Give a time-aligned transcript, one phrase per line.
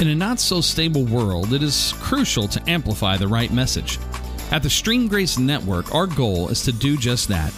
[0.00, 3.98] In a not so stable world, it is crucial to amplify the right message.
[4.50, 7.52] At the Stream Grace Network, our goal is to do just that.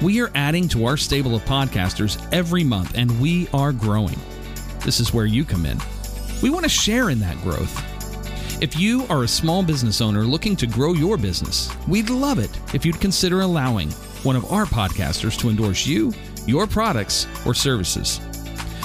[0.00, 4.16] We are adding to our stable of podcasters every month, and we are growing.
[4.84, 5.76] This is where you come in.
[6.40, 7.76] We want to share in that growth.
[8.62, 12.56] If you are a small business owner looking to grow your business, we'd love it
[12.74, 13.90] if you'd consider allowing
[14.22, 16.12] one of our podcasters to endorse you,
[16.46, 18.20] your products, or services.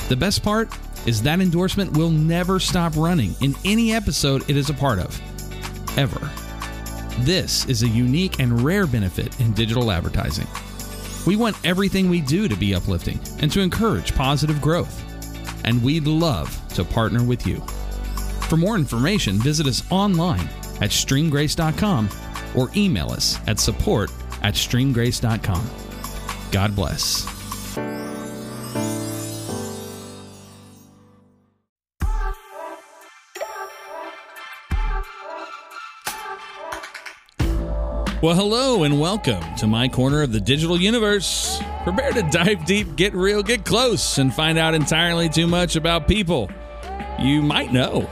[0.09, 0.71] The best part
[1.07, 5.19] is that endorsement will never stop running in any episode it is a part of,
[5.97, 6.29] ever.
[7.21, 10.47] This is a unique and rare benefit in digital advertising.
[11.25, 15.03] We want everything we do to be uplifting and to encourage positive growth.
[15.65, 17.59] And we'd love to partner with you.
[18.49, 20.47] For more information, visit us online
[20.79, 22.09] at streamgrace.com
[22.55, 24.11] or email us at support
[24.41, 25.69] at streamgrace.com.
[26.51, 27.36] God bless.
[38.19, 41.61] Well, hello and welcome to my corner of the digital universe.
[41.83, 46.07] Prepare to dive deep, get real, get close, and find out entirely too much about
[46.07, 46.49] people
[47.19, 48.09] you might know.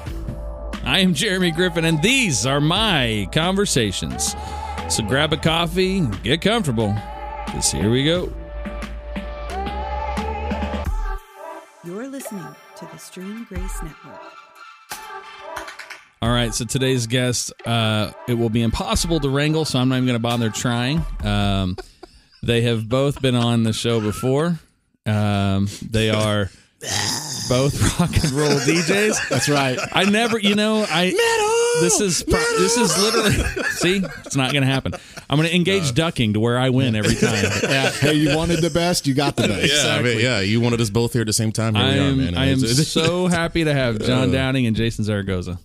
[0.83, 4.35] I am Jeremy Griffin, and these are my conversations.
[4.89, 6.95] So grab a coffee, get comfortable,
[7.47, 8.31] because here we go.
[11.83, 14.44] You're listening to the Stream Grace Network.
[16.25, 19.97] All right, so today's guest, uh, it will be impossible to wrangle, so I'm not
[19.97, 21.05] even going to bother trying.
[21.23, 21.77] Um,
[22.41, 24.57] they have both been on the show before.
[25.05, 26.49] Um, they are
[27.47, 29.29] both rock and roll DJs.
[29.29, 29.77] That's right.
[29.93, 31.81] I never, you know, I Metal!
[31.83, 34.93] this is pro- this is literally see, it's not going to happen.
[35.29, 37.35] I'm going to engage ducking to where I win every time.
[37.61, 37.91] Yeah.
[37.91, 39.71] Hey, you wanted the best, you got the best.
[39.85, 40.39] Yeah, I mean, yeah.
[40.39, 41.75] You wanted us both here at the same time.
[41.75, 42.35] Here I we are, am man.
[42.35, 45.59] I am It's- it's- so happy to have John Downing and Jason Zaragoza.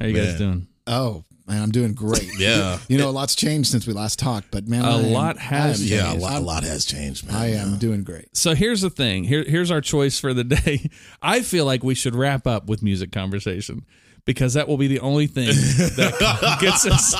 [0.00, 0.66] How you guys doing?
[0.86, 2.28] Oh, man, I'm doing great.
[2.38, 2.78] Yeah.
[2.88, 5.38] You know, a lot's changed since we last talked, but man, A I am- lot
[5.38, 7.34] has I am- yeah, a lot, a lot has changed, man.
[7.36, 8.36] I am doing great.
[8.36, 9.24] So here's the thing.
[9.24, 10.90] Here, here's our choice for the day.
[11.22, 13.84] I feel like we should wrap up with music conversation
[14.24, 17.14] because that will be the only thing that gets us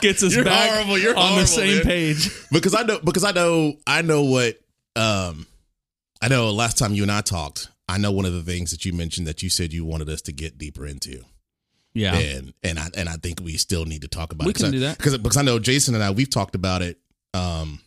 [0.00, 0.98] gets us You're back horrible.
[0.98, 1.84] You're on the same man.
[1.84, 2.30] page.
[2.50, 4.56] because I know because I know I know what
[4.96, 5.46] um
[6.22, 8.84] I know last time you and I talked, I know one of the things that
[8.86, 11.22] you mentioned that you said you wanted us to get deeper into.
[11.94, 12.16] Yeah.
[12.16, 14.56] And and I and I think we still need to talk about We it.
[14.56, 14.96] can do that.
[14.98, 16.98] Because because I know Jason and I we've talked about it
[17.34, 17.80] um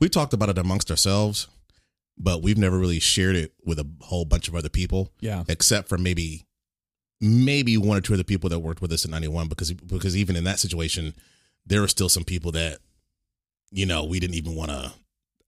[0.00, 1.48] we've talked about it amongst ourselves,
[2.18, 5.10] but we've never really shared it with a whole bunch of other people.
[5.20, 5.44] Yeah.
[5.48, 6.46] except for maybe
[7.20, 10.16] maybe one or two of the people that worked with us in 91 because because
[10.16, 11.14] even in that situation
[11.66, 12.78] there were still some people that
[13.70, 14.92] you know we didn't even want to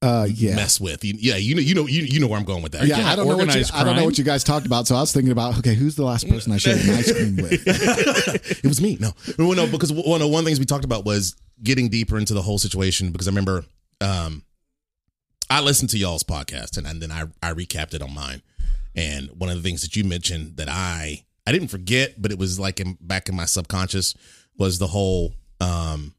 [0.05, 0.55] Uh, yeah.
[0.55, 1.03] mess with.
[1.05, 2.87] You- yeah you know you know you, you know where i'm going with that.
[2.87, 4.67] Yeah, Yeah, I don't know what you, organized I don't know what you guys talked
[4.67, 7.11] about, so I was thinking about okay, who's the last person I shared an ice
[7.13, 7.63] cream with?
[8.65, 8.99] it was me.
[9.01, 9.13] No.
[9.39, 12.19] Well, no because one of one of the things we talked about was getting deeper
[12.19, 13.65] into the whole situation because i remember
[14.01, 14.43] um
[15.49, 18.43] i listened to y'all's podcast and, and then i i recapped it on mine.
[18.97, 22.39] And one of the things that you mentioned that i i didn't forget but it
[22.39, 24.15] was like in back in my subconscious
[24.59, 26.15] was the whole um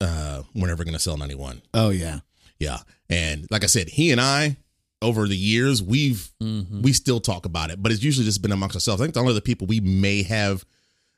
[0.00, 2.20] uh we're never gonna sell 91 Oh yeah,
[2.64, 2.78] yeah
[3.10, 4.56] and like i said he and i
[5.02, 6.82] over the years we've Mhm.
[6.82, 9.02] we still talk about it, but it's usually just been amongst ourselves.
[9.02, 10.64] I think the only other people we may have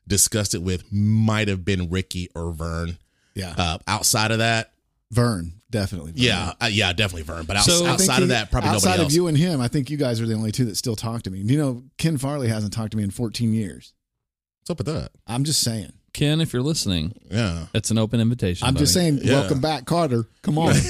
[0.08, 2.98] discussed it with might have been Ricky or Vern.
[3.36, 3.54] yeah.
[3.56, 4.72] Uh, outside of that,
[5.12, 6.10] Vern, definitely.
[6.12, 6.20] Vern.
[6.22, 7.44] yeah, uh, yeah, definitely Vern.
[7.46, 9.96] But So- outside he- of that, probably outside of you and him, I think you
[9.96, 11.38] guys are the only two that still talk to me.
[11.40, 13.92] You know, Ken Farley hasn't talked to me in 14 years.
[14.60, 15.12] What's up with that?
[15.28, 15.92] I'm just saying.
[16.16, 18.66] Ken, if you're listening, Yeah, it's an open invitation.
[18.66, 19.20] I'm just saying.
[19.22, 19.40] Yeah.
[19.40, 20.26] Welcome back, Kotter.
[20.42, 20.74] Come on.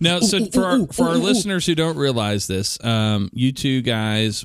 [0.00, 1.22] Now, so Ooh, ooh, for our, ooh, for our ooh, ooh.
[1.22, 4.44] listeners who don't realize this, um, you two guys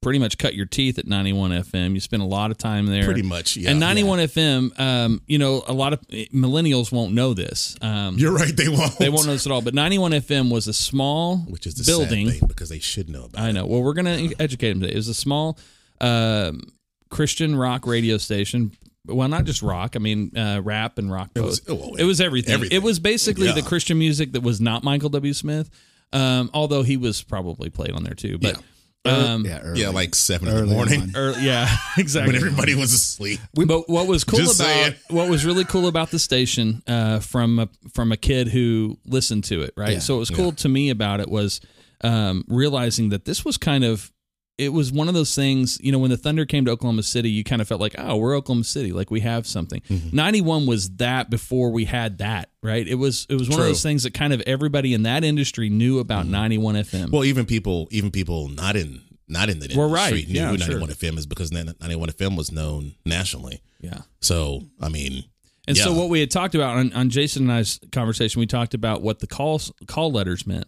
[0.00, 1.94] pretty much cut your teeth at 91 FM.
[1.94, 3.04] You spend a lot of time there.
[3.04, 3.56] pretty much.
[3.56, 7.76] Yeah, and 91 FM, um, you know, a lot of millennials won't know this.
[7.82, 8.56] Um, You're right.
[8.56, 8.96] They won't.
[8.98, 9.62] they won't know this at all.
[9.62, 12.28] But 91 FM was a small Which is the building.
[12.30, 13.42] sad thing because they should know about.
[13.42, 13.54] I it.
[13.54, 13.66] know.
[13.66, 14.92] Well, we're going to educate them today.
[14.92, 15.58] It was a small
[16.00, 16.70] um,
[17.10, 18.72] Christian rock radio station.
[19.06, 19.96] Well, not just rock.
[19.96, 21.30] I mean, uh, rap and rock.
[21.34, 22.54] It was- oh, it was everything.
[22.54, 22.76] everything.
[22.76, 23.52] It was basically Yeah.
[23.52, 25.32] the Christian music that was not Michael W.
[25.34, 25.68] Smith.
[26.12, 28.38] Um, although he was probably played on there too.
[28.38, 28.60] But
[29.06, 29.82] um, yeah, early.
[29.82, 31.16] Yeah, like seven in the morning on.
[31.16, 31.68] or- yeah,
[31.98, 32.32] exactly.
[32.32, 33.40] when everybody was asleep.
[33.52, 34.94] but what was cool Just about saying.
[35.10, 39.44] what was really cool about the station uh, from a, from a kid who listened
[39.44, 39.94] to it, right?
[39.94, 39.98] Yeah.
[39.98, 41.60] so what was cool to me about it was
[42.02, 44.10] um, realizing that this was kind of
[44.56, 47.28] it was one of those things, you know, when the Thunder came to Oklahoma City,
[47.28, 49.80] you kind of felt like, oh, we're Oklahoma City, like we have something.
[49.90, 50.14] Mm-hmm.
[50.16, 52.86] 91 was that before we had that, right?
[52.86, 55.70] It was it was one of those things that kind of everybody in that industry
[55.70, 56.84] knew about 91 FM.
[56.84, 57.10] Mm-hmm.
[57.10, 60.08] Well, even people, even people not in not in the Well, right.
[60.08, 60.78] street knew Yeah, who sure.
[60.78, 63.62] 91 FM is because 91 FM was known nationally.
[63.80, 64.02] Yeah.
[64.20, 65.24] So I mean,
[65.66, 68.74] And so what we had talked about on, on Jason and I's conversation, we talked
[68.74, 70.66] about what the call call letters meant,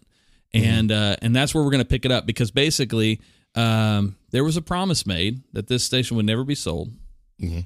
[0.53, 0.65] Mm-hmm.
[0.65, 3.21] and uh, and that's where we're going to pick it up because basically
[3.55, 6.91] um, there was a promise made that this station would never be sold,
[7.41, 7.65] Mhm.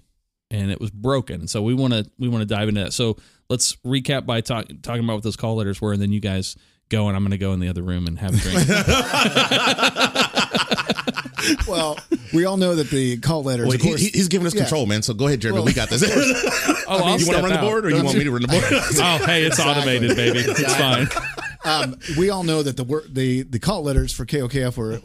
[0.49, 1.47] and it was broken.
[1.47, 2.93] So we want to we want to dive into that.
[2.93, 3.17] So
[3.49, 6.55] let's recap by talk, talking about what those call letters were, and then you guys
[6.89, 8.67] go, and I'm going to go in the other room and have a drink.
[11.67, 11.97] Well,
[12.33, 14.61] we all know that the call letters, Wait, of course, he- he's giving us Yeah.
[14.61, 15.01] control, man.
[15.01, 15.59] So go ahead, Jeremy.
[15.59, 16.03] Well, we got this.
[16.87, 18.47] Oh, I'll you want to run the board, or you want me to run the
[18.49, 18.63] board?
[18.69, 20.39] oh, hey, it's automated, baby.
[20.39, 21.07] It's fine.
[21.65, 24.97] Um, we all know that the wor- the the call letters for KOKF were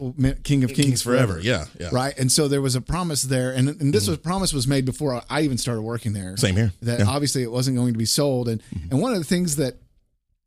[0.43, 1.39] King of Kings, Kings forever.
[1.39, 1.89] Yeah, yeah.
[1.91, 4.85] Right, and so there was a promise there, and and this was promise was made
[4.85, 6.35] before I- even started working there.
[6.37, 6.73] Same here.
[6.81, 7.05] That Yeah.
[7.05, 7.09] Mm-hmm.
[7.15, 8.61] obviously it wasn't going to be sold, and
[8.91, 9.75] and one of the things that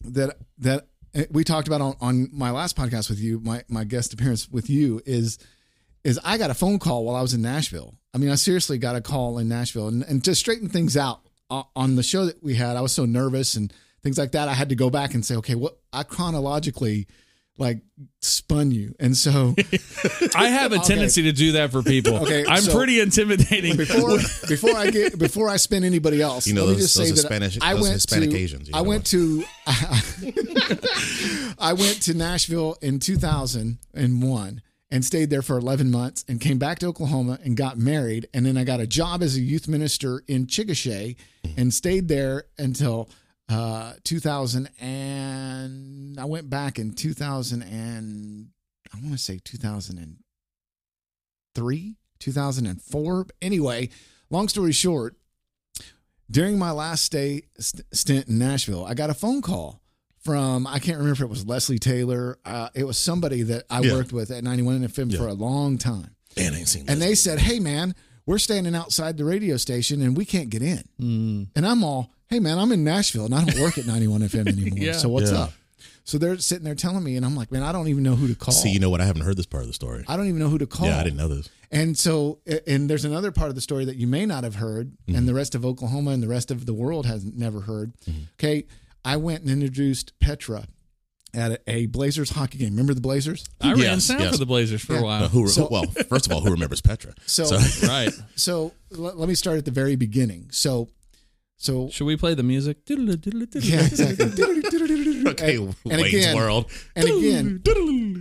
[0.04, 0.86] that that
[1.30, 4.70] we talked about on, on my last podcast with you, my my guest appearance with
[4.70, 5.38] you is
[6.04, 7.94] is I got a phone call while I was in Nashville.
[8.14, 11.20] I mean, I seriously got a call in Nashville, and, and to straighten things out
[11.50, 14.48] uh, on the show that we had, I was so nervous and things like that.
[14.48, 17.06] I had to go back and say, okay, what I chronologically
[17.58, 17.82] like
[18.22, 19.54] spun you, and so
[20.34, 20.84] I have a Okay.
[20.84, 22.14] tendency to do that for people.
[22.22, 23.76] Okay, I'm so- pretty intimidating.
[23.76, 24.16] before
[24.48, 27.06] before I get before I spin anybody else, You know, let me those- just those
[27.08, 29.44] say are that Spanish- I those are went Hispanic to Asians, you I went to
[31.58, 34.62] I went to Nashville in 2001
[34.92, 38.44] and stayed there for 11 months and came back to Oklahoma and got married and
[38.46, 41.16] then I got a job as a youth minister in Chickasha
[41.56, 43.08] and stayed there until
[43.50, 48.48] uh 2000 and I went back in 2000 and
[48.94, 53.88] I want to say 2003 2004 anyway
[54.30, 55.16] long story short
[56.30, 59.80] during my last stay st- stint in Nashville, I got a phone call
[60.22, 62.38] from I can't remember if it was Leslie Taylor.
[62.44, 63.94] Uh, it was somebody that I Yeah.
[63.94, 67.08] worked with at 91 FM for a long time, Man, I ain't seen and this.
[67.08, 70.84] they said, "Hey, man, we're standing outside the radio station and we can't get in."
[71.00, 71.48] Mm.
[71.56, 74.48] And I'm all, "Hey, man, I'm in Nashville and I don't work at 91 FM
[74.48, 74.78] anymore.
[74.78, 74.92] Yeah.
[74.92, 75.40] So what's Yeah.
[75.42, 75.52] up?"
[76.04, 78.26] So they're sitting there telling me, and I'm like, "Man, I don't even know who
[78.28, 78.52] to call.
[78.54, 79.00] See, you know what?
[79.00, 80.04] I haven't heard this part of the story.
[80.08, 81.48] I don't even know who to call." Yeah, I didn't know this.
[81.70, 84.90] And so, and there's another part of the story that you may not have heard,
[85.06, 85.14] Mm-hmm.
[85.16, 87.92] and the rest of Oklahoma and the rest of the world has never heard.
[88.08, 88.22] Mm-hmm.
[88.38, 88.64] Okay,
[89.04, 90.64] I went and introduced Petra
[91.32, 92.70] at a, a Blazers hockey game.
[92.70, 93.44] Remember the Blazers?
[93.60, 94.32] I ran Yes, sound yes.
[94.32, 95.28] for the Blazers for a while.
[95.28, 97.12] Who, So- well, first of all, who remembers Petra?
[97.26, 97.44] So,
[97.86, 98.10] right.
[98.34, 100.48] so let, let me start at the very beginning.
[100.50, 100.88] So,
[101.62, 102.78] so Should we play the music?
[102.88, 102.96] yeah,
[103.84, 104.26] exactly.
[105.26, 106.70] okay, And- Wayne's again- World.
[106.96, 107.62] And again,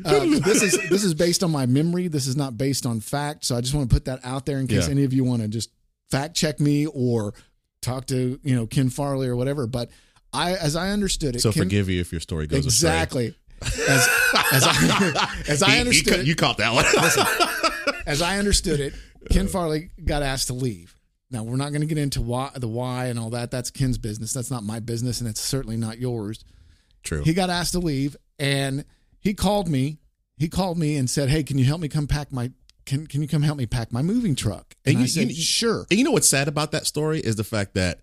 [0.06, 2.10] uh, this is this is based on my memory.
[2.10, 3.46] This is not based on fact.
[3.46, 4.92] So I just want to put that out there in case Yeah.
[4.92, 5.70] any of you want to just
[6.12, 7.34] fact check me or
[7.82, 9.68] talk to you know Ken Farley or whatever.
[9.68, 9.90] But
[10.34, 14.08] I, as I understood it, So Ken, forgive you if your story goes exactly as
[14.52, 16.86] as I as I He- he understood cut- you caught that one.
[18.06, 18.94] as I understood it,
[19.32, 20.94] Ken Farley got asked to leave.
[21.32, 23.52] Now we're not going to get into why the why and all that.
[23.52, 24.34] That's Ken's business.
[24.34, 26.44] That's not my business, and it's certainly not yours.
[27.04, 27.24] True.
[27.24, 28.84] He got asked to leave, and
[29.20, 30.00] he called me.
[30.38, 32.52] He called me and said, "Hey, can you help me come pack my
[32.86, 35.28] can Can you come help me pack my moving truck?" And, And I you- said,
[35.30, 38.00] you- "Sure." And you know what's sad about that story is the fact that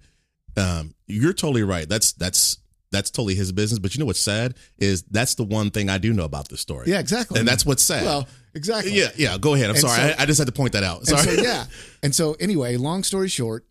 [0.57, 1.89] um, you're totally right.
[1.89, 2.59] That's that's
[2.93, 3.79] that's totally his business.
[3.81, 6.61] But you know what's sad is that's the one thing I do know about this
[6.61, 6.89] story.
[6.91, 7.39] Yeah, exactly.
[7.41, 8.05] And that's what's sad.
[8.05, 8.93] Well, exactly.
[8.93, 9.39] yeah, yeah.
[9.39, 9.67] Go ahead.
[9.67, 10.01] I'm And sorry.
[10.13, 10.99] so- I, I just had to point that out.
[10.99, 11.37] And Sorry.
[11.37, 11.67] so yeah.
[12.03, 13.65] And so anyway, long story short,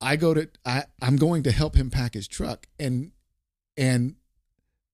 [0.00, 3.12] I go to I I'm going to help him pack his truck and
[3.76, 4.16] and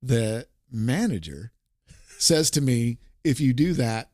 [0.02, 1.52] the manager
[2.18, 4.11] says to me, if you do that,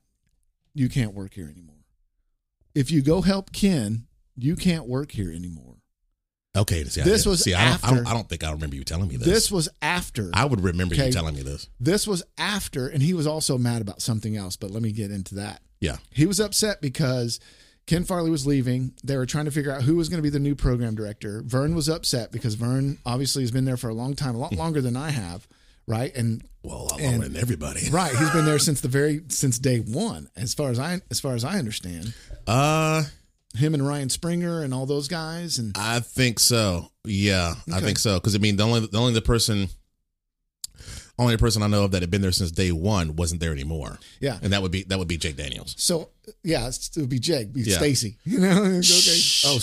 [0.75, 1.75] you can't work here anymore.
[2.75, 4.07] If you go help Ken,
[4.37, 5.77] you can't work here anymore.
[6.57, 6.85] Okay.
[6.85, 7.55] See, This was see.
[7.55, 8.07] I don't, I after- don't.
[8.07, 9.27] I don't think I remember you telling me this.
[9.27, 11.07] This was after I would remember Okay.
[11.07, 11.69] you telling me this.
[11.79, 15.11] this was after and he was also mad about something else, but let me get
[15.11, 15.63] into that.
[15.81, 15.97] Yeah.
[16.11, 17.39] He was upset because
[17.87, 18.95] Ken Farley was leaving.
[19.05, 21.43] They were trying to figure out who was going to be the new program director.
[21.45, 24.53] Vern was upset because Vern obviously has been there for a long time, a lot
[24.57, 25.47] longer than I have,
[25.87, 26.13] right?
[26.17, 27.89] And Well, a lot And- longer than everybody.
[27.91, 31.21] right, he's been there since the very since day one, as far as I as
[31.21, 32.13] far as I understand.
[32.47, 33.05] Uh,
[33.57, 36.91] Him and Ryan Springer and all those guys, and I think so.
[37.05, 38.15] Yeah, I think so.
[38.15, 39.69] Because I mean, the only the only the person,
[41.19, 43.99] only person I know of that had been there since day one wasn't there anymore,
[44.21, 44.39] yeah.
[44.43, 45.75] and that would be that would be Jake Daniels.
[45.79, 46.11] So
[46.43, 47.77] yeah, it would be Jake, be Yeah.
[47.79, 48.17] Stacy.
[48.25, 49.21] You know, okay.
[49.45, 49.59] Oh,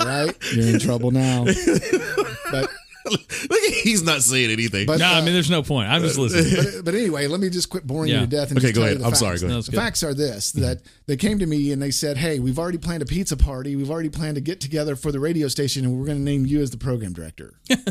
[0.00, 1.46] right, you're in trouble now.
[2.50, 2.70] But
[3.82, 4.86] he's not saying anything.
[4.86, 5.88] but No, I uh, mean, there's no point.
[5.88, 6.64] I'm just listening.
[6.76, 8.20] but, but anyway, let me just quit boring Yeah.
[8.20, 8.50] you to death.
[8.50, 8.94] And Okay, just go tell ahead.
[8.94, 9.20] you the I'm facts.
[9.20, 9.56] sorry, go ahead.
[9.56, 9.76] No, The good.
[9.76, 10.62] facts are this: mm-hmm.
[10.62, 13.76] that they came to me and they said, "Hey, we've already planned a pizza party.
[13.76, 16.46] We've already planned to get together for the radio station, and we're going to name
[16.46, 17.54] you as the program director."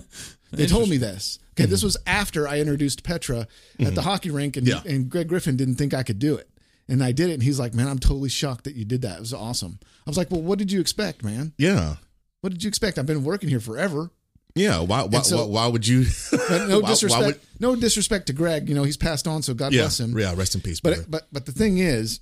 [0.55, 1.39] They told me this.
[1.53, 1.88] Okay, this mm-hmm.
[1.88, 4.00] was after I introduced Petra at the mm-hmm.
[4.01, 4.82] hockey rink, and, Yeah.
[4.86, 6.48] and Greg Griffin didn't think I could do it.
[6.88, 9.17] And I did it, and he's like, "Man, I'm totally shocked that you did that.
[9.17, 11.53] It was awesome." I was like, "Well, what did you expect, man?
[11.58, 11.96] Yeah.
[12.41, 13.00] What did you expect?
[13.00, 14.12] I've been working here forever."
[14.55, 14.79] Yeah.
[14.81, 15.03] Why?
[15.03, 16.05] Why, so- why, why would you?
[16.50, 18.69] No why- disrespect, would- no disrespect to Greg.
[18.69, 19.81] You know, he's passed on, so God yeah.
[19.83, 20.17] bless him.
[20.17, 20.33] Yeah.
[20.36, 21.01] Rest in peace, brother.
[21.01, 22.19] But but but the thing is,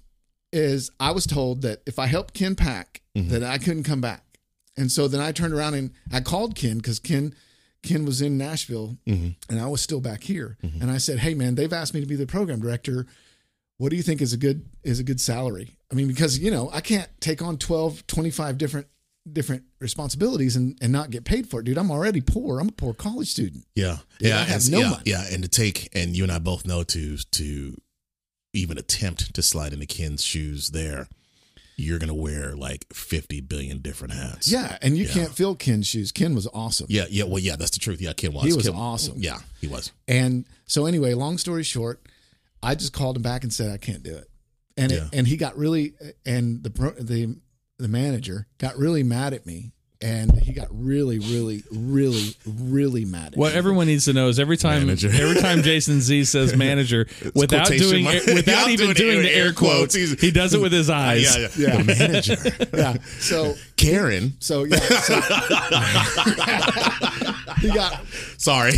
[0.53, 3.27] is I was told that if I helped Ken pack, Mm-hmm.
[3.31, 4.23] that I couldn't come back,
[4.77, 7.35] and so then I turned around and I called Ken because Ken
[7.83, 9.31] Ken was in Nashville Mm-hmm.
[9.49, 12.05] and I was still back here, and I said, Hey man, they've asked me to
[12.05, 13.05] be the program director.
[13.79, 15.75] What do you think is a good is a good salary?
[15.91, 18.87] I mean, because you know I can't take on 12, 25 different
[19.31, 21.77] different responsibilities and, and not get paid for it, dude.
[21.77, 22.59] I'm already poor.
[22.59, 23.65] I'm a poor college student.
[23.75, 25.03] Yeah, Dude, yeah, I have and, no yeah, money.
[25.05, 27.77] yeah, and to take and you and I both know to to
[28.53, 31.07] even attempt to slide into Ken's shoes there,
[31.77, 34.51] you're gonna wear like fifty billion different hats.
[34.51, 35.13] Yeah, and you Yeah.
[35.13, 36.11] can't fill Ken's shoes.
[36.11, 36.87] Ken was awesome.
[36.89, 37.23] yeah, yeah.
[37.25, 38.01] Well, yeah, that's the truth.
[38.01, 38.43] Yeah, Ken was.
[38.45, 39.15] He was Ken- awesome.
[39.17, 39.91] Yeah, he was.
[40.07, 42.01] And so anyway, long story short,
[42.63, 44.27] I just called him back and said I can't do it.
[44.77, 44.97] And Yeah.
[45.05, 45.93] it, and he got really
[46.25, 47.37] and the the
[47.81, 49.71] the manager got really mad at me
[50.03, 53.57] and he got really really really really mad at What me.
[53.59, 55.09] everyone needs to know is every time Manager.
[55.13, 58.15] every time Jason Z says manager without doing mark.
[58.25, 60.19] without Without even doing doing air- the air air quotes, quotes.
[60.21, 61.23] He does it with his eyes.
[61.37, 61.67] Yeah, yeah.
[61.67, 61.77] Yeah.
[61.77, 62.37] The manager,
[62.75, 62.97] yeah.
[63.19, 64.33] So Karen.
[64.39, 64.77] so yeah.
[64.79, 65.19] So
[67.59, 67.99] he got
[68.37, 68.71] Sorry.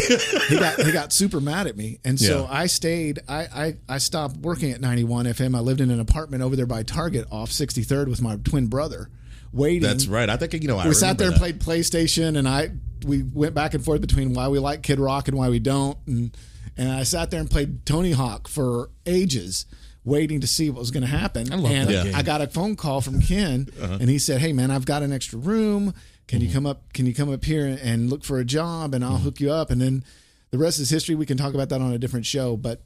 [0.50, 2.48] he got he got super mad at me, and so Yeah.
[2.50, 3.20] I stayed.
[3.28, 5.56] I, I I stopped working at 91 FM.
[5.56, 9.10] I lived in an apartment over there by Target off 63rd with my twin brother,
[9.52, 9.82] waiting.
[9.84, 10.30] That's right.
[10.30, 10.78] I think you know.
[10.78, 12.72] I we sat there and remember played PlayStation, and I
[13.06, 15.98] we went back and forth between why we like Kid Rock and why we don't,
[16.08, 16.36] and
[16.78, 19.66] and I sat there and played Tony Hawk for ages,
[20.06, 21.52] waiting to see what was going to happen.
[21.54, 22.16] I love and that game.
[22.16, 23.98] I got a phone call from Ken, Uh-huh.
[24.02, 25.94] and he said, "Hey man, I've got an extra room.
[26.28, 26.48] Can Mm-hmm.
[26.48, 26.94] you come up?
[26.94, 29.52] Can you come up here and, and look for a job, and I'll hook you
[29.52, 30.04] up?" And then
[30.52, 31.16] the rest is history.
[31.16, 32.82] We can talk about that on a different show, but.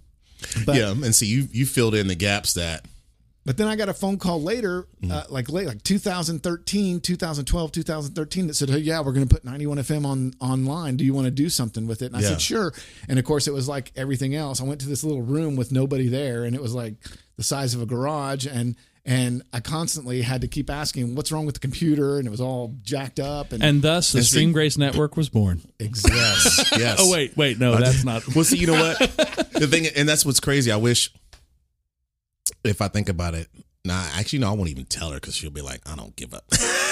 [0.66, 0.76] But.
[0.76, 2.86] Yeah, and see, you you filled in the gaps that.
[3.46, 5.12] but then I got a phone call later, Mm-hmm.
[5.12, 9.44] uh, like late, like 2013, 2012, 2013, that said, "Hey, yeah, we're going to put
[9.46, 10.98] 91 FM on online.
[10.98, 12.30] Do you want to do something with it?" And I Yeah.
[12.30, 12.74] said, "Sure."
[13.08, 14.62] And of course, it was like everything else.
[14.62, 16.96] I went to this little room with nobody there, and it was like
[17.38, 18.76] the size of a garage, and
[19.08, 22.42] and I constantly had to keep asking, "What's wrong with the computer?" And it was
[22.42, 23.54] all jacked up.
[23.54, 25.62] And, And thus the Stream Grace Network was born.
[25.80, 26.18] exactly.
[26.20, 26.72] Yes.
[26.78, 26.98] yes.
[27.00, 28.28] Oh wait, wait, no, that's not.
[28.36, 29.00] Well, see, you know what?
[29.54, 30.72] the thing, and that's what's crazy.
[30.72, 31.12] I wish,
[32.64, 33.48] if I think about it,
[33.86, 36.34] nah, actually, no, I won't even tell her because she'll be like, I don't give
[36.34, 36.44] up.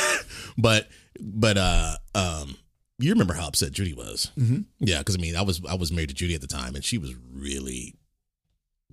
[0.58, 0.88] but,
[1.20, 2.56] but, uh, um,
[2.98, 4.32] you remember how upset Judy was?
[4.38, 4.62] Mm-hmm.
[4.80, 6.84] Yeah, because I mean, I was I was married to Judy at the time, and
[6.84, 7.96] she was really,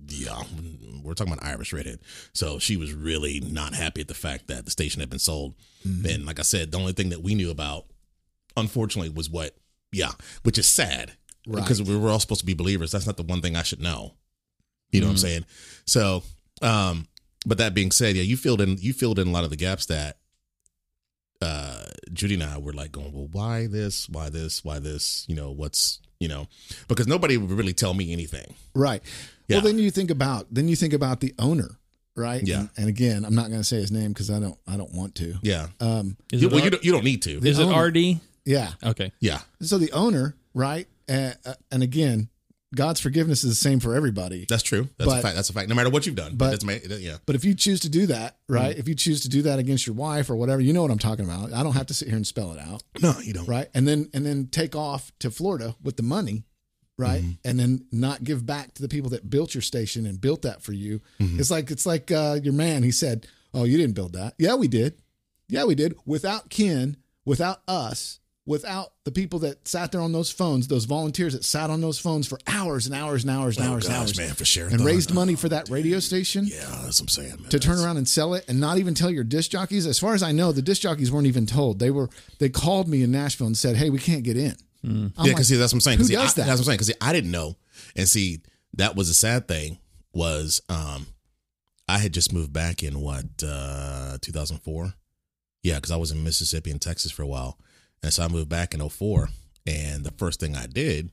[0.07, 0.41] yeah,
[1.03, 1.99] we're talking about Irish redhead,
[2.33, 5.55] so she was really not happy at the fact that the station had been sold.
[5.83, 7.85] And like I said, the only thing that we knew about,
[8.55, 9.55] unfortunately, was what,
[9.91, 10.11] yeah,
[10.43, 11.13] which is sad
[11.45, 11.61] Right.
[11.61, 12.91] because we were all supposed to be believers.
[12.93, 14.13] That's not the one thing I should know.
[14.91, 15.45] You know what I'm saying?
[15.85, 16.23] So,
[16.61, 17.07] um,
[17.45, 19.57] but that being said, yeah, you filled in you filled in a lot of the
[19.57, 20.19] gaps that
[21.41, 21.83] uh
[22.13, 24.07] Judy and I were like going, well, why this?
[24.07, 24.63] Why this?
[24.63, 25.25] Why this?
[25.27, 26.47] You know, what's you know,
[26.87, 28.53] because nobody would really tell me anything.
[28.73, 29.03] Right.
[29.47, 29.57] Yeah.
[29.57, 31.77] Well, then you think about then you think about the owner,
[32.15, 32.41] right?
[32.45, 32.59] Yeah.
[32.59, 34.93] And, and again, I'm not going to say his name because I don't I don't
[34.93, 35.35] want to.
[35.41, 35.67] Yeah.
[35.79, 37.39] Um, You- well, R- you don't, you don't need to.
[37.45, 37.65] is it.
[37.65, 38.19] RD?
[38.45, 38.71] yeah.
[38.83, 39.11] Okay.
[39.19, 39.39] yeah.
[39.61, 40.87] So the owner, right?
[41.09, 42.29] Uh, uh, and again,
[42.75, 44.45] God's forgiveness is the same for everybody.
[44.49, 44.89] That's true.
[44.97, 45.35] That's a fact.
[45.35, 45.69] That's a fact.
[45.69, 46.35] No matter what you've done.
[46.37, 47.17] but- That's ma- yeah.
[47.27, 48.71] But if you choose to do that, right?
[48.71, 48.79] Mm-hmm.
[48.79, 50.97] If you choose to do that against your wife or whatever, you know what I'm
[50.97, 51.53] talking about.
[51.53, 53.47] I don't have to sit here and spell it out, No, you don't.
[53.47, 53.67] right?
[53.75, 56.45] And then and then take off to Florida with the money,
[57.03, 57.21] right?
[57.21, 57.47] Mm-hmm.
[57.49, 60.61] And then not give back to the people that built your station and built that
[60.63, 61.01] for you.
[61.19, 61.39] Mm-hmm.
[61.39, 62.83] It's like it's like uh, your man.
[62.83, 65.01] He said, "Oh, you didn't build that." Yeah, we did.
[65.49, 65.95] Yeah, we did.
[66.05, 71.33] Without Ken, without us, without the people that sat there on those phones, those volunteers
[71.33, 73.95] that sat on those phones for hours and hours and hours and Oh, hours and
[73.95, 74.87] hours, man, for sharing and thought.
[74.87, 77.49] raised money for that radio station Yeah, that's what I'm saying, man.
[77.49, 79.85] to turn around and sell it and not even tell your disc jockeys.
[79.85, 81.79] As far as I know, the disc jockeys weren't even told.
[81.79, 85.11] They were they called me in Nashville and said, "Hey, we can't get in." I'm
[85.17, 85.97] yeah, like, because see, that's what I'm saying.
[85.97, 86.47] who 'Cause see, does I, that?
[86.47, 86.77] That's what I'm saying.
[86.77, 87.55] Because I didn't know,
[87.95, 88.41] and see,
[88.73, 89.77] that was a sad thing.
[90.13, 91.07] Was um,
[91.87, 94.93] I had just moved back in what uh 2004.
[95.63, 97.57] Yeah, because I was in Mississippi and Texas for a while,
[98.03, 99.29] and so I moved back in 04.
[99.65, 101.09] And the first thing I did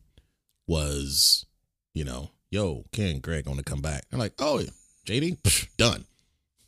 [0.66, 1.46] was,
[1.94, 4.04] you know, yo, Ken, Greg, I want to come back.
[4.12, 4.62] I'm like, oh,
[5.06, 6.04] JD, Psh, done.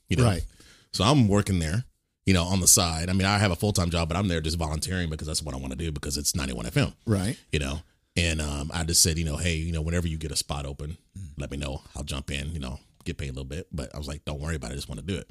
[0.08, 0.44] You know, Right.
[0.92, 1.84] So I'm working there,
[2.26, 3.08] you know, on the side.
[3.08, 5.42] I mean, I have a full time job, but I'm there just volunteering because that's
[5.42, 7.36] what I want to do because it's 91 FM right.
[7.52, 7.80] you know.
[8.16, 10.66] And um, I just said, you know, hey, you know, whenever you get a spot
[10.66, 10.98] open,
[11.38, 11.80] let me know.
[11.96, 13.68] I'll jump in, you know, get paid a little bit.
[13.72, 14.74] But I was like, don't worry about it.
[14.74, 15.30] I just want to do it.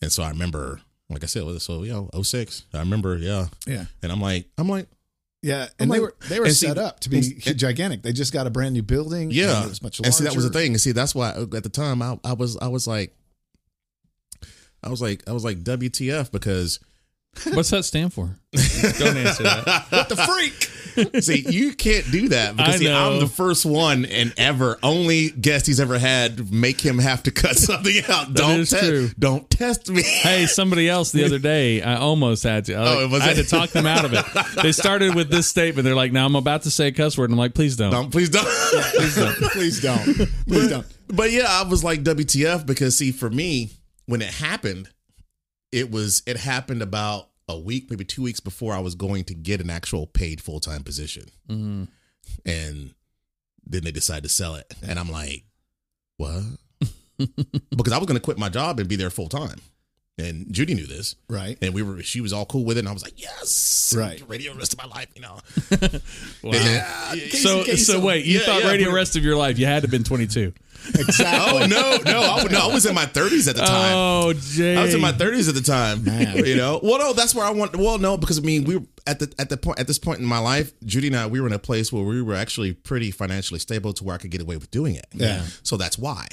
[0.00, 3.46] And so I remember, like I said, so, you know, 06, I remember, yeah.
[3.66, 3.86] Yeah.
[4.02, 4.86] And I'm like, I'm like,
[5.42, 8.02] Yeah, and like- they were they were and see- set up to be and- gigantic.
[8.02, 9.32] They just got a brand new building.
[9.32, 10.06] Yeah, it was much larger.
[10.06, 10.70] and see that was the thing.
[10.72, 13.12] And see that's why at the time I, I was I was like,
[14.82, 16.80] I was like I was like WTF because
[17.54, 18.36] What's that stand for?
[18.52, 19.86] Don't answer that.
[19.88, 21.22] what the freak?
[21.24, 25.30] see, you can't do that because I see, I'm the first one and ever only
[25.30, 28.34] guest he's ever had make him have to cut something out.
[28.34, 29.08] don't is te- true.
[29.18, 30.02] don't test me.
[30.02, 32.74] Hey, somebody else the other day, I almost had to.
[32.74, 33.44] I, Oh, was I had it?
[33.44, 34.26] to talk them out of it.
[34.62, 35.86] They started with this statement.
[35.86, 37.90] They're like, "Now I'm about to say a cuss word." And I'm like, "Please don't."
[37.92, 38.44] Don't please don't.
[38.44, 39.34] Please don't.
[39.52, 40.28] Please don't.
[40.46, 40.86] Please don't.
[41.08, 43.70] But yeah, I was like WTF because see, for me,
[44.06, 44.88] when it happened,
[45.70, 49.34] it was it happened about a week, maybe two weeks before I was going to
[49.34, 51.88] get an actual paid full time position, Mhm.
[52.44, 52.94] and
[53.66, 55.44] then they decided to sell it, and I'm like,
[56.16, 56.42] what?
[57.18, 59.60] because I was going to quit my job and be there full time,
[60.18, 61.56] and Judy knew this, Right.
[61.62, 64.22] and we were she was all cool with it, and I was like, yes, Right.
[64.28, 65.38] radio rest of my life, you know.
[66.42, 66.52] Wow.
[66.52, 67.14] Yeah.
[67.30, 69.58] So, so wait, you Yeah, thought yeah, radio pretty- rest of your life?
[69.58, 70.52] You had to have been 22.
[70.98, 71.62] Exactly.
[71.62, 73.92] Oh no, no, I, no, I was in my 30s at the time.
[73.94, 74.76] Oh, Jay.
[74.76, 76.02] I was in my thirties at the time.
[76.02, 76.44] Man.
[76.44, 77.76] You know, well, no, that's where I want.
[77.76, 80.18] Well, no, because I mean, we were at the at the point at this point
[80.18, 82.72] in my life, Judy and I, we were in a place where we were actually
[82.72, 85.06] pretty financially stable to where I could get away with doing it.
[85.14, 85.44] Yeah.
[85.62, 86.26] So that's why.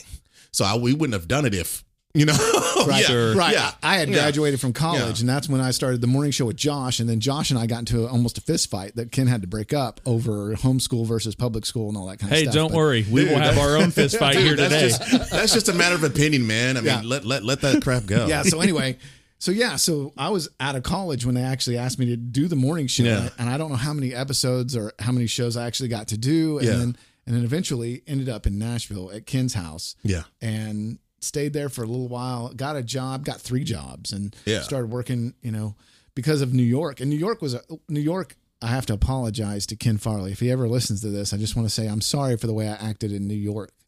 [0.51, 2.37] So I, we wouldn't have done it if you know.
[2.87, 3.53] Right, yeah, right.
[3.53, 3.71] Yeah.
[3.83, 4.15] I had Yeah.
[4.15, 5.19] graduated from college, Yeah.
[5.19, 7.01] and that's when I started the morning show with Josh.
[7.01, 9.47] And then Josh and I got into almost a fist fight that Ken had to
[9.47, 12.53] break up over homeschool versus public school and all that kind of stuff.
[12.53, 13.05] Hey, don't But- worry.
[13.09, 14.87] We Dude, will have our own fist fight here Dude, today.
[14.89, 16.77] that's just that's just a matter of opinion, man.
[16.77, 17.01] I mean, Yeah.
[17.03, 18.27] let let let that crap go.
[18.27, 18.43] yeah.
[18.43, 18.97] So anyway,
[19.39, 22.47] so yeah, so I was out of college when they actually asked me to do
[22.47, 23.29] the morning show, Yeah.
[23.37, 26.17] and I don't know how many episodes or how many shows I actually got to
[26.17, 26.73] do, and Yeah.
[26.77, 26.95] then
[27.27, 31.83] and then eventually ended up in Nashville at Ken's house, yeah, and stayed there for
[31.83, 32.53] a little while.
[32.53, 34.61] Got a job, got three jobs, and Yeah.
[34.61, 35.33] started working.
[35.41, 35.75] You know,
[36.15, 38.35] because of New York, and New York was a New York.
[38.61, 41.31] I have to apologize to Ken Farley if he ever listens to this.
[41.33, 43.71] I just want to say I'm sorry for the way I acted in New York.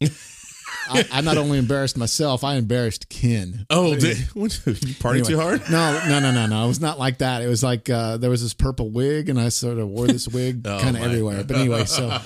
[0.88, 3.66] I, I not only embarrassed myself, I embarrassed Ken.
[3.70, 5.62] Oh, did, what, you party Anyway, too hard?
[5.70, 6.64] No, no, no, no, no.
[6.64, 7.42] It was not like that.
[7.42, 10.26] It was like uh, there was this purple wig, and I sort of wore this
[10.28, 11.44] wig Oh, kind of everywhere.
[11.44, 12.18] But anyway, so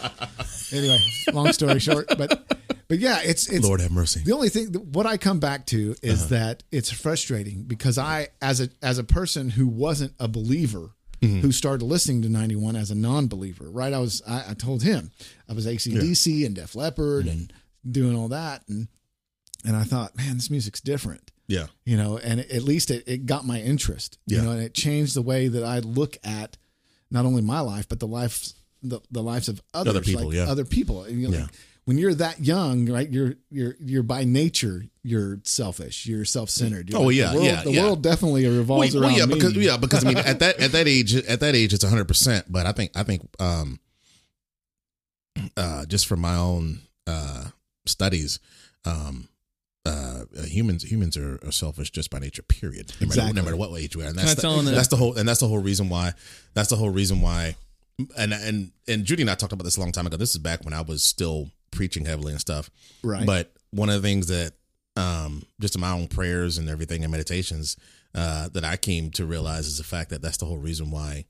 [0.72, 0.98] anyway,
[1.32, 2.46] long story short, but
[2.88, 4.20] but yeah, it's it's Lord have mercy.
[4.24, 6.28] the only thing what I come back to is Uh-huh.
[6.30, 10.90] that it's frustrating because I as a as a person who wasn't a believer
[11.22, 11.40] Mm-hmm.
[11.40, 13.94] who started listening to 91 as a non-believer, right?
[13.94, 15.10] I was I, I told him
[15.48, 17.90] I was ACDC and Def Leppard and Mm-hmm.
[17.92, 18.88] doing all that and
[19.64, 23.24] and I thought, man, this music's different Yeah, you know, and at least it, it
[23.26, 24.42] got my interest, you Yeah.
[24.44, 26.58] know, and it changed the way that I look at
[27.10, 30.34] not only my life, but the lives, the, the lives of others, Other people, like
[30.36, 30.44] yeah.
[30.50, 31.08] other people.
[31.08, 31.40] You're Yeah.
[31.42, 31.50] like,
[31.86, 36.90] when you're that young, right, you're, you're, you're by nature, you're selfish, you're self-centered.
[36.90, 37.82] You're Oh, like, yeah, the world, yeah, the yeah.
[37.84, 39.34] world definitely revolves well, around yeah, me.
[39.34, 42.06] because yeah, because I mean, at that at that age, at that age, it's hundred
[42.08, 42.46] percent.
[42.52, 43.80] But I think I think um,
[45.56, 47.46] uh, just from my own uh
[47.86, 48.40] studies,
[48.84, 49.28] um,
[49.84, 52.42] uh, humans humans are, are selfish just by nature.
[52.42, 52.88] Period.
[53.00, 53.32] No matter, Exactly.
[53.34, 54.96] no matter what age we are, and Can that's the, tell him that- that's the
[54.96, 56.12] whole and that's the whole reason why
[56.54, 57.54] that's the whole reason why.
[58.18, 60.16] And and and Judy and I talked about this a long time ago.
[60.16, 62.70] This is back when I was still preaching heavily and stuff.
[63.02, 63.24] right.
[63.26, 64.52] But one of the things that,
[64.96, 67.76] um, just in my own prayers and everything and meditations,
[68.14, 71.26] uh, that I came to realize is the fact that that's the whole reason why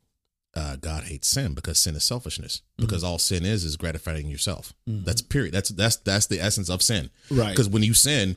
[0.54, 2.62] uh, God hates sin because sin is selfishness.
[2.78, 4.72] Because all sin is is gratifying yourself.
[4.86, 5.52] That's period.
[5.52, 7.10] That's that's that's the essence of sin.
[7.30, 7.50] Right.
[7.50, 8.36] Because when you sin,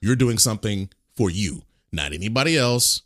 [0.00, 3.02] you're doing something for you, not anybody else.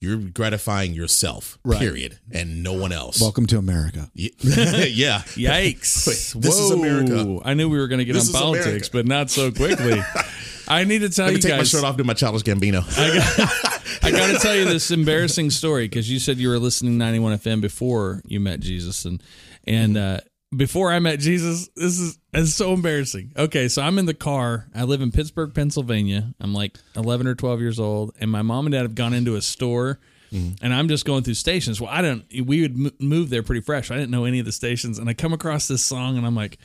[0.00, 1.58] You're gratifying yourself.
[1.64, 1.80] Right.
[1.80, 3.20] Period, and no one else.
[3.20, 4.08] Welcome to America.
[4.14, 5.22] Ye- yeah.
[5.34, 6.06] Yikes.
[6.36, 7.40] Wait, this is America.
[7.44, 8.90] I knew we were going to get This on politics, America.
[8.92, 10.00] but not so quickly.
[10.68, 12.84] I need to tell Let me you take my shirt off, do my childish Gambino.
[12.96, 16.58] I got, I got to tell you this embarrassing story because you said you were
[16.58, 19.20] listening to 91 FM before you met Jesus, and
[19.64, 20.20] and uh,
[20.54, 23.32] before I met Jesus, this is it's so embarrassing.
[23.36, 24.66] Okay, so I'm in the car.
[24.74, 26.34] I live in Pittsburgh, Pennsylvania.
[26.40, 29.36] I'm like 11 or 12 years old, and my mom and dad have gone into
[29.36, 29.98] a store.
[30.32, 30.62] Mm-hmm.
[30.62, 31.80] And I'm just going through stations.
[31.80, 32.22] Well, I don't.
[32.44, 33.90] We would move there pretty fresh.
[33.90, 36.34] I didn't know any of the stations, and I come across this song, and I'm
[36.34, 36.58] like,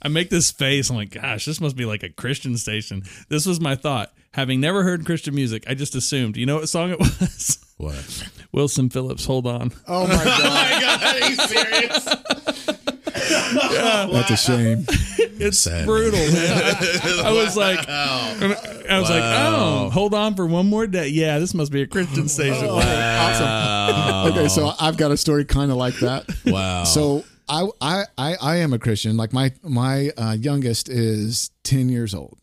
[0.00, 0.88] I make this face.
[0.88, 3.02] I'm like, gosh, this must be like a Christian station.
[3.28, 4.12] This was my thought.
[4.32, 6.38] Having never heard Christian music, I just assumed.
[6.38, 7.58] You know what song it was?
[7.76, 8.30] What?
[8.50, 9.26] Wilson Phillips.
[9.26, 9.72] Hold on.
[9.86, 10.40] Oh my God.
[10.40, 12.78] Oh my god, are you serious?
[13.14, 14.86] That's a shame.
[15.44, 16.76] It's Sad, brutal, man.
[16.76, 21.08] I, I was like, I was like, oh, hold on for one more day.
[21.08, 22.68] Yeah, this must be a Christian station.
[22.68, 24.32] Awesome.
[24.38, 26.26] okay, so I've got a story kind of like that.
[26.46, 26.84] Wow.
[26.84, 29.16] So I, I I I am a Christian.
[29.16, 32.38] Like my my uh, youngest is ten years old.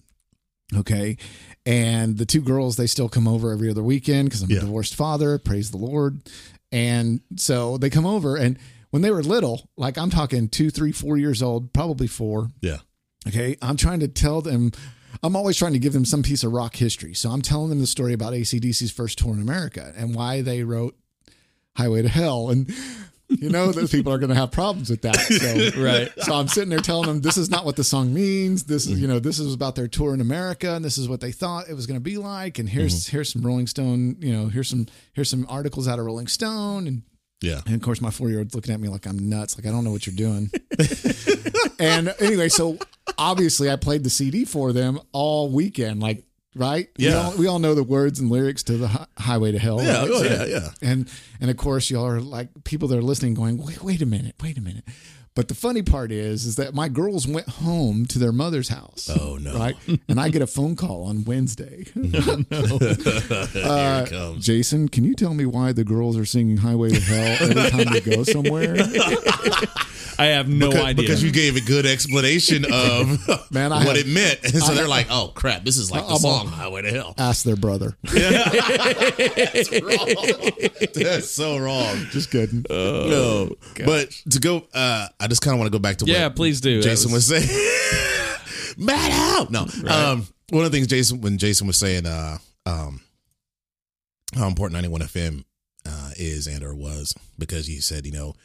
[0.76, 1.16] Okay,
[1.66, 4.58] and the two girls they still come over every other weekend because I'm Yeah.
[4.58, 5.38] a divorced father.
[5.38, 6.20] Praise the Lord.
[6.74, 8.60] And so they come over, and
[8.92, 12.50] when they were little, like I'm talking two, three, four years old, probably four.
[12.62, 12.78] Yeah.
[13.28, 13.58] Okay.
[13.62, 14.72] I'm trying to tell them,
[15.24, 17.14] I'm always trying to give them some piece of rock history.
[17.14, 20.64] So I'm telling them the story about ACDC's first tour in America and why they
[20.64, 20.98] wrote
[21.76, 22.50] Highway to Hell.
[22.50, 22.72] And
[23.30, 25.16] you know those people are going to have problems with that.
[25.16, 26.10] So, Right.
[26.24, 28.64] So I'm sitting there telling them this is not what the song means.
[28.64, 31.22] This is, you know, this is about their tour in America, and this is what
[31.22, 32.58] they thought it was going to be like.
[32.58, 33.16] And here's mm-hmm.
[33.16, 36.88] here's some Rolling Stone, you know, here's some here's some articles out of Rolling Stone,
[36.88, 37.04] and
[37.42, 37.62] Yeah.
[37.66, 39.58] and of course, my four year old's looking at me like I'm nuts.
[39.58, 40.52] Like, I don't know what you're doing.
[41.80, 42.78] and anyway, so
[43.18, 46.02] obviously I played the CD for them all weekend.
[46.02, 46.24] Like,
[46.56, 46.90] right?
[46.98, 47.16] We Yeah.
[47.22, 49.82] all, we all know the words and lyrics to the hi- Highway to Hell.
[49.82, 50.00] Yeah.
[50.02, 50.10] right?
[50.12, 50.46] Oh, yeah.
[50.46, 50.70] Yeah.
[50.82, 54.06] And, and of course, y'all are like people that are listening going, wait, wait a
[54.06, 54.84] minute, wait a minute.
[55.36, 59.10] But the funny part is, is that my girls went home to their mother's house.
[59.10, 59.56] Oh, no.
[59.58, 59.76] Right.
[60.10, 61.86] And I get a phone call on Wednesday.
[61.96, 64.46] no, Here it comes.
[64.46, 67.94] Jason, can you tell me why the girls are singing Highway to Hell every time
[67.94, 68.76] they go somewhere?
[70.20, 71.04] I have no because, idea.
[71.04, 74.74] because you gave a good explanation of Man, I what have- it meant, and so
[74.76, 77.46] they're like, "Oh crap, this is like the I'm song a- Highway to Hell." Ask
[77.46, 77.96] their brother.
[78.04, 80.10] That's wrong.
[80.94, 82.06] That's so wrong.
[82.12, 82.66] Just kidding.
[82.70, 86.28] no, but to go, uh, I just kind of want to go back to Yeah,
[86.28, 86.82] what please do.
[86.82, 88.76] Jason was, was- saying.
[88.78, 89.52] Mad out.
[89.52, 93.02] No, um, one of the things Jason when Jason was saying, uh, um,
[94.36, 95.44] how important ninety one FM
[95.86, 98.36] uh, is and or was because he said, you know,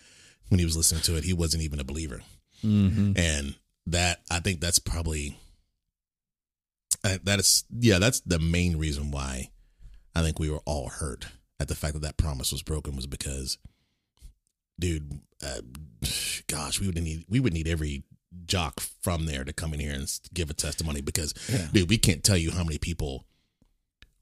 [0.49, 2.21] when he was listening to it, he wasn't even a believer.
[2.65, 3.17] Mhm.
[3.19, 3.55] and
[3.87, 5.37] that I think that's probably
[7.05, 9.51] uh, that is yeah that's the main reason why
[10.15, 11.27] I think we were all hurt
[11.61, 13.59] at the fact that that promise was broken was because
[14.81, 15.61] dude uh,
[16.49, 18.03] gosh we would need we would need every
[18.47, 21.69] jock from there to come in here and give a testimony because Yeah.
[21.73, 23.25] dude we can't tell you how many people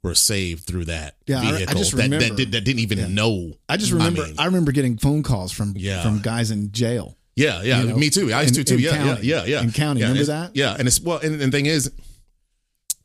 [0.03, 2.99] were saved through that Yeah, I- I vehicle just that, that, did, that didn't even
[2.99, 3.07] Yeah.
[3.09, 4.23] know I just remember.
[4.23, 6.03] I, mean, remember getting phone calls from Yeah.
[6.03, 7.17] from guys in jail.
[7.37, 8.31] Yeah, yeah, you know, me too.
[8.33, 8.81] I used in- to too.
[8.83, 9.27] Yeah, county.
[9.27, 9.63] yeah, yeah, yeah.
[9.63, 10.55] In county, yeah, remember that?
[10.55, 11.91] Yeah, and it's well, and, the thing is,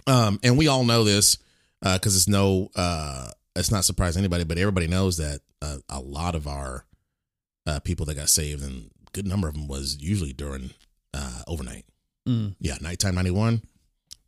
[0.05, 1.37] um, and we all know this
[1.81, 6.35] because it's no, uh, it's not surprising anybody, but everybody knows that uh, a lot
[6.35, 6.85] of our
[7.67, 10.71] uh, people that got saved, and a good number of them was usually during
[11.13, 11.85] uh, overnight.
[12.27, 12.55] Mm.
[12.59, 13.61] Yeah, nighttime ninety one,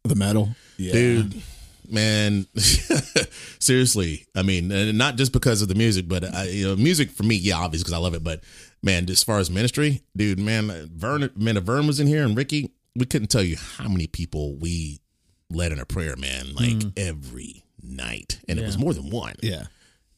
[0.04, 0.93] The metal, yeah.
[0.93, 1.41] dude.
[1.91, 2.45] Man,
[3.60, 4.28] seriously.
[4.36, 7.23] I mean, and not just because of the music, but uh, you know, music for
[7.23, 8.23] me, yeah, obviously because I love it.
[8.23, 8.43] But
[8.84, 12.38] man, as far as ministry, dude, man, Vern, man, if Vern was in here and
[12.38, 14.99] Ricky, we couldn't tell you how many people we
[15.49, 19.34] led in a prayer, man, like every night, and it was more than one.
[19.41, 19.63] Yeah.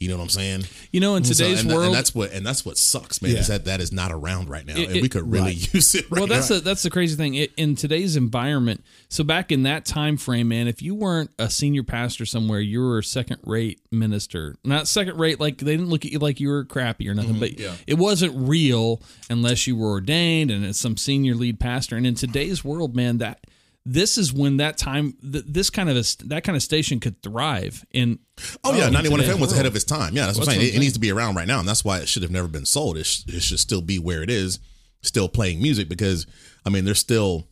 [0.01, 0.63] You know what I'm saying?
[0.91, 3.21] You know, in So- today's and, that- world, and that's what and that's what sucks,
[3.21, 3.35] man.
[3.35, 6.09] Is that that is not around right now, It- and we could really use it.
[6.09, 6.55] Right well, that's now.
[6.55, 8.83] the that's the crazy thing it, in today's environment.
[9.09, 12.81] So back in that time frame, man, if you weren't a senior pastor somewhere, you
[12.81, 14.55] were a second rate minister.
[14.63, 17.35] Not second rate, like they didn't look at you like you were crappy or nothing,
[17.35, 17.65] mm-hmm.
[17.67, 21.95] but it wasn't real unless you were ordained and it's some senior lead pastor.
[21.95, 23.45] And in today's world, man, that
[23.85, 27.21] this is when that time th- this kind of a, that kind of station could
[27.23, 28.19] thrive in
[28.63, 30.15] Oh yeah, in 91 FM was ahead of its time.
[30.15, 30.67] Yeah, that's what I'm saying.
[30.67, 32.47] It, it needs to be around right now, and that's why it should have never
[32.47, 32.97] been sold.
[32.97, 34.59] It, sh- it should still be where it is,
[35.01, 36.25] still playing music because
[36.65, 37.47] I mean, there's still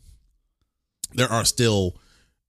[1.14, 1.98] there are still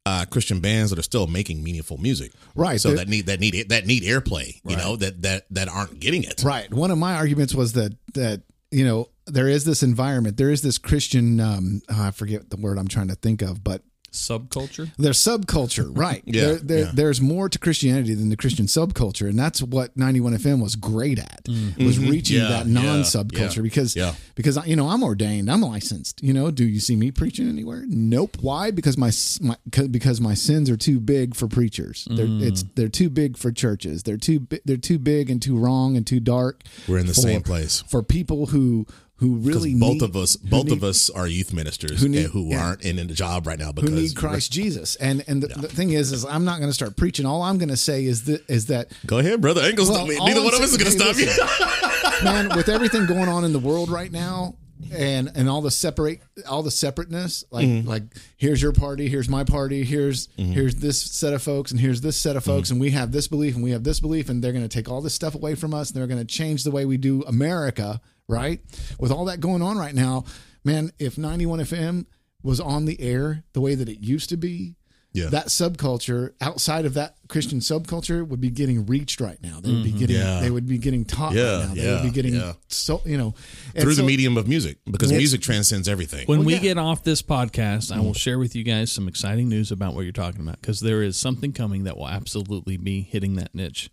[0.07, 2.81] uh, Christian bands that are still making meaningful music, Right.
[2.81, 6.01] So There- that need that need that need airplay, you know, that that that aren't
[6.01, 6.43] getting it.
[6.45, 6.73] Right.
[6.73, 10.63] One of my arguments was that that you know there is this environment, there is
[10.63, 11.41] this Christian.
[11.41, 14.91] Um, oh, I forget the word I'm trying to think of, but subculture.
[14.99, 15.91] there's subculture.
[16.01, 16.23] Right.
[16.25, 16.91] Yeah, There, there, yeah.
[16.95, 21.19] There's more to Christianity than the Christian subculture, and that's what 91 FM was great
[21.19, 21.43] at
[21.79, 22.51] was reaching Mm-hmm.
[22.51, 24.15] Yeah, that non subculture yeah, because yeah.
[24.35, 26.23] because you know I'm ordained, I'm licensed.
[26.23, 27.85] You know, do you see me preaching anywhere?
[27.87, 28.37] Nope.
[28.41, 28.71] Why?
[28.71, 29.57] Because my, my
[29.91, 32.07] because my sins are too big for preachers.
[32.11, 32.43] They're Mm.
[32.43, 34.03] it's they're too big for churches.
[34.05, 36.63] They're too they're too big and too wrong and too dark.
[36.89, 37.83] We're in the for- same place.
[37.89, 38.87] for people who
[39.21, 42.07] who Because really both need, of us, both need- of us are youth ministers who
[42.07, 42.65] who, need- who yeah.
[42.67, 44.97] aren't in, in a job right now who need Christ Jesus.
[44.97, 47.27] And and the, the thing is, is I'm not going to start preaching.
[47.27, 49.61] All I'm going to say is that is that Go ahead, brother.
[49.63, 50.19] Ain't Well, stop me.
[50.19, 52.25] Neither I'm one of us is gonna hey, stop you.
[52.25, 54.57] man, with everything going on in the world right now,
[54.93, 57.89] and and all the separate all the separateness, like Mm-hmm.
[57.89, 58.03] like
[58.39, 62.17] here's your party, here's my party, here's here's this set of folks, and here's this
[62.17, 62.75] set of folks, Mm-hmm.
[62.77, 64.89] and we have this belief and we have this belief, and they're going to take
[64.89, 67.23] all this stuff away from us, and they're going to change the way we do
[67.25, 68.61] America, right?
[68.99, 70.25] With all that going on right now,
[70.65, 72.07] man, if 91 FM
[72.43, 74.77] was on the air the way that it used to be.
[75.13, 75.27] Yeah.
[75.31, 79.59] That subculture outside of that Christian subculture would be getting reached right now.
[79.61, 80.35] They would be getting Mm-hmm.
[80.37, 80.41] Yeah.
[80.41, 81.75] they would be getting taught Yeah, right now.
[81.75, 82.53] They would be getting yeah.
[82.69, 83.35] so you know
[83.75, 86.27] and Through so- the medium of music, because music transcends everything.
[86.29, 86.61] When we yeah.
[86.61, 90.03] get off this podcast, I will share with you guys some exciting news about what
[90.03, 93.91] you're talking about because there is something coming that will absolutely be hitting that niche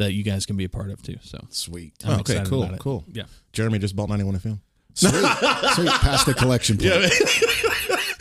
[0.00, 1.16] that you guys can be a part of too.
[1.22, 1.94] So Sweet.
[2.04, 2.80] I'm Oh, okay, excited cool, about it.
[2.80, 3.04] cool.
[3.12, 3.24] Yeah.
[3.52, 4.58] Jeremy just bought 91 FM.
[4.94, 5.12] Sweet.
[5.74, 5.88] Sweet.
[6.00, 7.12] Pass the collection plate.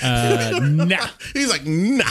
[0.02, 2.06] Uh, nah, He's like, nah.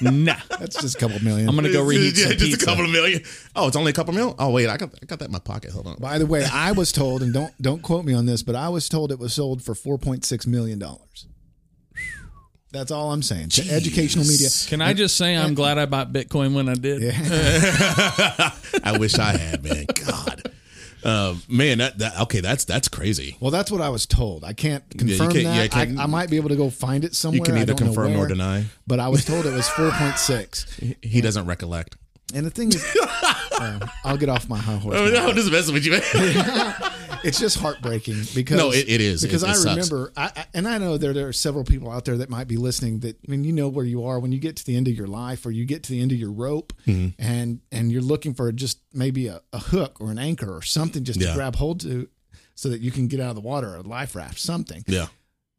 [0.00, 0.36] nah.
[0.60, 1.48] That's just a couple million.
[1.48, 2.62] I'm gonna go reheat yeah, some just pizza.
[2.64, 3.22] a couple of million.
[3.56, 4.34] Oh, it's only a couple million.
[4.38, 5.72] Oh wait, I got I got that in my pocket.
[5.72, 5.96] Hold on.
[5.98, 8.68] By the way, I was told, and don't don't quote me on this, but I
[8.68, 11.26] was told it was sold for four point six million dollars.
[12.72, 13.50] That's all I'm saying.
[13.50, 14.48] To educational media.
[14.66, 17.02] Can I just say I'm glad I bought Bitcoin when I did?
[17.02, 17.12] Yeah.
[18.84, 19.84] I wish I had, man.
[20.06, 20.52] God,
[21.04, 22.40] uh, man, that, that okay.
[22.40, 23.36] That's that's crazy.
[23.40, 24.42] Well, that's what I was told.
[24.44, 25.56] I can't you confirm can't- that.
[25.56, 27.38] yeah, can't- I, I might be able to go find it somewhere.
[27.38, 28.64] You can I neither don't know confirm nor where, deny.
[28.86, 30.64] But I was told it was four point six.
[31.02, 31.96] He doesn't recollect.
[32.34, 32.84] And the thing is,
[33.60, 34.96] uh, I'll get off my high horse.
[34.96, 36.00] Oh, no, I'm just messing with you.
[37.24, 39.22] It's just heartbreaking because No, it- it is.
[39.22, 39.90] because It- it I sucks.
[39.92, 42.48] remember, I, I, and I know there there are several people out there that might
[42.48, 42.98] be listening.
[42.98, 44.94] That I mean, you know where you are when you get to the end of
[44.94, 47.10] your life, or you get to the end of your rope, Mm-hmm.
[47.22, 51.04] and and you're looking for just maybe a, a hook or an anchor or something
[51.04, 51.28] just Yeah.
[51.28, 52.08] to grab hold to,
[52.56, 54.82] so that you can get out of the water, or a life raft, something.
[54.88, 55.06] yeah.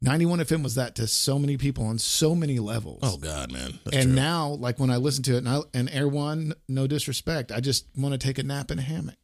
[0.04, 3.00] 91 FM was that to so many people on so many levels.
[3.02, 3.78] Oh God, man.
[3.84, 4.14] That's and true.
[4.14, 7.60] now, like when I listen to it, and, I, and Air One, no disrespect, I
[7.60, 9.16] just want to take a nap in a hammock.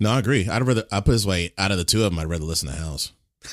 [0.00, 0.48] no, I agree.
[0.48, 0.84] I'd rather.
[0.90, 3.12] I put this way: out of the two of them, I'd rather listen to House.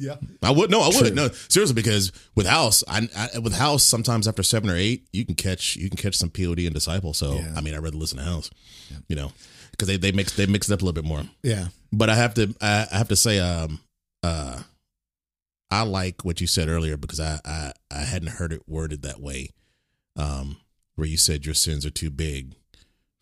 [0.00, 0.14] Yeah.
[0.44, 1.16] I would no, I wouldn't.
[1.16, 5.26] No, seriously, because with House, I, I with House, sometimes after seven or eight, you
[5.26, 7.14] can catch you can catch some POD and Disciple.
[7.14, 7.52] So Yeah.
[7.56, 8.48] I mean, I'd rather listen to House.
[9.08, 9.32] You know,
[9.72, 11.22] because they they mix they mix it up a little bit more.
[11.42, 11.68] Yeah.
[11.92, 13.80] But I have to I, I have to say um
[14.22, 14.62] uh
[15.70, 19.20] I like what you said earlier because I I, I hadn't heard it worded that
[19.20, 19.50] way.
[20.16, 20.58] Um
[20.96, 22.54] where you said your sins are too big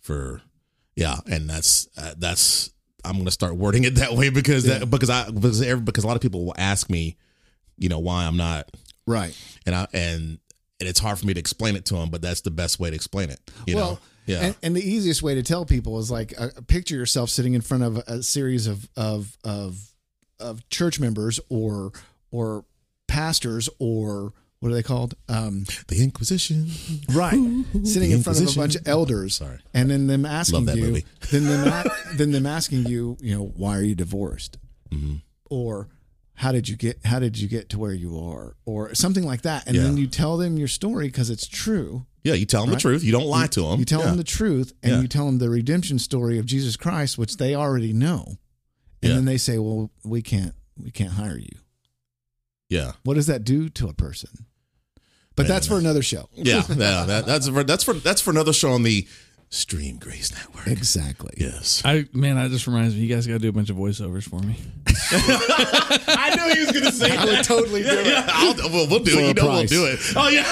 [0.00, 0.40] for
[0.94, 2.70] yeah, and that's uh, that's
[3.04, 4.78] I'm going to start wording it that way because Yeah.
[4.78, 7.16] that because I because every, because a lot of people will ask me,
[7.76, 8.70] you know, why I'm not
[9.06, 9.36] Right.
[9.66, 10.38] and I and
[10.80, 12.90] and it's hard for me to explain it to them, but that's the best way
[12.90, 13.40] to explain it.
[13.66, 13.98] You well, know?
[14.26, 14.40] Yeah.
[14.40, 17.60] And, and the easiest way to tell people is like uh, picture yourself sitting in
[17.60, 19.78] front of a series of of of
[20.40, 21.92] of church members or
[22.30, 22.64] or
[23.08, 25.14] pastors or what are they called?
[25.28, 26.70] Um, the Inquisition.
[27.10, 27.38] right,
[27.84, 29.58] sitting in front of a bunch of elders, Sorry.
[29.74, 31.04] and then them asking you, movie.
[31.30, 31.84] then them
[32.14, 34.58] then them asking you, you know, why are you divorced,
[34.90, 35.16] Mm-hmm.
[35.50, 35.88] or
[36.34, 39.42] how did you get how did you get to where you are, or something like
[39.42, 39.82] that, and Yeah.
[39.84, 42.76] then you tell them your story because it's true, Yeah, you tell them Right.
[42.76, 43.04] the truth.
[43.04, 43.78] You don't lie to them.
[43.78, 44.06] You tell yeah.
[44.06, 45.00] them the truth and Yeah.
[45.02, 48.36] you tell them the redemption story of Jesus Christ, which they already know.
[49.02, 51.58] And then they say, "Well, we can't we can't hire you."
[52.68, 52.92] Yeah.
[53.04, 54.30] What does that do to a person?
[55.36, 56.28] But Man, that's for another show.
[56.34, 59.06] Yeah, yeah, that, that's for that's for that's for another show on the
[59.50, 60.66] Stream Grace Network.
[60.66, 61.34] Exactly.
[61.36, 63.02] Yes, I man, that just reminds me.
[63.02, 64.56] You guys got to do a bunch of voiceovers for me.
[65.12, 67.14] I knew he was going to say.
[67.14, 68.06] I would totally do it.
[68.06, 69.24] Yeah, I'll, we'll, we'll do For it.
[69.24, 70.00] a You know, we'll do it.
[70.16, 70.50] Oh yeah,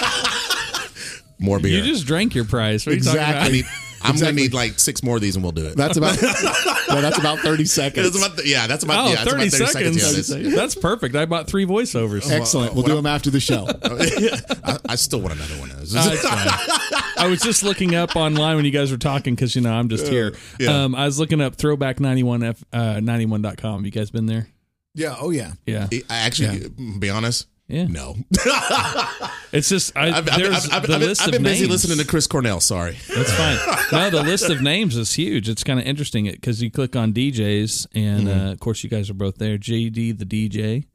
[1.39, 1.79] more beer.
[1.79, 2.85] You just drank your prize.
[2.85, 3.23] What are you Exactly.
[3.25, 3.53] talking I about?
[3.53, 3.65] need,
[4.05, 4.21] I'm Exactly.
[4.27, 5.77] going to need like six more of these, and we'll do it.
[5.77, 8.13] That's about yeah, that's about 30 seconds.
[8.13, 10.03] That's about the- yeah, that's about Oh, yeah, that's 30 about 30 seconds.
[10.03, 10.29] seconds.
[10.31, 11.17] Yeah, that's- That's perfect.
[11.17, 12.31] I bought three voiceovers.
[12.31, 12.75] Excellent.
[12.75, 13.67] We'll What do I'm- them after the show.
[13.83, 15.71] I, I still want another one.
[15.71, 17.03] Uh, it's fine.
[17.17, 19.89] I was just looking up online when you guys were talking because you know I'm
[19.89, 20.35] just here.
[20.61, 20.85] yeah.
[20.85, 23.85] Um, I was looking up throwback 91 f uh, 91.com.
[23.85, 24.49] You guys been there?
[24.95, 25.53] yeah, oh yeah.
[25.67, 27.87] Yeah, I actually, be honest, yeah.
[27.87, 28.17] no.
[29.53, 31.61] It's just I, I've, I've, there's I've, I've, the I've, list I've of been busy
[31.61, 31.71] names.
[31.85, 32.59] listening to Chris Cornell.
[32.59, 32.97] Sorry.
[33.15, 33.57] That's fine.
[33.93, 35.49] No, the list of names is huge.
[35.49, 38.47] It's kind of interesting because you click on DJs, and Mm-hmm.
[38.49, 39.57] uh, of course you guys are both there.
[39.57, 40.87] JD the DJ.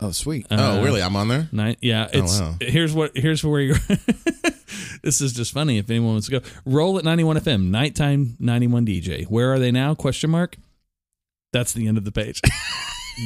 [0.00, 0.46] Oh, sweet.
[0.50, 1.02] oh, really?
[1.02, 1.48] I'm on there.
[1.52, 2.08] Night, yeah.
[2.12, 2.54] It's wow.
[2.60, 3.76] here's what here's where you're.
[5.02, 5.76] this is just funny.
[5.76, 9.26] If anyone wants to go, roll at 91 FM, nighttime 91 DJ.
[9.26, 9.94] Where are they now?
[9.94, 10.56] Question mark.
[11.52, 12.40] That's the end of the page.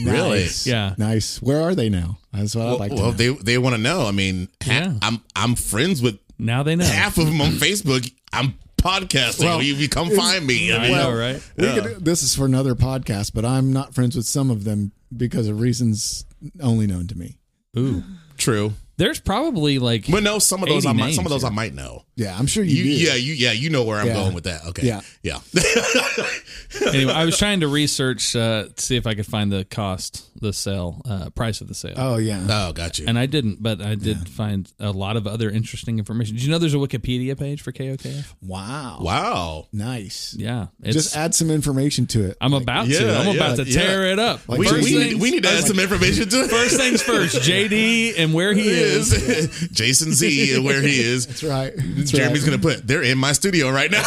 [0.05, 0.41] Really?
[0.41, 0.67] Nice.
[0.67, 0.95] Yeah.
[0.99, 1.41] Nice.
[1.43, 2.19] Where are they now?
[2.33, 3.17] That's what I'd Well, like to well know.
[3.17, 4.07] they they want to know.
[4.07, 4.95] I mean, ha- Yeah.
[5.03, 6.85] I'm I'm friends with now they know.
[6.85, 8.11] half of them on Facebook.
[8.33, 9.45] I'm podcasting.
[9.45, 10.73] Well, you, you come find me.
[10.73, 11.43] I I mean, know, right?
[11.57, 11.81] We Yeah.
[11.81, 15.47] could, this is for another podcast, but I'm not friends with some of them because
[15.47, 16.25] of reasons
[16.61, 17.39] only known to me.
[17.79, 18.03] Ooh,
[18.39, 18.73] True.
[18.97, 21.55] there's probably like But no, some of those I might, some of names those I
[21.55, 22.05] might know.
[22.15, 23.05] Yeah, I'm sure you, You, do.
[23.07, 24.13] yeah, you yeah, you know where I'm Yeah.
[24.15, 24.67] going with that.
[24.67, 24.87] Okay.
[24.87, 25.01] Yeah.
[25.23, 25.39] Yeah.
[26.93, 27.13] anyway.
[27.13, 30.53] I was trying to research uh, to see if I could find the cost, the
[30.53, 31.95] sale, uh, price of the sale.
[31.97, 32.47] Oh yeah.
[32.49, 33.07] oh, got you.
[33.09, 36.35] and I didn't, but I did find a lot of other interesting information.
[36.37, 38.35] Did you know there's a Wikipedia page for KOKF?
[38.43, 38.99] wow.
[39.01, 39.69] wow.
[39.73, 40.35] Nice.
[40.39, 42.37] Yeah, it's, Just add some information to it.
[42.41, 43.17] I'm about to.
[43.19, 44.13] I'm about to tear yeah.
[44.13, 44.49] it up.
[44.49, 46.51] Like We, first, we, things, need, we need to add some information to it.
[46.51, 47.37] first things first.
[47.37, 49.13] JD and where he is.
[49.13, 51.27] is Jason Z and where he is.
[51.27, 51.73] That's right.
[52.03, 52.61] That's Jeremy's right.
[52.61, 52.87] gonna put.
[52.87, 54.03] They're in my studio right now.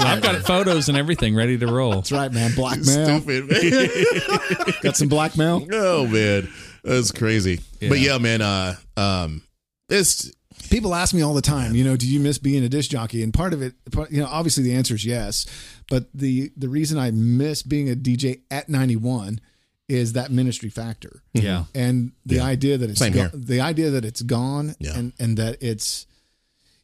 [0.00, 1.92] I've got photos and everything ready to roll.
[1.92, 2.54] That's right, man.
[2.54, 3.20] Blackmail.
[3.20, 3.50] Stupid.
[3.50, 4.74] Man.
[4.82, 5.66] Got some blackmail.
[5.72, 6.48] oh man,
[6.84, 7.60] that's crazy.
[7.80, 8.40] But yeah, man.
[8.42, 9.42] Uh, um,
[9.88, 10.30] it's
[10.70, 13.22] People ask me all the time, you know, do you miss being a disc jockey?
[13.22, 13.74] And part of it,
[14.10, 15.46] you know, obviously the answer is yes.
[15.88, 19.40] but the the reason I miss being a DJ at 91
[19.88, 21.22] is that ministry factor.
[21.32, 21.64] Yeah.
[21.74, 22.44] And the Yeah.
[22.44, 23.30] idea that it's Same go- here.
[23.32, 24.98] the idea that it's gone Yeah.
[24.98, 26.06] and and that it's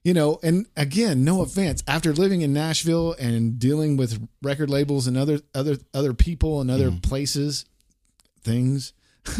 [0.04, 1.82] you know, and again, no offense.
[1.88, 6.70] After living in Nashville and dealing with record labels and other other other people and
[6.70, 6.98] other mm-hmm.
[6.98, 7.64] places,
[8.42, 8.92] things,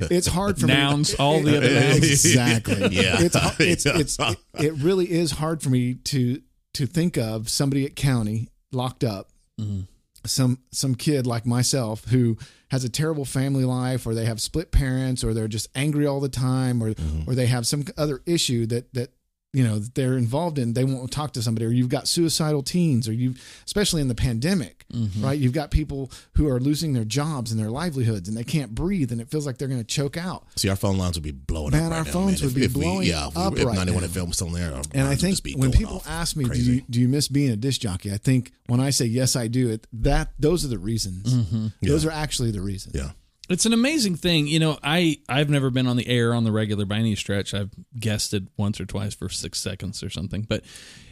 [0.00, 1.16] it's hard for Nouns, me.
[1.18, 2.10] all the other nouns.
[2.10, 2.80] exactly.
[2.90, 3.16] Yeah.
[3.20, 6.40] it's it's it's it, it really is hard for me to
[6.74, 9.28] to think of somebody at county locked up,
[9.60, 9.82] mm-hmm.
[10.24, 12.38] some some kid like myself who
[12.70, 16.20] has a terrible family life, or they have split parents, or they're just angry all
[16.20, 17.30] the time, or mm-hmm.
[17.30, 19.10] or they have some other issue that that
[19.52, 20.74] you know that they're involved in.
[20.74, 23.34] They won't talk to somebody, or you've got suicidal teens, or you
[23.66, 25.24] especially in the pandemic, mm-hmm.
[25.24, 25.38] right?
[25.38, 29.10] You've got people who are losing their jobs and their livelihoods, and they can't breathe,
[29.10, 30.44] and it feels like they're going to choke out.
[30.56, 31.90] See, our phone lines would be blowing Man, up.
[31.90, 32.48] Right our now, phones man.
[32.48, 34.08] would be blowing yeah, if, we- up if right 91 now.
[34.08, 34.72] FM still there.
[34.94, 37.80] And I think when people ask me, do you do you miss being a disc
[37.80, 38.12] jockey?
[38.12, 39.70] I think when I say yes, I do.
[39.70, 41.34] It that those are the reasons.
[41.34, 41.66] Mm-hmm.
[41.82, 42.94] Those are actually the reasons.
[42.94, 43.10] Yeah.
[43.50, 44.46] It's an amazing thing.
[44.46, 47.52] You know, I I've never been on the air on the regular by any stretch.
[47.52, 50.42] I've guested once or twice for six seconds or something.
[50.42, 50.62] But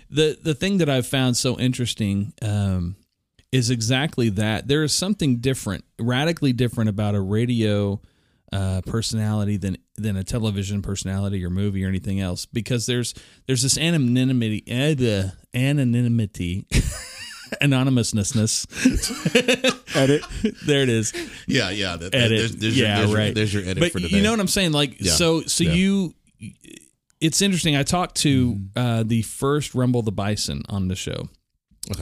[0.09, 2.95] the the thing that I've found so interesting um,
[3.51, 4.69] is exactly that.
[4.69, 8.01] There is something different, radically different about a radio
[8.53, 13.15] uh, personality than than a television personality or movie or anything else because there's
[13.47, 16.67] there's this anonymity uh, anonymity
[17.61, 18.67] anonymousness
[19.95, 20.23] Edit.
[20.67, 21.13] there it is
[21.47, 21.97] Yeah, yeah.
[21.97, 22.39] That, edit.
[22.39, 23.25] There's, there's yeah, your, there's right.
[23.27, 24.17] Your, there's your edit but for today.
[24.17, 24.73] you know what I'm saying?
[24.73, 25.13] Like, Yeah.
[25.13, 25.73] so, so Yeah.
[25.73, 26.15] you,
[27.21, 27.77] it's interesting.
[27.77, 28.79] I talked to Mm-hmm.
[28.79, 31.29] uh, the first Rumble the Bison on the show.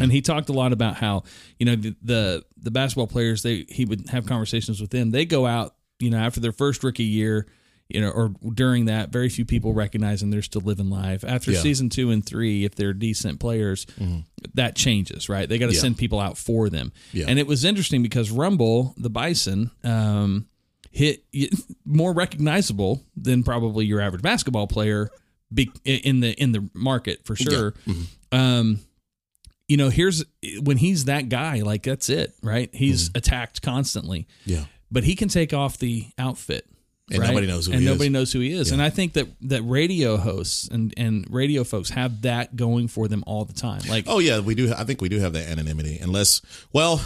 [0.01, 1.23] And he talked a lot about how
[1.61, 5.13] you know the, the the basketball players they he would have conversations with them.
[5.13, 7.47] They go out you know after their first rookie year,
[7.88, 10.31] you know, or during that, very few people recognize them.
[10.31, 11.22] They're still living life.
[11.25, 11.61] After Yeah.
[11.61, 13.87] season two and three, if they're decent players,
[14.55, 15.49] that changes, right?
[15.49, 15.81] They got to Yeah.
[15.81, 16.92] send people out for them.
[17.12, 17.27] Yeah.
[17.29, 20.46] And it was interesting because Rumble, the Bison, um,
[20.90, 21.25] hit
[21.85, 25.11] more recognizable than probably your average basketball player
[25.55, 27.72] be, in the in the market for sure.
[27.87, 28.03] Mm-hmm.
[28.37, 28.81] Um,
[29.68, 30.25] you know, here's
[30.61, 32.68] when he's that guy, like that's it, right?
[32.72, 33.18] He's Mm-hmm.
[33.18, 34.64] attacked constantly, Yeah.
[34.90, 36.66] but he can take off the outfit.
[37.11, 37.29] And right?
[37.29, 37.92] nobody knows who and he is.
[37.92, 38.73] nobody knows who he is.
[38.73, 43.07] And I think that that radio hosts and and radio folks have that going for
[43.07, 43.81] them all the time.
[43.88, 44.73] Like, Oh yeah, we do.
[44.77, 46.42] I think we do have that anonymity, unless.
[46.73, 47.01] Well,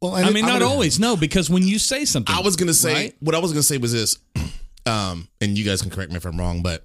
[0.00, 2.72] Well, I mean, I'm not always, no, because when you say something, I was gonna
[2.74, 3.16] say right?
[3.20, 4.18] what I was gonna say was this,
[4.86, 6.82] um, and you guys can correct me if I'm wrong, but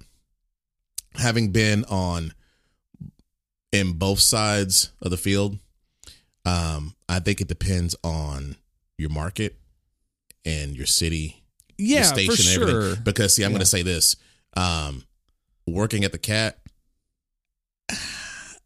[1.14, 2.32] having been on
[3.72, 5.58] in both sides of the field,
[6.44, 8.56] um, I think it depends on
[8.98, 9.56] your market
[10.44, 11.39] and your city,
[11.80, 12.40] yeah, your station, for and
[12.70, 12.82] sure.
[12.82, 13.04] everything.
[13.04, 13.58] Because see, I'm Yeah.
[13.58, 14.16] gonna say this,
[14.56, 15.04] um,
[15.66, 16.58] working at the cat.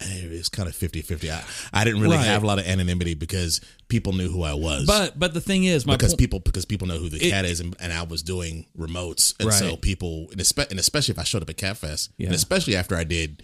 [0.06, 1.30] It's kind of 50 50.
[1.30, 2.26] I, I didn't really Right.
[2.26, 5.64] have a lot of anonymity because people knew who I was But but the thing
[5.64, 7.90] is, my because point- people because people know who the It- cat is and, and
[7.92, 11.48] I was doing remotes and so people and, espe- and especially if I showed up
[11.48, 12.26] at Cat Fest Yeah.
[12.26, 13.42] and especially after I did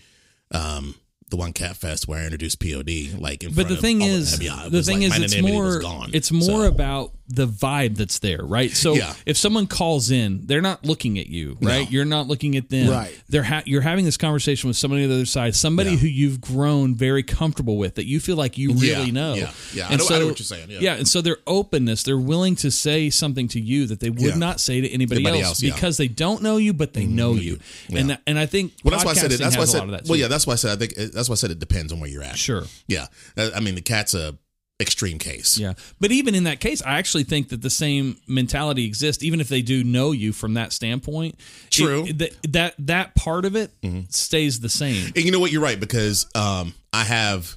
[0.50, 0.96] um
[1.30, 4.02] the one Cat Fest where I introduced POD like in but front the of thing
[4.02, 6.10] all is, the, the thing like is, my it's more gone.
[6.12, 8.70] it's more So, about the vibe that's there, right?
[8.72, 9.14] So Yeah.
[9.26, 11.84] if someone calls in, they're not looking at you, right?
[11.84, 11.90] No.
[11.90, 13.12] You're not looking at them, Right.
[13.28, 15.96] They're ha- you're having this conversation with somebody on the other side, somebody Yeah.
[15.98, 18.98] who you've grown very comfortable with, that you feel like you Yeah.
[18.98, 19.34] really know.
[19.34, 19.50] Yeah.
[19.74, 19.88] Yeah.
[19.88, 20.68] I know- I know what you're saying.
[20.80, 20.94] Yeah.
[20.94, 24.34] and so their openness, they're willing to say something to you that they would Yeah.
[24.36, 25.70] not say to anybody, Anybody else, else, yeah.
[25.70, 25.76] Mm-hmm.
[25.76, 27.58] because they don't know you, but they know you,
[27.92, 30.06] and and I think well that's why I said it that's why I said that
[30.06, 31.92] well yeah that's why I said I think it- that's why I said it depends
[31.92, 32.64] on where you're at sure.
[32.88, 34.36] yeah I mean the cat's a
[34.80, 35.74] extreme case Yeah.
[36.00, 39.48] But even in that case, I actually think that the same mentality exists, even if
[39.48, 41.38] they do know you from that standpoint.
[41.70, 42.06] True.
[42.06, 43.72] It- that, that that part of it
[44.08, 45.06] stays the same.
[45.14, 45.52] And you know what?
[45.52, 47.56] You're right because um, I have.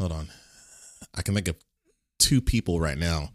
[0.00, 0.28] Hold on,
[1.14, 1.56] I can think of
[2.18, 3.30] two people right now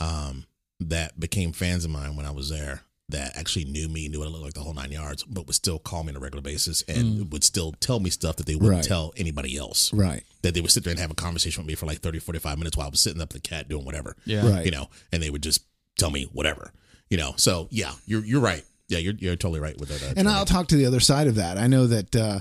[0.00, 0.46] um,
[0.80, 2.82] that became fans of mine when I was there.
[3.12, 5.54] That actually knew me, knew what I looked like the whole nine yards, but would
[5.54, 8.54] still call me on a regular basis and would still tell me stuff that they
[8.54, 8.84] wouldn't Right.
[8.84, 9.92] tell anybody else.
[9.92, 10.24] Right.
[10.42, 12.58] That they would sit there and have a conversation with me for like 30, 45
[12.58, 14.16] minutes while I was sitting up the cat doing whatever.
[14.24, 14.48] Yeah.
[14.48, 14.64] Right.
[14.64, 15.62] You know, and they would just
[15.98, 16.72] tell me whatever.
[17.10, 18.64] You know, so yeah, you're you're right.
[18.88, 20.02] Yeah, you're you're totally right with that.
[20.02, 21.58] uh, And I'll talk to the other side of that.
[21.58, 22.40] I know that uh,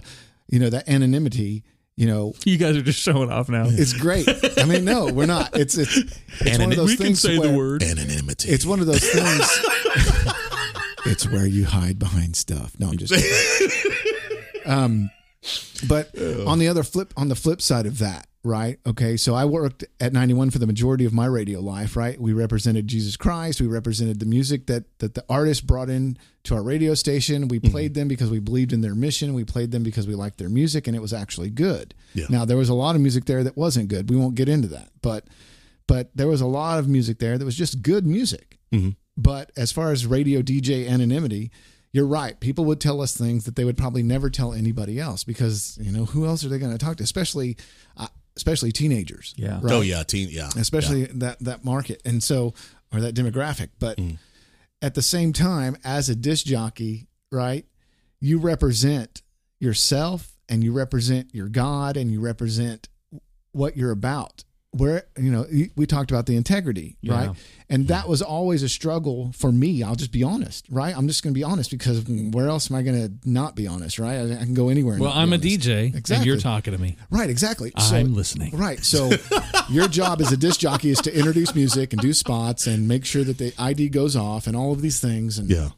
[0.49, 1.63] you know that anonymity.
[1.97, 3.65] You know, You guys are just showing off now.
[3.67, 4.25] it's great.
[4.57, 5.55] I mean, no, we're not.
[5.59, 5.97] It's it's
[6.39, 7.83] it's one of those we can things say the where- word.
[7.83, 8.49] anonymity.
[8.49, 9.45] It's one of those things.
[11.05, 12.73] it's where you hide behind stuff.
[12.79, 13.13] No, I'm just.
[13.13, 14.41] Kidding.
[14.65, 15.11] um,
[15.87, 18.79] but on the other flip, on the flip side of that, right?
[18.85, 22.19] Okay, so I worked at 91 for the majority of my radio life, right?
[22.19, 23.59] We represented Jesus Christ.
[23.59, 27.47] We represented the music that that the artists brought in to our radio station.
[27.47, 29.33] We played them because we believed in their mission.
[29.33, 31.93] We played them because we liked their music and it was actually good.
[32.13, 32.27] Yeah.
[32.29, 34.09] Now there was a lot of music there that wasn't good.
[34.09, 35.25] We won't get into that, but
[35.87, 38.59] but there was a lot of music there that was just good music.
[39.21, 41.51] But as far as radio DJ anonymity,
[41.91, 42.39] you're right.
[42.39, 45.91] People would tell us things that they would probably never tell anybody else because you
[45.91, 47.03] know who else are they going to talk to?
[47.03, 47.57] Especially,
[47.97, 49.33] uh, especially teenagers.
[49.37, 49.59] Yeah.
[49.61, 49.73] Right?
[49.73, 50.29] Oh yeah, teen.
[50.31, 52.53] Yeah, especially that that market and so
[52.93, 53.99] or that demographic but
[54.81, 57.65] at the same time as a disc jockey right
[58.19, 59.21] you represent
[59.59, 62.89] yourself and you represent your god and you represent
[63.53, 64.43] what you're about
[64.73, 65.45] where you know
[65.75, 67.13] we talked about the integrity Yeah.
[67.27, 67.35] right
[67.69, 71.23] and that was always a struggle for me i'll just be honest right i'm just
[71.23, 74.15] going to be honest because where else am i going to not be honest right
[74.17, 75.59] i, I can go anywhere and Well, not I'm a honest.
[75.67, 76.25] DJ, and Exactly.
[76.27, 76.95] you're talking to me.
[77.09, 78.55] right exactly So- I'm listening.
[78.55, 78.81] Right.
[78.83, 79.11] So
[79.69, 83.03] your job as a disc jockey is to introduce music and do spots and make
[83.05, 85.37] sure that the ID goes off and all of these things.
[85.37, 85.69] And yeah,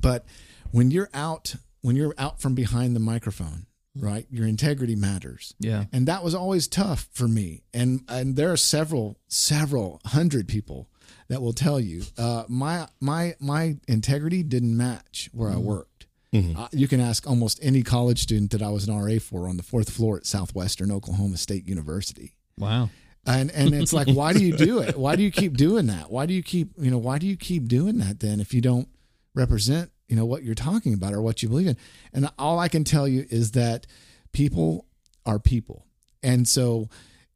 [0.00, 0.24] but
[0.70, 3.66] when you're out, when you're out from behind the microphone,
[3.98, 5.54] right, your integrity matters.
[5.58, 5.84] Yeah.
[5.92, 7.62] And that was always tough for me.
[7.74, 10.88] And and there are several, several hundred people
[11.28, 16.06] that will tell you, uh, my my my integrity didn't match where I worked.
[16.34, 19.56] Uh, you can ask almost any college student that I was an RA for on
[19.56, 22.90] the fourth floor at Southwestern Oklahoma State University Wow.
[23.26, 26.10] and and it's like why do you do it why do you keep doing that
[26.10, 28.60] why do you keep you know why do you keep doing that then if you
[28.60, 28.88] don't
[29.34, 31.76] represent you know what you're talking about or what you believe in
[32.12, 33.86] and all i can tell you is that
[34.32, 34.86] people
[35.26, 35.84] are people
[36.22, 36.88] and so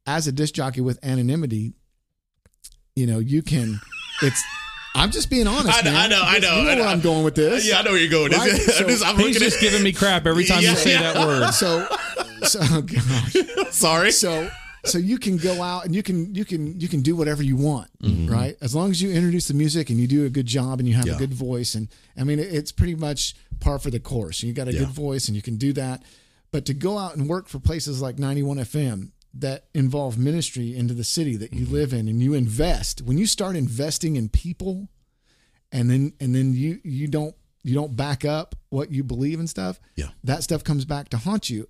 [0.07, 1.73] as a disc jockey with anonymity
[2.97, 3.81] you know you can
[4.23, 4.43] it's
[4.95, 6.01] i'm just being honest I know, man.
[6.01, 6.81] I know, I know, you know I know.
[6.83, 7.79] where i'm going with this yeah.
[7.79, 8.33] I know where you're going.
[8.33, 8.51] Right?
[8.79, 11.13] I'm just, I'm He's just giving me crap every time Yeah, you say yeah.
[11.13, 11.51] that word.
[11.55, 11.87] so
[12.43, 14.11] so oh gosh Sorry.
[14.13, 14.51] so
[14.85, 17.57] so you can go out and you can you can you can do whatever you
[17.57, 18.33] want mm-hmm.
[18.33, 18.57] right?
[18.61, 20.95] As long as you introduce the music and you do a good job and you
[20.95, 21.15] have Yeah.
[21.15, 21.75] a good voice.
[21.75, 24.43] And i mean it's pretty much par for the course.
[24.43, 24.81] You got a Yeah.
[24.81, 26.03] good voice and you can do that.
[26.51, 30.95] But to go out and work for places like 91 fm that involve ministry into
[30.95, 31.75] the city that you mm-hmm.
[31.75, 34.89] live in and you invest when you start investing in people
[35.71, 39.49] and then and then you you don't you don't back up what you believe and
[39.49, 40.09] stuff Yeah.
[40.25, 41.69] that stuff comes back to haunt you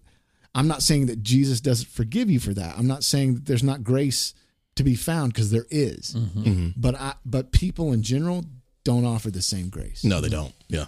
[0.55, 3.63] i'm not saying that jesus doesn't forgive you for that i'm not saying that there's
[3.63, 4.35] not grace
[4.75, 6.15] to be found because there is.
[6.17, 6.69] Mm-hmm.
[6.77, 8.45] but i but people in general
[8.85, 10.53] don't offer the same grace No, they don't.
[10.69, 10.87] Yeah,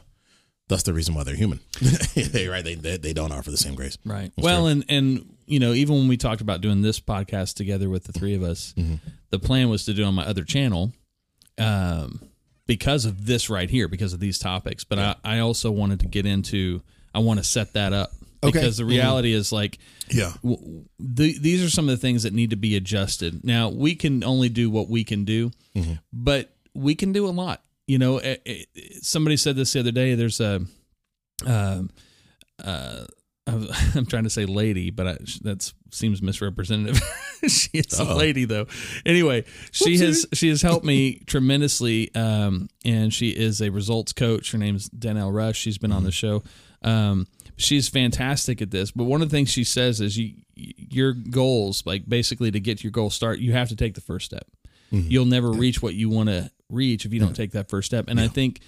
[0.68, 1.60] that's the reason why they're human.
[2.16, 2.64] they right.
[2.64, 3.98] They, they they don't offer the same grace.
[4.04, 4.32] Right.
[4.38, 8.04] well, and and you know, even when we talked about doing this podcast together with
[8.04, 8.94] the three of us, Mm-hmm.
[9.30, 10.92] the plan was to do on my other channel,
[11.58, 12.20] um,
[12.66, 14.84] because of this right here, because of these topics.
[14.84, 16.82] But I, I also wanted to get into.
[17.14, 18.10] I want to set that up
[18.44, 18.58] Okay.
[18.60, 19.78] because the reality is like
[20.10, 20.32] Yeah.
[20.42, 23.44] w- the, these are some of the things that need to be adjusted.
[23.44, 25.50] Now we can only do what we can do,
[26.12, 27.62] but we can do a lot.
[27.86, 28.62] You know, eh, eh,
[29.02, 30.14] somebody said this the other day.
[30.14, 30.64] There's a,
[31.46, 31.90] um,
[32.64, 33.04] uh,
[33.46, 36.98] I'm trying to say lady, but that seems misrepresentative.
[37.46, 38.66] she is a lady though.
[39.04, 44.52] Anyway, she has she has helped me tremendously, um, and she is a results coach.
[44.52, 45.58] Her name's Danelle Rush.
[45.58, 46.42] She's been on the show.
[46.80, 47.26] Um,
[47.56, 48.90] she's fantastic at this.
[48.90, 52.84] But one of the things she says is you your goals, like basically to get
[52.84, 54.46] your goal start, you have to take the first step.
[55.10, 58.04] You'll never reach what you want to reach if you don't take that first step.
[58.08, 58.60] And I think,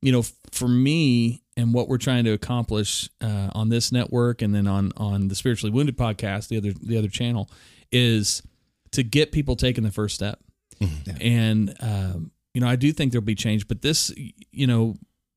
[0.00, 4.54] you know, for me and what we're trying to accomplish uh, on this network and
[4.54, 7.50] then on on the spiritually wounded podcast, the other the other channel,
[7.92, 8.42] is
[8.92, 10.38] to get people taking the first step.
[11.20, 14.10] And um, you know, I do think there'll be change, but this,
[14.52, 14.94] you know,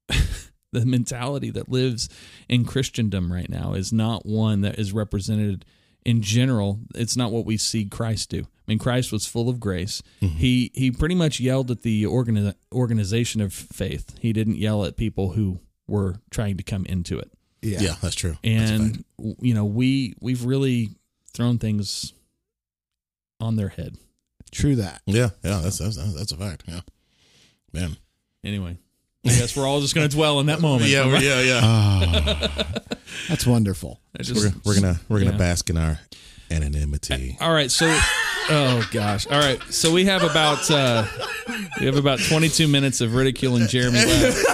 [0.72, 2.10] the mentality that lives
[2.50, 5.66] in Christendom right now is not one that is represented
[6.06, 6.80] in general.
[6.96, 8.42] It's not what we see Christ do.
[8.42, 10.02] I mean, Christ was full of grace.
[10.22, 10.38] Mm-hmm.
[10.38, 14.16] He he pretty much yelled at the organi- organization of faith.
[14.20, 17.32] He didn't yell at people who were trying to come into it.
[17.62, 18.38] yeah, Yeah, that's true.
[18.44, 18.82] That's a fact.
[18.82, 20.90] And w- you know, we we've really
[21.34, 22.14] thrown things
[23.40, 23.96] on their head.
[24.52, 26.64] true that yeah, yeah, that's that's that's a fact.
[26.68, 26.82] Yeah,
[27.72, 27.96] man.
[28.44, 28.78] Anyway,
[29.30, 30.90] I guess we're all just going to dwell in that moment.
[30.90, 31.60] Yeah, we're- yeah, yeah.
[31.64, 32.66] Ah,
[33.30, 35.38] that's wonderful just- we're, we're gonna we're gonna yeah.
[35.38, 36.00] bask in our
[36.50, 37.38] anonymity.
[37.42, 37.86] All right, so
[38.50, 39.28] oh gosh.
[39.28, 39.62] All right.
[39.70, 41.06] So we have about uh
[41.80, 44.46] we have about 22 minutes of ridiculing Jeremy left.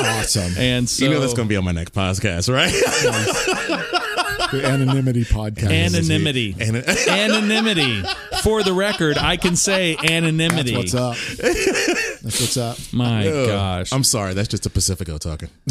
[0.00, 2.72] awesome And so you know that's gonna be on my next podcast, right?
[4.50, 6.56] the anonymity podcast anonymity.
[6.60, 6.76] And
[7.08, 8.02] anonymity.
[8.42, 10.72] For the record, I can say anonymity.
[10.74, 12.78] that's what's up That's what's up.
[12.92, 13.46] My Ugh.
[13.48, 13.92] gosh.
[13.92, 14.34] I'm sorry.
[14.34, 15.48] That's just a Pacifico talking.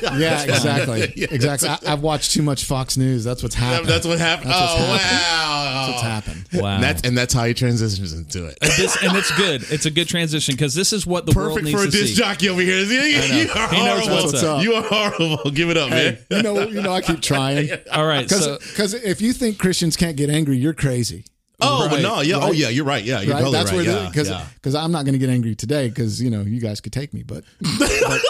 [0.00, 1.02] Yeah, exactly.
[1.30, 1.68] Exactly.
[1.68, 3.24] I, I've watched too much Fox News.
[3.24, 3.88] That's what's happened.
[3.88, 4.50] That's what happened.
[4.50, 5.18] That's what's oh happened.
[5.20, 5.74] wow.
[5.74, 6.62] That's what's happened.
[6.62, 6.74] wow.
[6.76, 8.58] And that's, and that's how he transitions into it.
[8.60, 9.64] this, and it's good.
[9.70, 12.14] It's a good transition because this is what the world Perfect needs for a disc
[12.14, 12.78] jockey over here.
[12.78, 14.26] You, you are He knows horrible.
[14.30, 14.62] what's up.
[14.62, 15.50] You are horrible.
[15.50, 16.36] Give it up, Hey, man.
[16.36, 17.70] you know, you know, I keep trying.
[17.92, 21.24] All right, so Because if you think Christians can't get angry, you're crazy.
[21.60, 22.54] Oh, but Right, no, yeah, oh right.
[22.54, 23.02] yeah, you're right.
[23.02, 23.40] Yeah, you're right?
[23.40, 23.84] totally That's right.
[23.86, 24.80] where yeah, because yeah.
[24.80, 27.24] I'm not going to get angry today because you know you guys could take me,
[27.24, 27.42] but
[27.80, 28.20] but,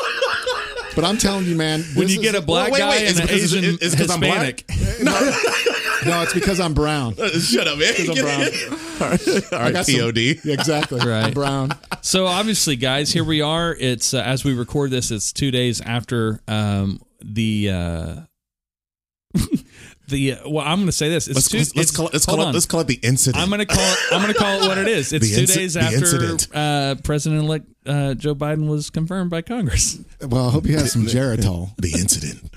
[0.96, 3.00] but I'm telling you, man, when this you get a is- black wait, guy wait,
[3.00, 4.64] and it's an because- Asian it's 'cause I'm black?
[4.68, 5.04] Hispanic,
[6.06, 7.16] no, it's because I'm brown.
[7.16, 7.92] Shut up, man.
[7.98, 8.48] I'm brown.
[9.00, 10.18] All right, all right got some- POD.
[10.44, 10.98] Exactly.
[10.98, 11.26] Right.
[11.26, 11.70] I'm brown.
[12.00, 13.72] So obviously, guys, here we are.
[13.78, 15.10] It's uh, as we record this.
[15.12, 18.16] It's two days after um, the uh,
[20.08, 20.32] the.
[20.34, 21.28] Uh, well, I'm going to say this.
[21.28, 22.12] It's Let's, two, let's, call it.
[22.12, 22.52] Let's call it.
[22.52, 23.42] Let's call it the incident.
[23.42, 23.98] I'm going to call it.
[24.12, 25.12] I'm going to call it what it is.
[25.18, 29.98] It's The two inci- days after uh, President-elect uh, Joe Biden was confirmed by Congress.
[30.20, 31.74] Well, I hope you have some Geritol.
[31.76, 32.50] the incident.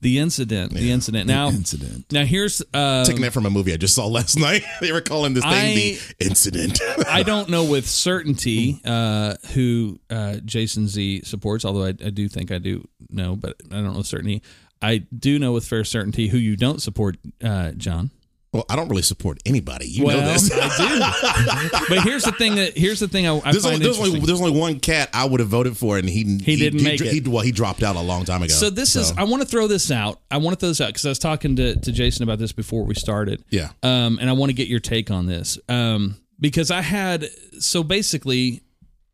[0.00, 0.74] The incident.
[0.74, 1.26] The incident.
[1.26, 2.12] Now, incident.
[2.12, 2.60] now here's.
[2.74, 4.62] Uh, Taking that from a movie I just saw last night.
[4.82, 6.78] they were calling this thing I- the incident.
[7.08, 12.28] I don't know with certainty uh, who uh, Jason Z supports, although I, I do
[12.28, 14.42] think I do know, but I don't know with certainty.
[14.84, 18.10] I do know with fair certainty who you don't support, uh, John.
[18.52, 19.86] well, I don't really support anybody.
[19.88, 20.50] You well, know this.
[20.54, 21.84] I do.
[21.88, 24.40] but here's the thing that here's the thing I, I There's only, there's, only, there's
[24.40, 27.24] only one cat I would have voted for, and he He didn't make he, it.
[27.24, 28.52] He, well, he dropped out a long time ago.
[28.52, 30.20] so this is I want to throw this out.
[30.30, 32.52] I want to throw this out because I was talking to, to Jason about this
[32.52, 33.42] before we started.
[33.50, 33.70] Yeah.
[33.82, 35.58] Um, and I want to get your take on this.
[35.68, 37.28] Um, because I had
[37.58, 38.60] so basically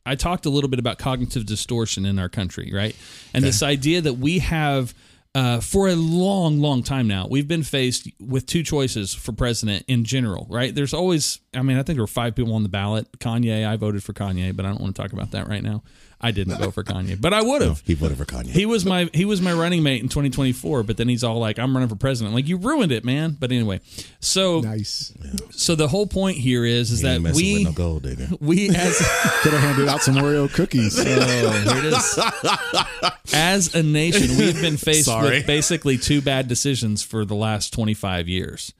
[0.04, 2.96] I talked a little bit about cognitive distortion in our country, right?
[3.32, 4.94] And this idea that we have
[5.34, 9.84] uh, for a long, long time now, we've been faced with two choices for president
[9.86, 10.74] in general, right?
[10.74, 13.10] There's always, I mean, I think there were five people on the ballot.
[13.18, 15.82] Kanye, I voted for Kanye, but I don't want to talk about that right now.
[16.20, 17.82] I didn't vote for Kanye, but I would have.
[17.86, 18.50] he voted for Kanye.
[18.50, 21.58] He was my he was my running mate in 2024, but then he's all like,
[21.58, 23.38] "I'm running for president." Like you ruined it, man.
[23.40, 23.80] But anyway,
[24.20, 25.12] so Nice.
[25.50, 28.28] so the whole point here is is He that we with no gold digger.
[28.38, 28.98] we as
[29.42, 30.96] Could have handed out some Oreo cookies.
[31.00, 33.34] oh, here it is.
[33.34, 35.38] As a nation, we've been faced Sorry.
[35.38, 38.74] with basically two bad decisions for the last 25 years.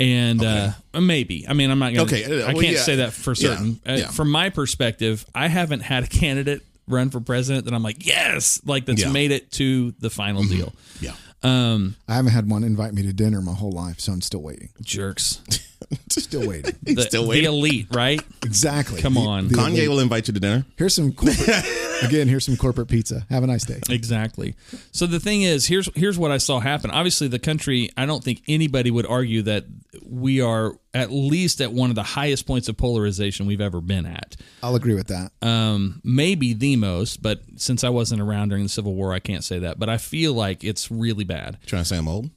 [0.00, 0.70] And uh,
[1.00, 1.46] maybe.
[1.48, 2.14] I mean, I'm not going to.
[2.14, 2.80] Okay, uh, I can't yeah.
[2.80, 3.80] say that for Yeah, certain.
[3.86, 8.04] Uh, from my perspective, I haven't had a candidate run for president that I'm like,
[8.04, 9.10] yes, like that's Yeah.
[9.12, 10.72] made it to the final deal.
[11.00, 11.14] Yeah.
[11.42, 14.42] Um, I haven't had one invite me to dinner my whole life, so I'm still
[14.42, 14.70] waiting.
[14.82, 15.40] jerks.
[16.10, 16.74] Still waiting.
[16.84, 18.20] The, still the elite, right?
[18.44, 19.00] Exactly.
[19.00, 19.48] Come The- on.
[19.48, 19.88] the Kanye elite.
[19.88, 20.64] will invite you to dinner.
[20.76, 21.48] Here's some corporate,
[22.02, 22.28] again.
[22.28, 23.26] Here's some corporate pizza.
[23.30, 23.80] Have a nice day.
[23.90, 24.54] Exactly.
[24.92, 26.90] So the thing is, here's here's what I saw happen.
[26.90, 27.90] Obviously, the country.
[27.96, 29.64] I don't think anybody would argue that
[30.04, 34.06] we are at least at one of the highest points of polarization we've ever been
[34.06, 34.36] at.
[34.62, 35.32] I'll agree with that.
[35.42, 39.42] Um, maybe the most, but since I wasn't around during the Civil War, I can't
[39.42, 39.78] say that.
[39.78, 41.58] But I feel like it's really bad.
[41.66, 42.30] trying to say I'm old?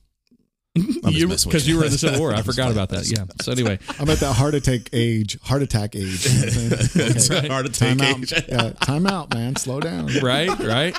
[1.03, 2.34] I'm You because you were in the Civil War.
[2.34, 3.09] I forgot about that.
[3.09, 3.25] Yeah.
[3.41, 5.39] So anyway, I'm at that heart attack age.
[5.41, 6.25] Heart attack age.
[6.25, 6.51] You know what I'm
[6.88, 7.11] saying?
[7.15, 7.47] It's Okay.
[7.47, 8.34] hard to take Time age.
[8.34, 8.47] out.
[8.49, 9.55] Yeah, time out, man.
[9.55, 10.07] Slow down.
[10.21, 10.95] right, right.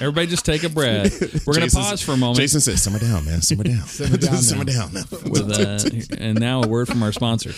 [0.00, 1.44] Everybody, just take a breath.
[1.46, 2.38] We're gonna pause for a moment.
[2.38, 3.42] Jason says, "Simmer down, man.
[3.42, 3.82] Simmer down.
[3.86, 4.88] Simmer down Simmer now.
[5.24, 7.50] with uh, and now a word from our sponsor.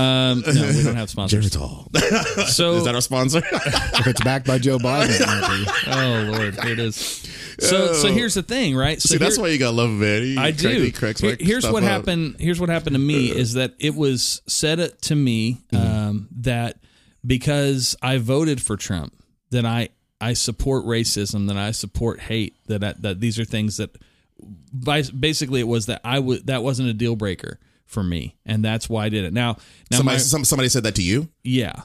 [0.00, 1.50] Um, no, we don't have sponsors.
[1.50, 2.46] Geritol.
[2.48, 3.42] So Is that our sponsor?
[3.44, 5.48] If it's backed by Joe Biden, it might
[5.84, 5.90] be.
[5.90, 7.22] Oh Lord, here it is.
[7.62, 9.00] So so here's the thing, right?
[9.00, 10.22] So See, that's here- why you gotta love man.
[10.22, 10.68] He I do.
[10.68, 11.88] he Here- here's what up.
[11.88, 12.36] happened.
[12.38, 15.76] Here's what happened to me is that it was said to me Mm-hmm.
[15.86, 16.78] um, that
[17.26, 19.14] because I voted for Trump,
[19.50, 19.90] that I
[20.20, 23.90] I support racism, that I support hate, that I, that these are things that
[24.72, 28.64] by, basically it was that I would that wasn't a deal breaker for me, and
[28.64, 29.32] that's why I did it.
[29.32, 29.56] Now
[29.90, 31.28] now Somebody, my, some, somebody said that to you.
[31.44, 31.82] yeah.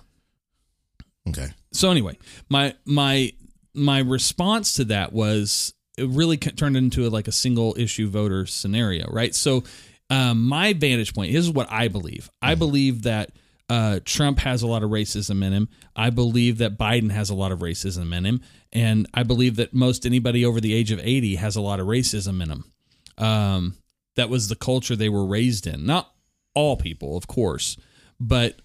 [1.28, 1.50] Okay.
[1.74, 2.18] so anyway,
[2.50, 3.34] my my
[3.78, 8.46] my response to that was it really turned into a, like a single issue voter
[8.46, 9.34] scenario, right?
[9.34, 9.64] So
[10.10, 12.30] um, my vantage point is what I believe.
[12.42, 13.32] I believe that
[13.70, 15.70] uh, Trump has a lot of racism in him.
[15.96, 19.74] I believe that Biden has a lot of racism in him, and I believe that
[19.74, 22.72] most anybody over the age of eighty has a lot of racism in them.
[23.18, 23.76] Um,
[24.16, 25.86] that was the culture they were raised in.
[25.86, 26.12] Not
[26.54, 27.76] all people, of course,
[28.20, 28.62] but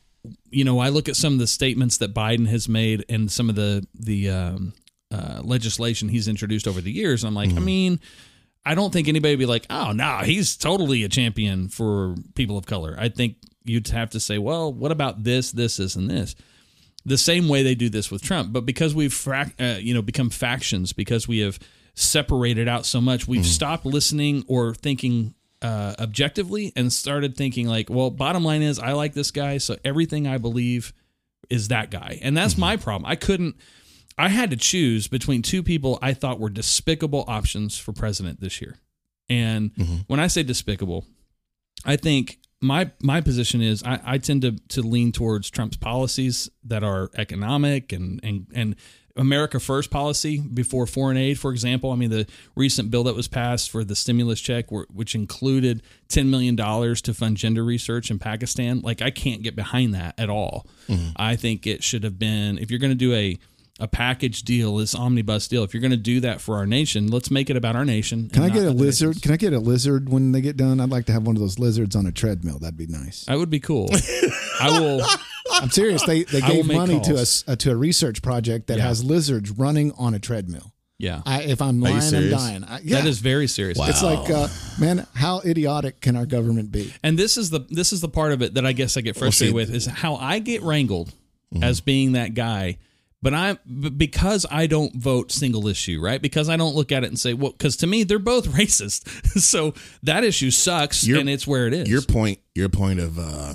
[0.50, 3.48] you know, I look at some of the statements that Biden has made and some
[3.48, 4.72] of the the um,
[5.12, 8.00] uh, legislation he's introduced over the years, and I'm like, I mean,
[8.64, 12.56] I don't think anybody would be like, oh no, he's totally a champion for people
[12.56, 12.96] of color.
[12.98, 16.34] I think you'd have to say, well, what about this, this, this, and this?
[17.04, 20.02] The same way they do this with Trump, but because we've frac- uh, you know
[20.02, 21.58] become factions, because we have
[21.94, 27.90] separated out so much, we've stopped listening or thinking uh, objectively and started thinking like,
[27.90, 30.92] well, bottom line is I like this guy, so everything I believe
[31.50, 32.18] is that guy.
[32.22, 33.10] And that's my problem.
[33.10, 33.56] I couldn't
[34.18, 38.60] I had to choose between two people I thought were despicable options for president this
[38.60, 38.76] year.
[39.28, 39.96] And mm-hmm.
[40.06, 41.06] when I say despicable,
[41.84, 46.48] I think my my position is I, I tend to to lean towards Trump's policies
[46.64, 48.76] that are economic and and and
[49.16, 51.92] America first policy before foreign aid, for example.
[51.92, 56.28] I mean, the recent bill that was passed for the stimulus check, which included $10
[56.28, 60.66] million to fund gender research in Pakistan, like I can't get behind that at all.
[60.88, 61.10] Mm-hmm.
[61.16, 63.38] I think it should have been, if you're going to do a
[63.82, 67.08] a package deal, this omnibus deal, if you're going to do that for our nation,
[67.08, 68.28] let's make it about our nation.
[68.28, 69.08] Can I get a lizard?
[69.10, 69.22] nations.
[69.22, 70.80] Can I get a lizard when they get done?
[70.80, 72.58] I'd like to have one of those lizards on a treadmill.
[72.58, 73.24] That'd be nice.
[73.26, 73.88] That would be cool.
[74.60, 75.04] I will.
[75.54, 76.02] I'm serious.
[76.04, 77.20] They they gave make money to calls.
[77.20, 78.84] us uh, to a research project that Yeah.
[78.84, 80.72] has lizards running on a treadmill.
[80.98, 82.62] Yeah, I, if I'm lying, I'm dying.
[82.64, 83.76] I, yeah, that is very serious.
[83.76, 83.86] Wow.
[83.88, 84.46] It's like, uh,
[84.78, 86.94] man, how idiotic can our government be?
[87.02, 89.16] And this is the this is the part of it that I guess I get
[89.16, 91.12] frustrated see- with is how I get wrangled
[91.60, 92.78] as being that guy.
[93.22, 96.20] But I because I don't vote single issue, right?
[96.20, 99.08] Because I don't look at it and say, well, because to me they're both racist.
[99.40, 101.88] so that issue sucks, Your- and it's where it is.
[101.88, 103.54] Your point, your point of uh,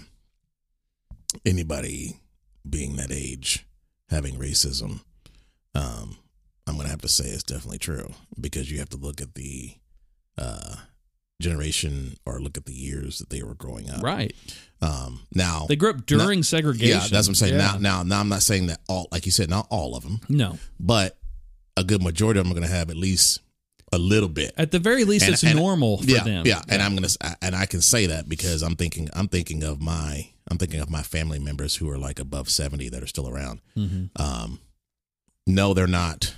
[1.45, 2.15] anybody
[2.67, 3.65] being that age
[4.09, 5.01] having racism,
[5.75, 6.17] um,
[6.65, 9.35] I'm going to have to say it's definitely true because you have to look at
[9.35, 9.73] the
[10.37, 10.75] uh,
[11.39, 14.01] generation or look at the years that they were growing up.
[14.01, 14.33] right?
[14.81, 16.87] Um, now They grew up during segregation.
[16.95, 17.53] Yeah, that's what I'm saying.
[17.53, 17.59] Yeah.
[17.73, 20.19] Now, now, now, I'm not saying that all, like you said, not all of them,
[20.29, 20.57] no.
[20.79, 21.17] but
[21.75, 23.39] a good majority of them are going to have at least
[23.93, 24.53] a little bit.
[24.57, 26.45] At the very least, And- it's and- normal for yeah, them.
[26.45, 27.07] Yeah, and I'm gonna
[27.41, 30.89] and I can say that because I'm thinking I'm thinking of my I'm thinking of
[30.89, 33.61] my family members who are like above seventy that are still around.
[33.77, 34.09] Mhm.
[34.19, 34.59] Um,
[35.45, 36.35] no, they're not.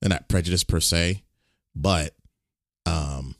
[0.00, 1.22] They're not prejudiced per se,
[1.74, 2.14] but
[2.86, 3.34] um,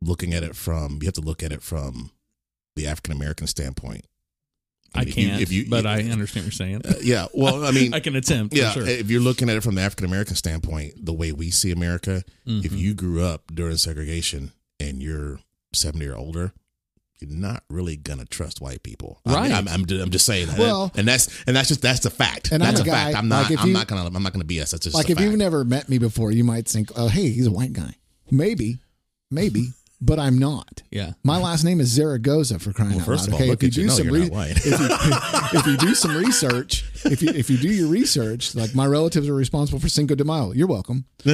[0.00, 2.10] looking at it from you have to look at it from
[2.76, 4.04] the African American standpoint.
[4.94, 6.82] I mean, if you- can't, if you- but I understand what you're saying.
[6.84, 8.54] Uh, yeah, well, I mean, I can attempt.
[8.54, 8.88] yeah, for sure.
[8.88, 12.22] if you're looking at it from the African American standpoint, the way we see America,
[12.46, 12.78] if Mhm.
[12.78, 15.40] you grew up during segregation and you're
[15.74, 16.52] 70 or older,
[17.20, 19.20] you're not really gonna trust white people.
[19.26, 19.52] I mean, Right.
[19.52, 20.58] I'm, I'm, I'm just saying that.
[20.58, 22.50] Well- and that's and that's just that's the fact.
[22.52, 23.16] And I'm that's a a fact.
[23.16, 23.50] I'm not.
[23.50, 24.06] like, I'm you- not gonna.
[24.06, 24.70] I'm not gonna BS.
[24.70, 25.28] That's just Like a if fact.
[25.28, 27.94] you've never met me before, you might think, "Oh, hey, he's a white guy."
[28.30, 28.78] Maybe,
[29.30, 29.68] maybe,
[30.00, 30.82] but I'm not.
[30.90, 31.12] yeah.
[31.24, 33.28] My last name is Zaragoza for crying Well, out first loud.
[33.28, 33.82] of all, okay, look if you at you.
[33.82, 34.64] do No, some you're re- if
[35.52, 38.86] you if you do some research, if you if you do your research, like my
[38.86, 40.52] relatives are responsible for Cinco de Mayo.
[40.52, 41.04] You're welcome.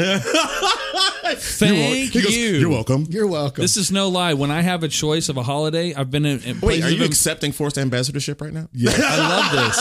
[1.36, 2.50] Thank He goes, you.
[2.56, 3.06] You're welcome.
[3.08, 3.62] You're welcome.
[3.62, 4.34] This is no lie.
[4.34, 6.40] When I have a choice of a holiday, I've been in.
[6.42, 8.68] in Wait, are you of- accepting forced ambassadorship right now?
[8.72, 8.90] yeah.
[8.94, 9.76] I love this.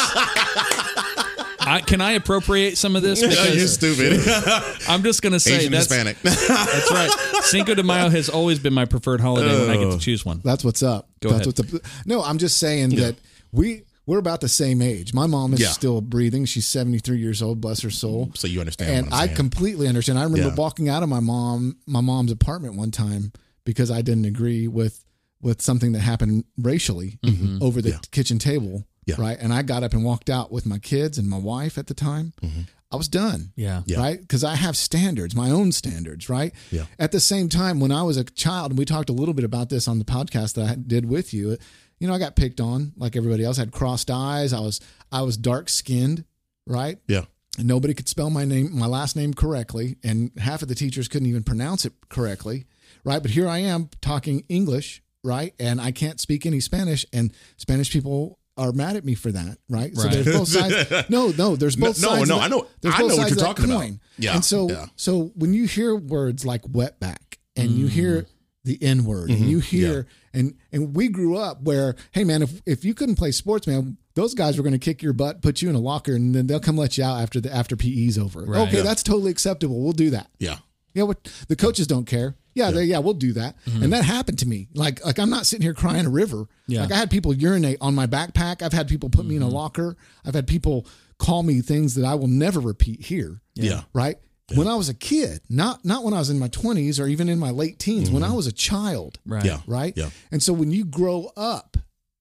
[1.65, 3.21] I, can I appropriate some of this?
[3.21, 4.21] you're stupid.
[4.87, 6.19] I'm just going to say Asian that's, Hispanic.
[6.21, 7.09] that's right.
[7.43, 9.99] Cinco de Mayo has always been my preferred holiday when I get to oh.
[9.99, 10.41] choose one.
[10.43, 11.09] That's what's up.
[11.21, 11.71] Go That's ahead.
[11.71, 12.05] what's up.
[12.05, 13.15] No, I'm just saying that
[13.51, 15.13] we we're about the same age.
[15.13, 15.69] My mom is Yeah.
[15.69, 16.45] still breathing.
[16.45, 17.61] She's 73 years old.
[17.61, 18.31] Bless her soul.
[18.35, 18.91] so you understand?
[18.91, 19.37] and what I'm I saying.
[19.37, 20.19] completely understand.
[20.19, 20.55] I remember Yeah.
[20.55, 23.31] walking out of my mom my mom's apartment one time
[23.63, 25.03] because I didn't agree with
[25.41, 27.61] with something that happened racially mm-hmm.
[27.61, 28.85] over the kitchen table.
[29.05, 29.15] Yeah.
[29.17, 29.37] Right.
[29.39, 31.93] And I got up and walked out with my kids and my wife at the
[31.93, 32.33] time.
[32.41, 32.61] Mm-hmm.
[32.91, 33.51] I was done.
[33.55, 33.81] Yeah.
[33.85, 33.97] Yeah.
[33.99, 34.19] Right.
[34.21, 36.29] Because I have standards, my own standards.
[36.29, 36.53] Right.
[36.71, 36.85] Yeah.
[36.99, 39.45] At the same time, when I was a child, and we talked a little bit
[39.45, 41.57] about this on the podcast that I did with you,
[41.99, 43.57] you know, I got picked on like everybody else.
[43.57, 44.53] I had crossed eyes.
[44.53, 44.79] I was
[45.11, 46.25] I was dark skinned.
[46.67, 47.23] Right Yeah.
[47.57, 51.09] and nobody could spell my name my last name correctly and half of the teachers
[51.09, 52.65] couldn't even pronounce it correctly
[53.03, 57.33] right but here i am talking english right and i can't speak any spanish and
[57.57, 60.91] spanish people are mad at me for that right, so there's both sides.
[61.09, 63.27] No no there's both no, sides no, no, I know- there's I both know what
[63.27, 63.99] sides you're of that talking about.
[64.17, 64.85] Yeah, and so yeah.
[64.95, 67.89] so when you hear words like wetback and you mm.
[67.89, 68.27] hear
[68.63, 69.49] the N word and mm-hmm.
[69.49, 73.31] you hear and and we grew up where hey man if if you couldn't play
[73.31, 76.15] sports man those guys were going to kick your butt put you in a locker
[76.15, 78.43] and then they'll come let you out after the after PE's over.
[78.43, 78.67] Right.
[78.67, 78.83] okay Yeah.
[78.83, 79.81] that's totally acceptable.
[79.81, 80.29] We'll do that.
[80.39, 80.57] Yeah.
[80.93, 83.55] yeah what the coaches don't care yeah they, yeah we'll do that.
[83.65, 83.89] And mm-hmm.
[83.91, 84.67] that happened to me.
[84.73, 86.45] Like like I'm not sitting here crying a river.
[86.67, 86.81] Yeah.
[86.81, 88.61] like I had people urinate on my backpack.
[88.61, 89.55] I've had people put me in a mm-hmm.
[89.55, 89.97] locker.
[90.25, 90.87] I've had people
[91.17, 93.41] call me things that I will never repeat here.
[93.55, 93.83] Yeah.
[93.93, 94.17] right?
[94.55, 97.27] When I was a kid, not not when I was in my 20s or even
[97.27, 98.33] in my late teens, when mm-hmm.
[98.33, 99.43] I was a child, Right.
[99.43, 99.61] Yeah.
[99.65, 99.93] right?
[99.95, 100.09] Yeah.
[100.31, 101.77] And so when you grow up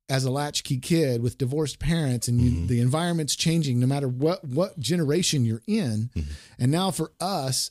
[0.09, 4.45] as a latchkey kid with divorced parents and you, the environment's changing no matter what
[4.45, 6.11] what generation you're in,
[6.59, 7.71] and now for us,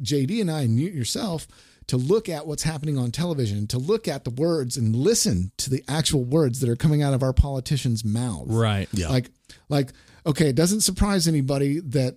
[0.00, 1.46] JD and I and you yourself
[1.92, 5.68] to look at what's happening on television, to look at the words and listen to
[5.68, 8.50] the actual words that are coming out of our politicians' mouths.
[8.50, 8.88] Right.
[8.94, 9.08] Yeah.
[9.08, 9.28] Like,
[9.68, 9.92] like,
[10.24, 12.16] okay, it doesn't surprise anybody that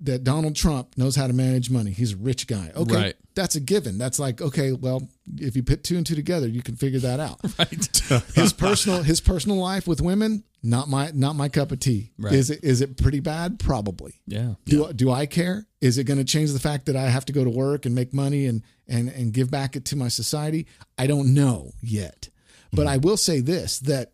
[0.00, 1.90] that Donald Trump knows how to manage money.
[1.90, 2.70] He's a rich guy.
[2.74, 3.14] Okay, Right.
[3.34, 3.98] that's a given.
[3.98, 5.06] That's like, okay, well,
[5.36, 7.40] if you put two and two together, you can figure that out.
[7.58, 8.22] Right.
[8.34, 12.12] His personal his personal life with women, not my not my cup of tea.
[12.18, 12.32] Right.
[12.32, 13.58] Is it is it pretty bad?
[13.58, 14.14] Probably.
[14.26, 14.54] Yeah.
[14.64, 15.66] Do do I care?
[15.80, 17.94] Is it going to change the fact that I have to go to work and
[17.94, 20.66] make money and and and give back it to my society?
[20.98, 22.28] I don't know yet.
[22.72, 22.88] But mm-hmm.
[22.88, 24.12] I will say this that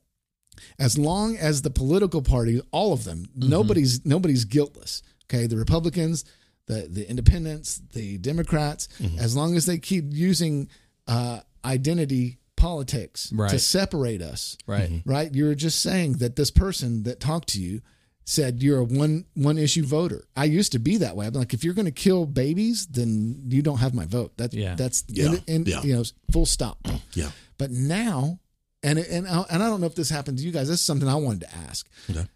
[0.78, 3.48] as long as the political parties, all of them, mm-hmm.
[3.48, 5.02] nobody's nobody's guiltless.
[5.24, 6.24] Okay, the Republicans,
[6.66, 9.18] the the Independents, the Democrats, mm-hmm.
[9.18, 10.68] as long as they keep using
[11.08, 15.02] uh, identity politics to separate us, Right.
[15.04, 15.32] right?
[15.34, 17.82] You're just saying that this person that talked to you
[18.26, 20.24] said you're a one one issue voter.
[20.36, 21.26] I used to be that way.
[21.26, 24.32] I'm like, if you're going to kill babies, then you don't have my vote.
[24.36, 24.74] That's Yeah.
[24.74, 25.26] that's Yeah.
[25.28, 25.82] and, and, Yeah.
[25.82, 26.86] you know full stop.
[27.14, 27.30] Yeah.
[27.56, 28.40] But now,
[28.82, 30.68] and and I- and I don't know if this happened to you guys.
[30.68, 31.88] This is something I wanted to ask.
[32.10, 32.26] Okay.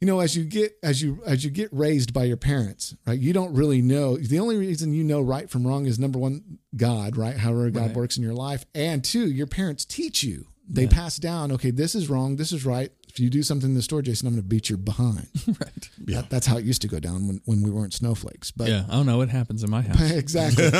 [0.00, 3.18] You know, as you get as you as you get raised by your parents, right?
[3.18, 4.16] You don't really know.
[4.18, 7.36] The only reason you know right from wrong is number one, God, right?
[7.36, 7.94] However God Right.
[7.96, 10.48] works in your life, and two, your parents teach you.
[10.68, 11.52] They pass down.
[11.52, 12.36] Okay, this is wrong.
[12.36, 12.90] This is right.
[13.12, 15.28] If you do something in the store, Jason, I'm going to beat your behind.
[15.46, 15.90] Right.
[16.06, 18.50] That, that's how it used to go down when, when we weren't snowflakes.
[18.50, 18.84] But Yeah.
[18.90, 20.10] Oh no, it happens in my house.
[20.10, 20.70] exactly.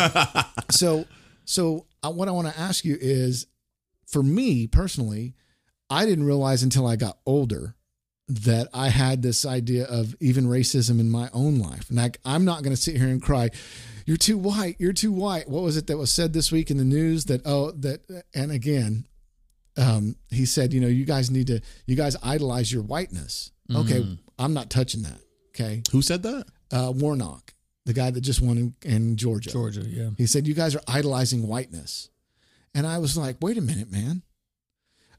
[0.70, 1.04] so,
[1.44, 3.46] so uh, what I want to ask you is,
[4.06, 5.34] for me personally,
[5.90, 7.76] I didn't realize until I got older
[8.28, 11.90] that I had this idea of even racism in my own life.
[11.90, 13.50] And I, I'm not going to sit here and cry,
[14.06, 14.76] "You're too white.
[14.78, 17.26] You're too white." What was it that was said this week in the news?
[17.26, 19.06] That oh, that and again,
[19.76, 23.50] um, he said, you know, you guys need to, you guys idolize your whiteness.
[23.74, 24.04] Okay,
[24.38, 25.18] I'm not touching that.
[25.50, 26.44] Okay, Who said that?
[26.72, 27.54] uh, Warnock,
[27.86, 29.50] the guy that just won in, in Georgia.
[29.50, 29.82] Georgia.
[29.86, 30.10] Yeah.
[30.18, 32.08] He said, You guys are idolizing whiteness.
[32.74, 34.22] And I was like, Wait a minute, man.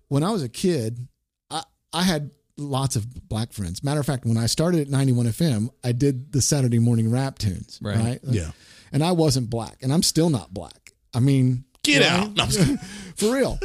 [0.08, 1.08] When I was a kid,
[1.50, 3.84] I, I had lots of black friends.
[3.84, 7.40] Matter of fact, when I started at 91 FM, I did the Saturday morning rap
[7.40, 7.80] tunes.
[7.82, 7.98] Right.
[7.98, 8.20] Right.
[8.24, 8.52] Yeah.
[8.92, 10.92] And I wasn't black, and I'm still not black.
[11.16, 12.10] I mean, Get right?
[12.12, 12.34] out.
[12.36, 12.80] No, I'm just
[13.18, 13.60] for real.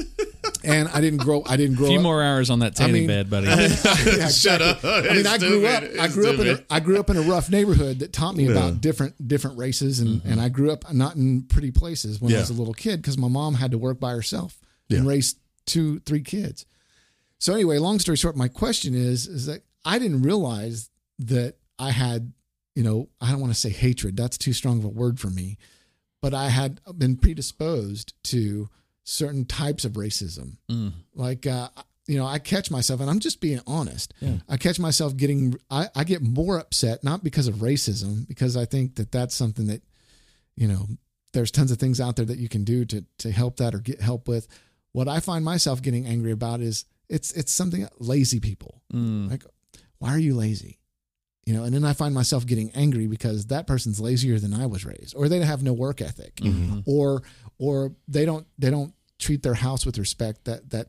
[0.65, 1.43] And I didn't grow.
[1.47, 2.03] I didn't grow A few up.
[2.03, 3.47] more hours on that tanning mean- bed, buddy.
[3.49, 4.85] Yeah, Shut up.
[4.85, 5.85] I mean, I grew up.
[6.01, 8.45] I grew up in a, I grew up in a rough neighborhood that taught me
[8.47, 8.53] Yeah.
[8.53, 10.33] about different different races, and mm-hmm.
[10.33, 13.17] and I grew up not in pretty places when I was a little kid because
[13.17, 14.59] my mom had to work by herself
[14.91, 16.67] and raise two three kids.
[17.39, 20.91] So anyway, long story short, my question is is that I didn't realize
[21.21, 22.33] that I had,
[22.75, 24.17] you know, I don't want to say hatred.
[24.17, 25.57] That's too strong of a word for me,
[26.21, 28.69] but I had been predisposed to
[29.05, 30.93] certain types of racism Mm.
[31.15, 31.69] like uh
[32.07, 34.37] you know i catch myself and i'm just being honest Yeah.
[34.51, 38.67] i catch myself getting I, I get more upset not because of racism because i
[38.67, 39.83] think that that's something that
[40.57, 40.89] you know
[41.33, 43.79] there's tons of things out there that you can do to to help that or
[43.79, 44.47] get help with
[44.93, 49.31] what i find myself getting angry about is it's it's something lazy people Mm.
[49.31, 49.45] like
[49.99, 50.78] why are you lazy
[51.49, 54.67] you know and then i find myself getting angry because that person's lazier than i
[54.67, 56.81] was raised or they have no work ethic Mm-hmm.
[56.87, 57.23] or
[57.59, 60.87] or they don't they don't treat their house with respect that that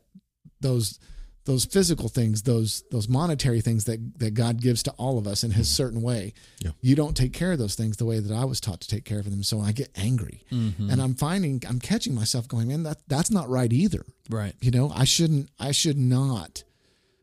[0.60, 0.98] those
[1.46, 5.42] those physical things those those monetary things that that God gives to all of us
[5.42, 6.72] in his certain way Yeah.
[6.82, 9.04] you don't take care of those things the way that I was taught to take
[9.06, 10.92] care of them so I get angry Mhm.
[10.92, 14.54] and I'm finding I'm catching myself going man that that's not right either Right.
[14.60, 16.62] you know I shouldn't I should not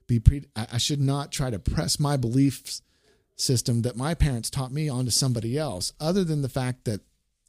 [0.07, 2.81] be pre I I should not try to press my beliefs
[3.37, 7.01] system that my parents taught me onto somebody else other than the fact that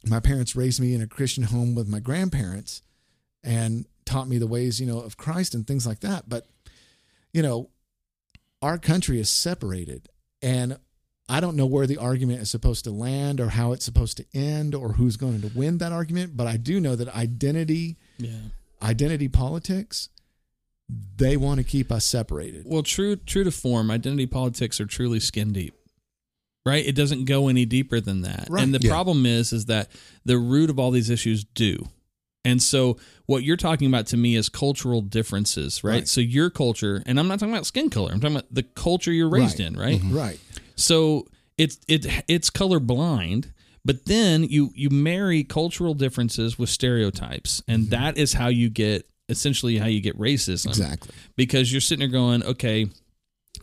[0.06, 2.82] my parents raised me in a Christian home with my grandparents
[3.42, 6.28] and taught me the ways, you know, of Christ and things like that.
[6.28, 6.46] But,
[7.32, 7.70] you know,
[8.62, 10.08] our country is separated
[10.42, 10.78] and
[11.28, 14.24] I don't know where the argument is supposed to land or how it's supposed to
[14.34, 18.30] end or who's going to win that argument, but I do know that identity, Yeah.
[18.82, 20.08] identity politics,
[21.16, 22.62] they want to keep us separated.
[22.66, 25.74] Well, true true to form, identity politics are truly skin deep.
[26.66, 26.84] Right?
[26.86, 28.46] It doesn't go any deeper than that.
[28.50, 28.62] Right.
[28.62, 28.90] And the Yeah.
[28.90, 29.90] problem is is that
[30.24, 31.88] the root of all these issues do.
[32.44, 35.92] And so what you're talking about to me is cultural differences, right?
[35.94, 36.08] Right.
[36.08, 38.10] So your culture, and I'm not talking about skin color.
[38.12, 39.68] I'm talking about the culture you're raised Right.
[39.68, 39.98] in, right?
[40.00, 40.16] Mm-hmm.
[40.16, 40.40] Right.
[40.76, 43.52] So it's it it's color blind,
[43.84, 47.90] but then you you marry cultural differences with stereotypes, and mm-hmm.
[47.90, 51.14] that is how you get essentially how you get racism Exactly.
[51.36, 52.86] because you're sitting there going, okay,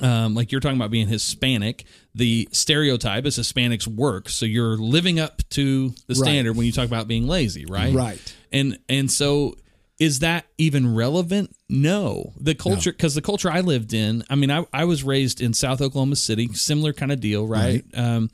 [0.01, 5.19] um, like you're talking about being Hispanic, the stereotype is Hispanics work, so you're living
[5.19, 6.17] up to the Right.
[6.17, 7.93] standard when you talk about being lazy, right?
[7.93, 8.35] Right.
[8.51, 9.55] And and so
[9.97, 11.55] is that even relevant?
[11.69, 12.33] No.
[12.39, 15.53] The culture because the culture I lived in, I mean, I, I was raised in
[15.53, 17.83] South Oklahoma City, similar kind of deal, right?
[17.93, 18.29] Um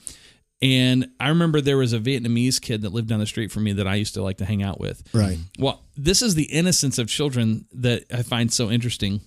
[0.63, 3.73] and I remember there was a Vietnamese kid that lived down the street from me
[3.73, 5.01] that I used to like to hang out with.
[5.11, 5.39] Right.
[5.57, 9.21] Well, this is the innocence of children that I find so interesting.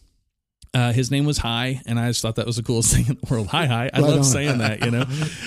[0.75, 3.15] Uh, his name was Hi, and I just thought that was the coolest thing in
[3.23, 3.47] the world.
[3.49, 3.91] Hi, Hi.
[3.93, 4.25] I Right love on.
[4.25, 5.05] saying that, you know.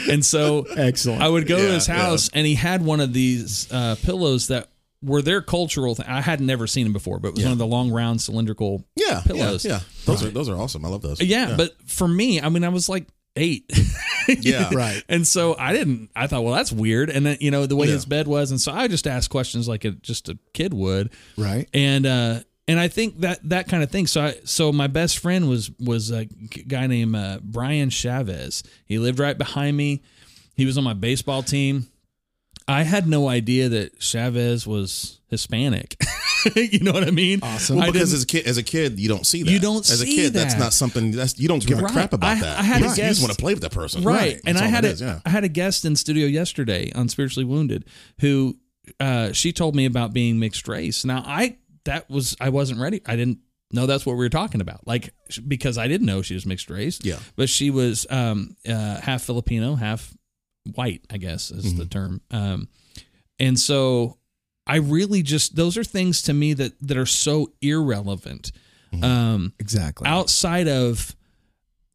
[0.09, 1.21] And so Excellent.
[1.21, 4.69] I would go to his house, and he had one of these uh, pillows that
[5.03, 5.95] were their cultural.
[5.95, 7.47] Th- I had never seen them before, but it was Yeah.
[7.47, 9.63] one of the long round cylindrical Yeah, pillows.
[9.65, 9.79] Yeah, yeah.
[10.05, 10.83] those are those are awesome.
[10.85, 11.21] I love those.
[11.21, 13.05] Yeah, but for me, I mean, I was like
[13.35, 13.69] eight.
[14.29, 14.69] Yeah.
[14.73, 15.01] Right.
[15.07, 16.09] And so I didn't.
[16.13, 17.09] I thought, well, that's weird.
[17.09, 17.93] And then you know the way Yeah.
[17.93, 21.11] his bed was, and so I just asked questions like a, just a kid would.
[21.37, 21.69] Right.
[21.73, 24.07] And uh, and I think that that kind of thing.
[24.07, 28.63] So I, so my best friend was was a guy named uh, Brian Chavez.
[28.85, 30.01] He lived right behind me.
[30.55, 31.87] He was on my baseball team.
[32.67, 35.95] I had no idea that Chavez was Hispanic.
[36.55, 37.39] you know what I mean?
[37.41, 37.77] Awesome.
[37.77, 39.51] Well, because as a kid, as a kid, you don't see that.
[39.51, 40.33] You don't as a kid.
[40.33, 41.11] That's not something.
[41.11, 42.59] That's you don't give a crap about I- that.
[42.59, 44.41] I had a you, just- you guest- just want to play with that person, right,
[44.45, 45.19] and I had a, is, yeah.
[45.25, 47.85] I had a guest in studio yesterday on spiritually wounded
[48.19, 48.57] who
[48.99, 51.57] uh, she told me about being mixed race now i
[51.87, 53.39] that was i wasn't ready i didn't
[53.73, 55.13] know that's what we were talking about like
[55.47, 57.19] because i didn't know she was mixed race Yeah.
[57.35, 60.13] but she was um, uh, half filipino half
[60.75, 61.77] white i guess is Mm-hmm.
[61.79, 62.69] the term um,
[63.39, 64.17] and so
[64.65, 68.51] i really just those are things to me that that are so irrelevant
[68.93, 69.03] Mm-hmm.
[69.03, 70.07] um, Exactly.
[70.07, 71.13] outside of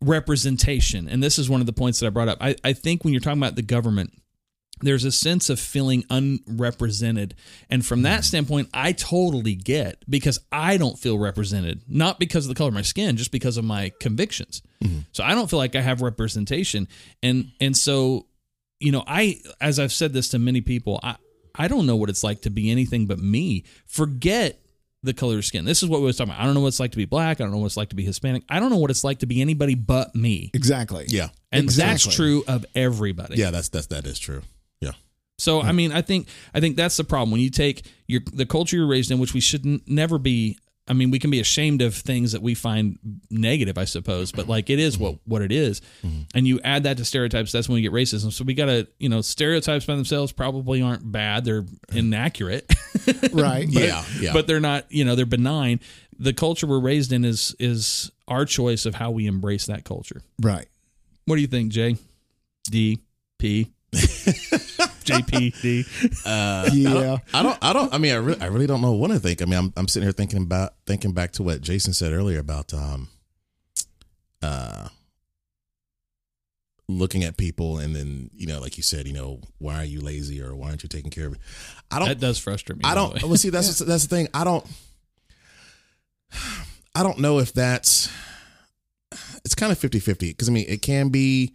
[0.03, 2.38] representation, and this is one of the points that I brought up.
[2.40, 4.12] I, I think when you're talking about the government,
[4.83, 7.35] there's a sense of feeling unrepresented.
[7.70, 8.24] And from that mm.
[8.24, 12.74] standpoint, I totally get because I don't feel represented, not because of the color of
[12.74, 14.62] my skin, just because of my convictions.
[14.83, 15.01] Mm-hmm.
[15.12, 16.89] So I don't feel like I have representation.
[17.22, 18.26] And and so,
[18.80, 21.16] you know, I as I've said this to many people, I
[21.55, 23.64] I don't know what it's like to be anything but me.
[23.87, 24.59] Forget
[25.03, 25.64] the color of skin.
[25.64, 26.43] This is what we was talking about.
[26.43, 27.41] I don't know what it's like to be black.
[27.41, 28.45] I don't know what it's like to be Hispanic.
[28.49, 30.51] I don't know what it's like to be anybody but me.
[30.55, 31.07] exactly.
[31.09, 33.37] Yeah, And that's true of everybody.
[33.37, 33.51] yeah.
[33.51, 34.43] That's that's that is true.
[35.43, 38.47] So I mean, I think I think that's the problem when you take your the
[38.47, 40.59] culture you're raised in, which we should n- never be.
[40.88, 42.99] I mean, we can be ashamed of things that we find
[43.30, 45.80] negative, I suppose, but like it is what what it is.
[46.05, 46.22] Mm-hmm.
[46.34, 47.53] and you add that to stereotypes.
[47.53, 48.32] That's when we get racism.
[48.32, 52.72] So we got to you know stereotypes by themselves probably aren't bad; they're inaccurate,
[53.32, 53.68] Right.
[53.72, 54.32] but, Yeah, yeah.
[54.32, 55.78] but they're not you know they're benign.
[56.18, 60.20] The culture we're raised in is is our choice of how we embrace that culture.
[60.40, 60.66] Right.
[61.26, 61.97] What do you think, J?
[62.64, 63.01] D
[63.38, 63.70] P
[65.03, 65.85] JP D.
[66.27, 67.19] yeah.
[67.35, 67.59] I don't.
[67.63, 67.93] I don't.
[67.95, 69.43] I mean, I really, I really don't know what to think.
[69.43, 72.39] I mean, I'm, I'm sitting here thinking about thinking back to what Jason said earlier
[72.39, 73.09] about um,
[74.43, 74.89] uh,
[76.89, 80.01] looking at people and then you know, like you said, you know, why are you
[80.01, 81.41] lazy or why aren't you taking care of it?
[81.91, 82.09] I don't.
[82.09, 82.85] That does frustrate me.
[82.85, 83.15] I don't.
[83.15, 83.21] way.
[83.25, 84.29] Well, see, that's that's the thing.
[84.35, 84.67] I don't.
[86.95, 88.11] I don't know if that's.
[89.45, 91.55] It's kind of 50-50 because I mean it can be,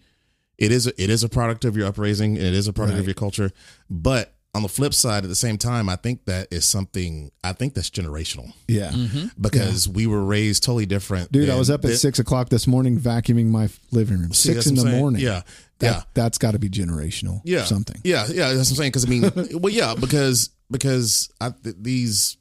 [0.57, 2.95] it is a, it is a product of your upraising and it is a product
[2.95, 2.99] Right.
[3.01, 3.51] of your culture,
[3.89, 7.53] but on the flip side, at the same time, I think that is something I
[7.53, 8.91] think that's generational Yeah.
[9.39, 11.31] because we were raised totally different.
[11.31, 14.33] Dude, I was up at than- six o'clock this morning vacuuming my living room.
[14.33, 14.97] See, Six in the saying.
[14.97, 15.21] morning.
[15.21, 15.43] Yeah,
[15.79, 16.01] That, yeah.
[16.15, 17.41] That's got to be generational.
[17.43, 18.01] yeah, Or something.
[18.03, 18.91] Yeah, yeah, that's what I'm saying.
[18.91, 22.37] Because I mean, well, yeah, because because I, th- these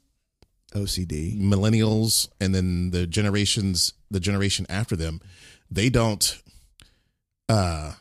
[0.73, 1.39] OCD.
[1.39, 5.19] millennials and then the generations the generation after them
[5.71, 6.41] they don't
[7.49, 7.93] uh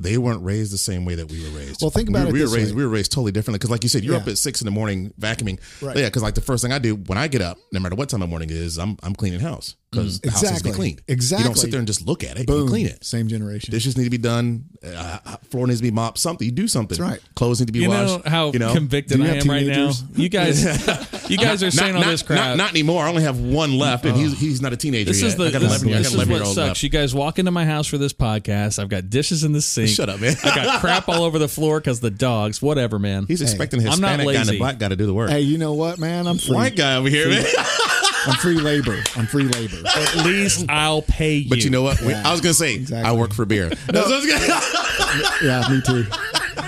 [0.00, 1.82] they weren't raised the same way that we were raised.
[1.82, 2.70] Well, think about were- it We were raised.
[2.70, 2.76] way.
[2.76, 4.70] We were raised totally differently because, like you said, you're up at six in the
[4.70, 5.58] morning vacuuming.
[5.82, 5.96] Right.
[5.96, 8.08] Yeah, because like the first thing I do when I get up, no matter what
[8.08, 10.70] time of morning it is, I'm I'm cleaning house because the house needs to be
[10.72, 11.02] cleaned.
[11.08, 11.42] Exactly.
[11.44, 12.46] You don't sit there and just look at it.
[12.46, 12.64] Boom.
[12.64, 13.04] You clean it.
[13.04, 13.70] Same generation.
[13.72, 14.66] Dishes need to be done.
[14.84, 15.18] Uh,
[15.50, 16.18] floor needs to be mopped.
[16.18, 16.98] Something you do something.
[16.98, 17.34] That's right.
[17.34, 18.26] Clothes need to be You know washed.
[18.28, 18.72] how you know?
[18.74, 19.90] convicted you I have am right now.
[20.14, 20.62] You guys,
[21.30, 22.38] you guys are saying all not, this crap.
[22.38, 23.04] Not, not anymore.
[23.04, 25.28] I only have one left, and he's he's not a teenager this yet.
[25.28, 26.56] is the I got this, 11, I got this is what sucks.
[26.56, 26.82] left.
[26.82, 28.78] You guys walk into my house for this podcast.
[28.78, 29.88] I've got dishes in the sink.
[29.88, 30.34] Shut up, man.
[30.44, 32.60] I got crap all over the floor because the dogs.
[32.60, 33.24] Whatever, man.
[33.26, 34.52] He's expecting his I'm not Hispanic guy and lazy.
[34.52, 35.30] the black guy to do the work.
[35.30, 36.26] Hey, you know what, man?
[36.26, 36.54] I'm free.
[36.54, 37.44] White guy over here, man.
[38.28, 38.98] I'm free labor.
[39.16, 39.76] I'm free labor.
[39.86, 41.48] At least I'll pay you.
[41.50, 42.00] But you know what?
[42.00, 43.08] We- Yeah, I was gonna say exactly.
[43.08, 43.68] I work for beer.
[43.86, 46.04] That's what gonna- yeah, me too.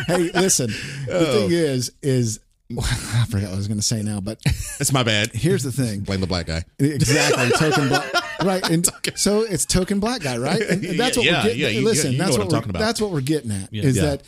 [0.06, 0.70] Hey, listen.
[1.06, 1.32] The Oh.
[1.32, 2.40] thing is, is
[2.78, 4.38] I forgot what I was going to say now, but
[4.78, 5.32] it's my bad.
[5.34, 6.00] here's the thing.
[6.02, 6.62] Blame the black guy.
[6.78, 8.12] Exactly, token black,
[8.44, 8.70] right?
[8.70, 10.62] And so it's token black guy, right?
[10.62, 11.60] And that's what Yeah, we're getting.
[11.60, 12.78] yeah, you- listen, you know that's what what, I'm we're, talking about.
[12.78, 13.74] that's what we're getting at.
[13.74, 14.02] Is Yeah.
[14.02, 14.22] that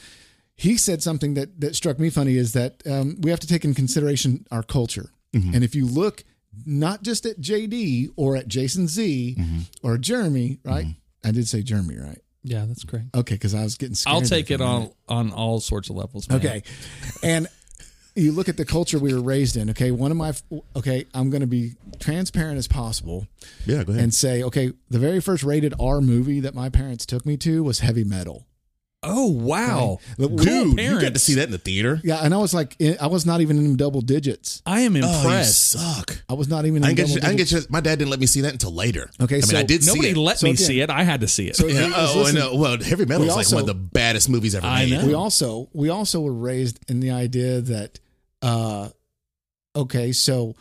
[0.56, 3.64] he said something that that struck me funny is that um, we have to take
[3.64, 5.54] in consideration our culture, Mm-hmm.
[5.54, 6.24] and if you look
[6.66, 9.58] not just at JD or at Jason Z Mm-hmm.
[9.86, 10.86] or Jeremy, right?
[11.24, 12.18] I did say Jeremy, right?
[12.44, 13.04] yeah, that's great.
[13.14, 14.14] Okay, because I was getting scared.
[14.16, 16.28] I'll take it on on all sorts of levels.
[16.28, 16.38] Man.
[16.38, 16.62] Okay.
[17.22, 17.46] And
[18.16, 19.70] you look at the culture we were raised in.
[19.70, 19.90] Okay.
[19.90, 20.34] One of my,
[20.76, 23.26] okay, I'm going to be transparent as possible
[23.64, 24.02] Yeah, go ahead.
[24.04, 27.62] and say, okay, the very first rated R movie that my parents took me to
[27.64, 28.44] was Heavy Metal.
[29.04, 32.00] Oh wow, Look, Cool Dude, you got to see that in the theater.
[32.04, 32.20] Yeah.
[32.24, 34.62] And I was like, I was not even in double digits.
[34.64, 35.70] I am Oh, you impressed.
[35.72, 36.22] suck.
[36.28, 37.22] I was not even I in didn't double get.
[37.24, 37.64] You, I didn't get.
[37.64, 39.10] You, my dad didn't let me see that until later.
[39.20, 40.16] Okay, I mean, I did Nobody see it.
[40.18, 40.88] let So me again- see it.
[40.90, 41.56] I had to see it.
[41.56, 41.90] So Yeah.
[41.96, 42.54] Oh, listen, I know.
[42.54, 44.92] Well, Heavy Metal We is like also- one of the baddest movies ever I made.
[45.00, 45.06] know.
[45.06, 47.98] we also, we also were raised in the idea that,
[48.40, 48.88] uh,
[49.74, 50.54] Okay, so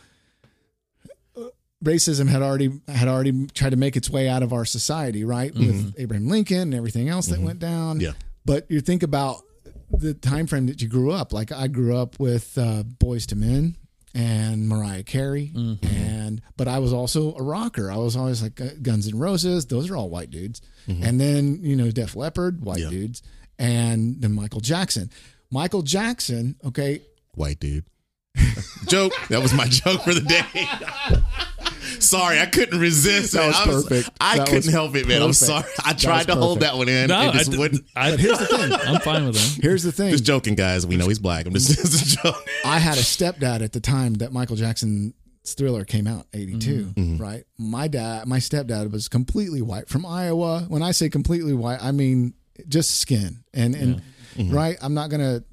[1.36, 1.42] uh,
[1.84, 5.54] racism had already had already tried to make its way out of our society, right?
[5.54, 8.00] With Abraham Lincoln and everything else that went down.
[8.00, 8.12] Yeah.
[8.44, 9.42] But you think about
[9.90, 11.32] the time frame that you grew up.
[11.32, 13.76] Like I grew up with uh, Boyz II Men
[14.14, 17.90] and Mariah Carey, and but I was also a rocker.
[17.90, 19.66] I was always like uh, Guns N' Roses.
[19.66, 20.60] Those are all white dudes.
[20.86, 22.90] And then you know Def Leppard, white Yeah.
[22.90, 23.22] dudes,
[23.58, 25.10] and then Michael Jackson.
[25.50, 27.02] Michael Jackson, okay,
[27.34, 27.84] White dude.
[28.88, 29.12] joke.
[29.28, 30.42] That was my joke for the day.
[32.00, 33.32] sorry, I couldn't resist.
[33.32, 33.48] That man.
[33.48, 34.10] was I perfect.
[34.20, 35.22] I That couldn't was help it, man.
[35.22, 35.64] I'm sorry.
[35.84, 37.08] I tried to hold that one in.
[37.08, 37.84] No, it just I, wouldn't.
[37.96, 38.72] I, But here's the thing.
[38.72, 39.62] I'm fine with him.
[39.62, 40.10] Here's the thing.
[40.10, 40.86] Just joking, guys.
[40.86, 41.46] We know he's black.
[41.46, 42.48] I'm just, just a joke.
[42.64, 45.14] I had a stepdad at the time that Michael Jackson's
[45.46, 47.16] Thriller came out, 82, Mm-hmm.
[47.18, 47.44] right?
[47.58, 50.66] My dad, my stepdad was completely white from Iowa.
[50.68, 52.34] When I say completely white, I mean
[52.68, 53.44] just skin.
[53.52, 54.02] And and
[54.36, 54.54] Mm-hmm.
[54.56, 55.44] right, I'm not going to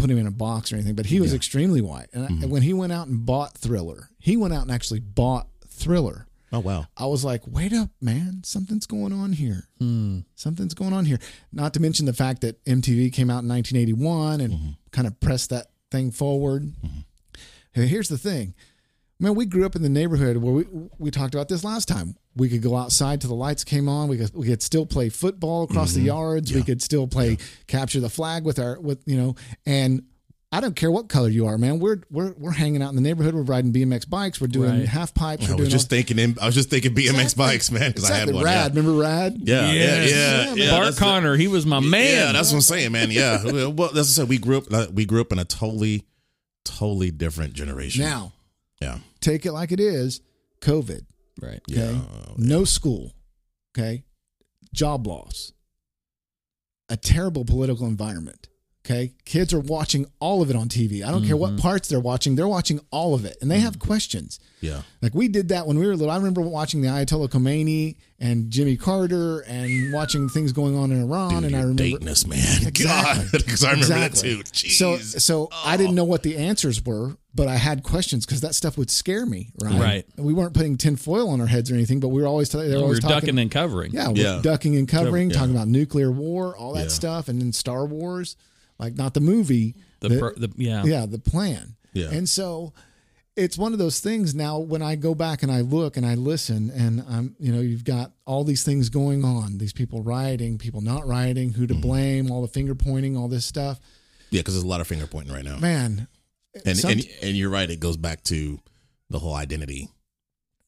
[0.00, 2.08] put him in a box or anything, but he was extremely white.
[2.12, 2.42] And, Mm-hmm.
[2.44, 6.26] and when he went out and bought Thriller, he went out and actually bought Thriller.
[6.52, 6.86] Oh wow.
[6.96, 9.68] I was like, wait up, man, something's going on here.
[9.78, 10.20] Hmm.
[10.34, 11.18] Something's going on here.
[11.52, 15.50] Not to mention the fact that MTV came out in 1981 and kind of pressed
[15.50, 16.72] that thing forward.
[17.72, 18.54] Hey, Here's the thing.
[19.20, 20.64] Man, we grew up in the neighborhood where we
[20.98, 22.16] we talked about this last time.
[22.36, 24.08] We could go outside till the lights came on.
[24.08, 26.52] We could we could still play football across the yards.
[26.54, 29.34] We could still play capture the flag with our with you know.
[29.66, 30.04] And
[30.52, 31.80] I don't care what color you are, man.
[31.80, 33.34] We're we're we're hanging out in the neighborhood.
[33.34, 34.40] We're riding BMX bikes.
[34.40, 34.88] We're doing Right.
[34.88, 35.44] half pipes.
[35.44, 36.18] I We're was doing just thinking.
[36.40, 37.44] I was just thinking BMX Exactly.
[37.44, 38.34] bikes, man, because I had exactly.
[38.36, 38.44] one.
[38.44, 38.74] Rad.
[38.74, 39.36] Remember Rad?
[39.44, 40.10] Yeah, yeah, yeah, Yes.
[40.10, 40.54] yeah.
[40.64, 42.06] yeah Bart that's the- Conner, he was my man.
[42.28, 43.10] Yeah, that's what I'm saying, man.
[43.10, 44.28] Yeah, well, that's what I said.
[44.30, 44.72] We grew up.
[44.72, 46.04] uh, We grew up in a totally,
[46.64, 48.02] totally different generation.
[48.02, 48.32] Now
[48.80, 50.20] yeah, take it like it is.
[50.60, 51.06] COVID.
[51.40, 51.60] right.
[51.70, 51.92] Okay.
[51.92, 52.00] Yeah.
[52.36, 53.14] No school.
[53.76, 54.04] Okay.
[54.74, 55.52] Job loss.
[56.88, 58.48] A terrible political environment.
[58.84, 59.12] Okay.
[59.26, 61.04] Kids are watching all of it on TV.
[61.04, 61.60] I don't care what mm-hmm.
[61.60, 63.36] parts they're watching, they're watching all of it.
[63.42, 63.80] And they have mm.
[63.80, 64.40] questions.
[64.60, 64.82] yeah.
[65.02, 66.10] Like we did that when we were little.
[66.10, 71.02] I remember watching the Ayatollah Khomeini and Jimmy Carter and watching things going on in
[71.02, 71.42] Iran.
[71.42, 72.38] Dude, and I remember dating us, man.
[72.70, 72.84] Exactly.
[72.84, 74.34] God, because I remember Exactly.
[74.34, 74.68] that too.
[74.70, 75.20] So, Jeez.
[75.20, 76.06] so I didn't know oh.
[76.06, 79.50] what the answers were, but I had questions because that stuff would scare me.
[79.62, 79.80] Right.
[79.80, 80.06] Right.
[80.16, 82.58] We weren't putting tin foil on our heads or anything, but we were always, they
[82.58, 83.92] were we always were talking, ducking and covering.
[83.92, 84.40] Yeah, we're Yeah.
[84.42, 85.36] ducking and covering, Yeah.
[85.36, 86.88] talking about nuclear war, all that Yeah.
[86.88, 88.36] stuff, and then Star Wars,
[88.80, 90.82] like not the movie, The, the- per, the yeah.
[90.84, 91.76] yeah, the plan.
[91.92, 92.08] Yeah.
[92.10, 92.72] And so
[93.36, 96.14] it's one of those things now when I go back and I look and I
[96.14, 100.58] listen and I'm, you know, you've got all these things going on, these people rioting,
[100.58, 101.80] people not rioting, who to Mm-hmm.
[101.80, 103.78] blame, all the finger pointing, all this stuff.
[104.30, 105.58] yeah, because there's a lot of finger pointing right now.
[105.58, 106.08] Man,
[106.66, 107.70] and some- and and you're right.
[107.70, 108.58] It goes back to
[109.08, 109.88] the whole identity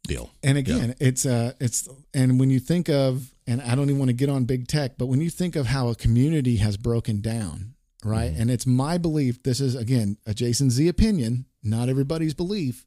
[0.04, 0.30] deal.
[0.42, 4.08] And again, it's uh it's and when you think of and I don't even want
[4.08, 7.20] to get on big tech, but when you think of how a community has broken
[7.20, 7.71] down,
[8.04, 8.30] right?
[8.32, 8.42] Mm-hmm.
[8.42, 12.86] And it's my belief, this is again a Jason Z opinion, not everybody's belief.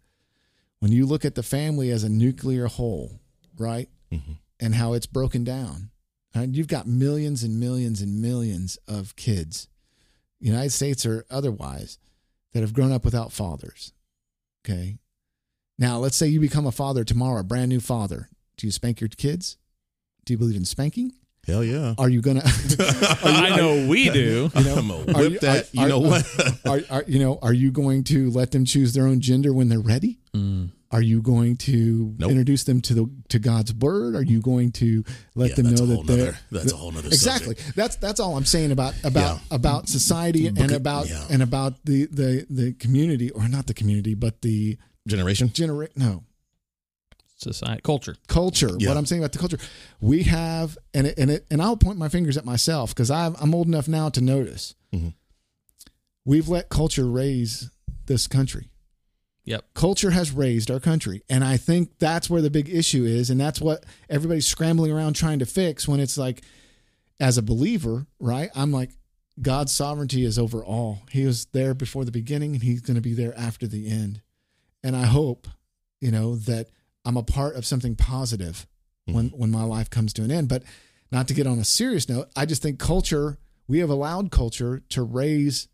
[0.80, 3.22] When you look at the family as a nuclear whole,
[3.58, 3.90] right?
[4.12, 4.34] Mm-hmm.
[4.60, 5.90] And how it's broken down.
[6.34, 9.68] And you've got millions and millions and millions of kids,
[10.40, 11.98] United States or otherwise,
[12.54, 13.94] that have grown up without fathers.
[14.64, 14.98] Okay.
[15.78, 18.30] Now, let's say you become a father tomorrow, a brand new father.
[18.58, 19.58] Do you spank your kids?
[20.26, 21.14] Do you believe in spanking?
[21.46, 21.94] Hell yeah.
[21.98, 22.42] Are you gonna?
[23.24, 24.50] I know we do.
[24.56, 25.66] you know, I'm gonna whip you- that.
[25.66, 26.56] are- you know are- what?
[26.66, 27.38] Are, are you know?
[27.42, 30.18] Are you going to let them choose their own gender when they're ready?
[30.34, 30.72] Mm.
[30.92, 32.32] Are you going to Nope.
[32.32, 34.16] introduce them to the to God's word?
[34.16, 35.04] Are you going to
[35.36, 37.56] let Yeah, them know that they're nother- that's a whole nother exactly?
[37.56, 37.76] subject.
[37.76, 39.56] That's that's all I'm saying about about Yeah.
[39.56, 41.26] about society and about yeah.
[41.30, 44.78] and about the the the community or not the community, but the
[45.08, 45.52] Generation.
[45.54, 46.24] generate no
[47.38, 48.16] Society, culture.
[48.28, 48.72] culture.
[48.78, 48.90] Yeah.
[48.90, 49.58] What I'm saying about the culture,
[50.00, 53.36] we have, and it, and it, and I'll point my fingers at myself because I'm
[53.42, 54.74] I'm old enough now to notice.
[54.94, 55.14] Mhm.
[56.24, 57.70] We've let culture raise
[58.06, 58.70] this country.
[59.44, 59.66] Yep.
[59.76, 63.40] Culture has raised our country, and I think that's where the big issue is, and
[63.40, 65.88] that's what everybody's scrambling around trying to fix.
[65.88, 66.42] When it's like,
[67.20, 68.50] as a believer, right?
[68.56, 68.92] I'm like,
[69.42, 71.04] God's sovereignty is over all.
[71.12, 74.22] He was there before the beginning, and He's going to be there after the end.
[74.84, 75.48] And I hope,
[76.02, 76.70] you know, that
[77.06, 78.68] I'm a part of something positive
[79.08, 79.16] mm-hmm.
[79.16, 80.50] when when my life comes to an end.
[80.50, 80.64] But
[81.12, 83.38] not to get on a serious note, I just think culture.
[83.68, 85.68] We have allowed culture to raise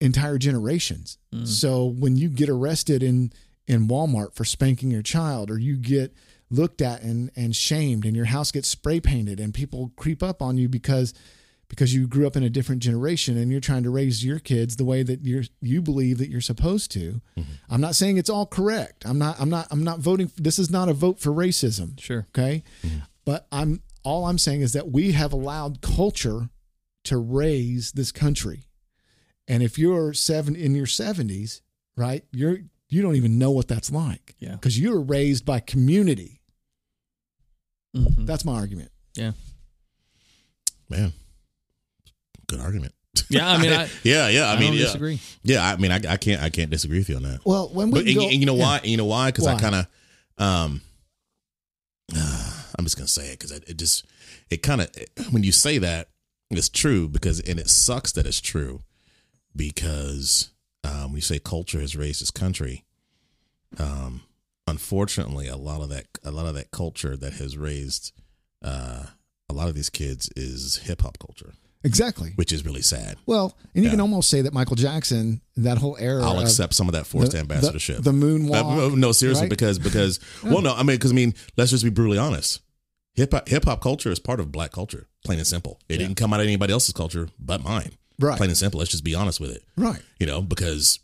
[0.00, 1.18] entire generations.
[1.32, 1.46] Mm.
[1.46, 3.32] So when you get arrested in
[3.66, 6.14] in Walmart for spanking your child, or you get
[6.50, 10.42] looked at and and shamed, and your house gets spray painted, and people creep up
[10.42, 11.14] on you because
[11.70, 14.76] because you grew up in a different generation and you're trying to raise your kids
[14.76, 17.22] the way that you're you believe that you're supposed to.
[17.70, 19.06] I'm not saying it's all correct.
[19.06, 21.98] I'm not I'm not I'm not voting this is not a vote for racism.
[21.98, 22.26] Sure.
[22.36, 22.64] Okay?
[23.24, 26.50] But I'm all I'm saying is that we have allowed culture
[27.04, 28.64] to raise this country.
[29.48, 31.60] And if you're seven in your 70s,
[31.96, 32.24] right?
[32.32, 32.58] You're
[32.88, 34.34] you don't even know what that's like.
[34.40, 34.52] Yeah.
[34.52, 36.40] Because you were raised by community.
[37.96, 38.26] Mhm.
[38.26, 38.90] That's my argument.
[39.14, 39.32] Yeah.
[40.88, 41.12] Man,
[42.50, 42.94] good argument.
[43.28, 44.46] Yeah, I mean, I, yeah, yeah.
[44.46, 45.20] I, I mean, don't yeah, disagree.
[45.42, 45.64] yeah.
[45.64, 47.40] I mean, I, I can't, I can't disagree with you on that.
[47.44, 48.62] Well, when we But go, and you know yeah.
[48.62, 48.80] why?
[48.84, 49.28] You know why?
[49.30, 49.86] Because I kind of,
[50.38, 50.80] um,
[52.14, 54.04] I'm just gonna say it because it, it just,
[54.50, 54.88] it kind of,
[55.30, 56.08] when you say that,
[56.50, 58.80] it's true because, and it sucks that it's true
[59.54, 60.50] because
[60.82, 62.84] um, when you say culture has raised this country,
[63.78, 64.22] um,
[64.66, 68.12] unfortunately, a lot of that, a lot of that culture that has raised
[68.64, 69.06] uh,
[69.48, 72.32] a lot of these kids is hip hop culture, Exactly.
[72.36, 73.16] which is really sad.
[73.26, 73.94] Well, and you Yeah.
[73.94, 76.22] can almost say that Michael Jackson, that whole era.
[76.22, 77.96] I'll accept some of that forced the- ambassadorship.
[77.98, 78.92] The, the moonwalk.
[78.92, 79.50] Uh, no, seriously, right?
[79.50, 82.60] because because well, no, I mean, because I mean, let's just be brutally honest.
[83.14, 85.80] Hip hop hip hop culture is part of black culture, plain and simple.
[85.88, 88.36] It didn't come out of anybody else's culture but mine, Right.
[88.36, 88.78] Plain and simple.
[88.78, 90.00] Let's just be honest with it, Right.
[90.18, 90.98] you know, because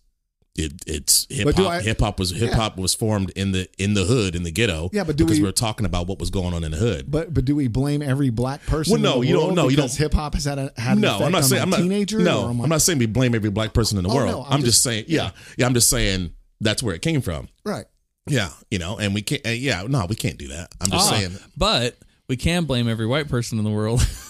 [0.59, 1.83] it it's hip hop.
[1.83, 4.91] Hip hop was hip hop was formed in the in the hood in the ghetto.
[4.93, 6.77] Yeah, but do because we- we, are talking about what was going on in the
[6.77, 7.11] hood.
[7.11, 8.93] But but do we blame every black person?
[8.93, 10.73] Well, no, in the you don't- world no, you don't- Hip hop has had a
[10.77, 12.19] had an no, effect I'm not saying I'm not teenager.
[12.21, 14.31] No, or my, I'm not saying we blame every black person in the Oh, world.
[14.31, 17.21] no, I'm I'm, just, just- saying, yeah, yeah, I'm just saying that's where it came
[17.21, 17.49] from.
[17.65, 17.85] right.
[18.29, 19.47] Yeah, you know, and we can't.
[19.47, 20.71] uh, Yeah, no, we can't do that.
[20.81, 21.97] I'm just Ah, saying But
[22.29, 24.05] we can blame every white person in the world.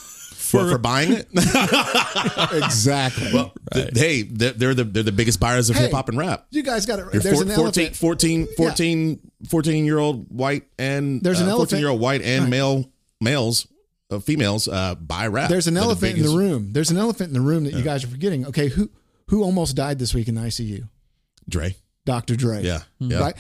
[0.51, 1.29] for, for buying it.
[2.53, 3.33] Exactly.
[3.33, 6.19] Well, th- hey, they're, they're the they're the biggest buyers of Hey, hip hop and
[6.19, 6.47] rap.
[6.51, 7.07] you guys got it.
[7.13, 7.97] You're There's four- an 14, elephant.
[7.97, 12.23] 14, 14, 14 year old white and There's an uh, elephant- 14 year old white
[12.23, 12.51] and Right.
[12.51, 12.91] male
[13.21, 13.67] males,
[14.11, 15.49] uh, females uh, buy rap.
[15.51, 16.73] There's an They're the elephant in the room.
[16.73, 18.47] There's an elephant in the room that you guys are forgetting.
[18.47, 18.91] Okay, who
[19.29, 20.89] who almost died this week in the ICU?
[21.49, 21.77] Dre.
[22.05, 22.37] Dr.
[22.37, 22.63] Dre.
[22.63, 23.19] Yeah, yeah.
[23.19, 23.37] Right.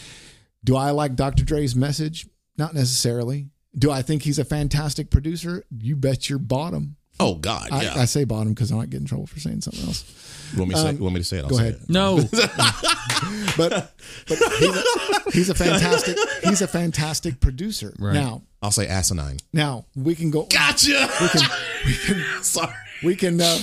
[0.64, 1.44] Do I like Dr.
[1.44, 2.26] Dre's message?
[2.58, 3.48] Not necessarily.
[3.78, 5.64] Do I think he's a fantastic producer?
[5.78, 6.96] You bet your bottom.
[7.18, 7.94] Oh God, I, yeah.
[7.96, 10.04] I say bottom because I might get in trouble for saying something else.
[10.52, 11.44] you, want me to say, you want me to say it?
[11.44, 11.80] I'll go say ahead.
[11.82, 11.88] it.
[11.88, 12.16] no,
[13.56, 13.92] But
[14.28, 17.94] but he's a, he's a fantastic he's a fantastic producer.
[17.98, 18.12] Right.
[18.14, 19.38] Now I'll say asinine.
[19.52, 21.08] now we can go Gotcha.
[21.20, 21.42] we can
[21.86, 22.74] we can Sorry.
[23.02, 23.58] we can uh,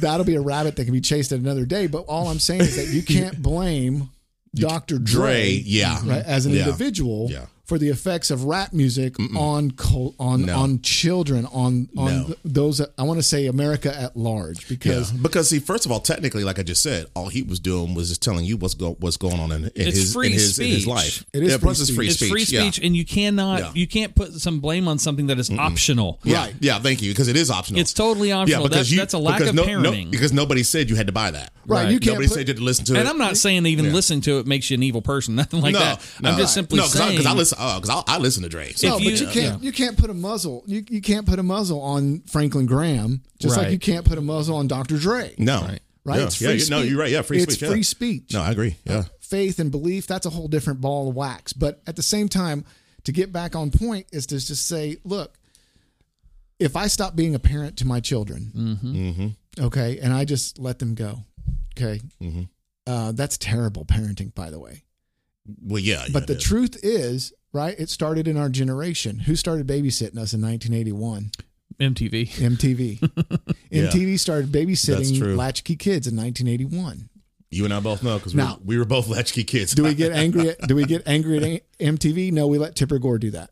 [0.00, 1.86] that'll be a rabbit that can be chased at another day.
[1.86, 4.10] But all I'm saying is that you can't blame
[4.54, 4.98] Dr.
[4.98, 6.00] Dre, Dre, yeah.
[6.04, 6.66] right, as an Yeah.
[6.66, 7.46] individual Yeah.
[7.66, 10.56] For the effects of rap music on col- on No.
[10.58, 12.24] on children on on No.
[12.26, 15.90] th- those I want to say America at large Yeah, because because see, first of
[15.92, 18.74] all, technically, like I just said, all he was doing was just telling you what's
[18.74, 20.86] go what's going on in, in It's his free in his, in his speech.
[20.86, 21.24] life.
[21.32, 21.88] It is yeah, free speech.
[21.88, 22.30] it's free it's speech.
[22.30, 22.70] free yeah.
[22.86, 23.70] and you cannot Yeah.
[23.74, 26.20] you can't put some blame on something that is optional.
[26.24, 26.54] Yeah, Right.
[26.60, 27.80] yeah, thank you, because it is optional.
[27.80, 28.62] It's totally optional.
[28.62, 30.10] Yeah, because That's- you, that's a lack because of no, no- parenting.
[30.12, 31.52] because nobody said you had to buy that.
[31.66, 31.92] right, Right.
[31.92, 33.00] you can't Nobody put, said you had to listen to it.
[33.00, 33.92] And I'm not saying even Yeah.
[33.92, 36.00] listening to it makes you an evil person, nothing like no, that.
[36.22, 37.55] no, I'm just simply no, because I, saying 'cause I listen.
[37.58, 38.72] Oh, because I, I listen to Dre.
[38.72, 39.66] So no, if but you- you can't yeah.
[39.66, 43.56] you can't put a muzzle you, you can't put a muzzle on Franklin Graham just
[43.56, 44.98] like you can't put a muzzle on Dr.
[44.98, 45.34] Dre.
[45.38, 45.80] no, Right.
[46.04, 46.18] Right?
[46.20, 46.90] Yeah, It's yeah, free no, speech.
[46.90, 47.10] you're right.
[47.10, 47.62] Yeah, free It's speech.
[47.62, 47.68] yeah.
[47.70, 48.32] free speech.
[48.32, 48.76] No, I agree.
[48.84, 51.52] Yeah, faith and belief, that's a whole different ball of wax.
[51.52, 52.64] But at the same time,
[53.04, 55.36] to get back on point is to just say, look,
[56.58, 59.64] if I stop being a parent to my children, Mm-hmm.
[59.64, 61.24] okay, and I just let them go,
[61.76, 62.42] okay, Mm-hmm.
[62.86, 64.84] uh, that's terrible parenting, by the way.
[65.62, 66.02] well, yeah.
[66.04, 66.44] yeah, But the it is.
[66.44, 69.20] truth is, right, it started in our generation.
[69.20, 71.30] Who started babysitting us in 1981?
[71.80, 72.28] MTV.
[72.28, 73.50] MTV.
[73.70, 73.84] Yeah.
[73.88, 77.08] MTV started babysitting latchkey kids in 1981.
[77.50, 79.72] you and I both know because we, Now- we were both latchkey kids.
[79.72, 82.32] Do we get angry at do we get angry at MTV?
[82.32, 83.50] No, we let Tipper Gore do that.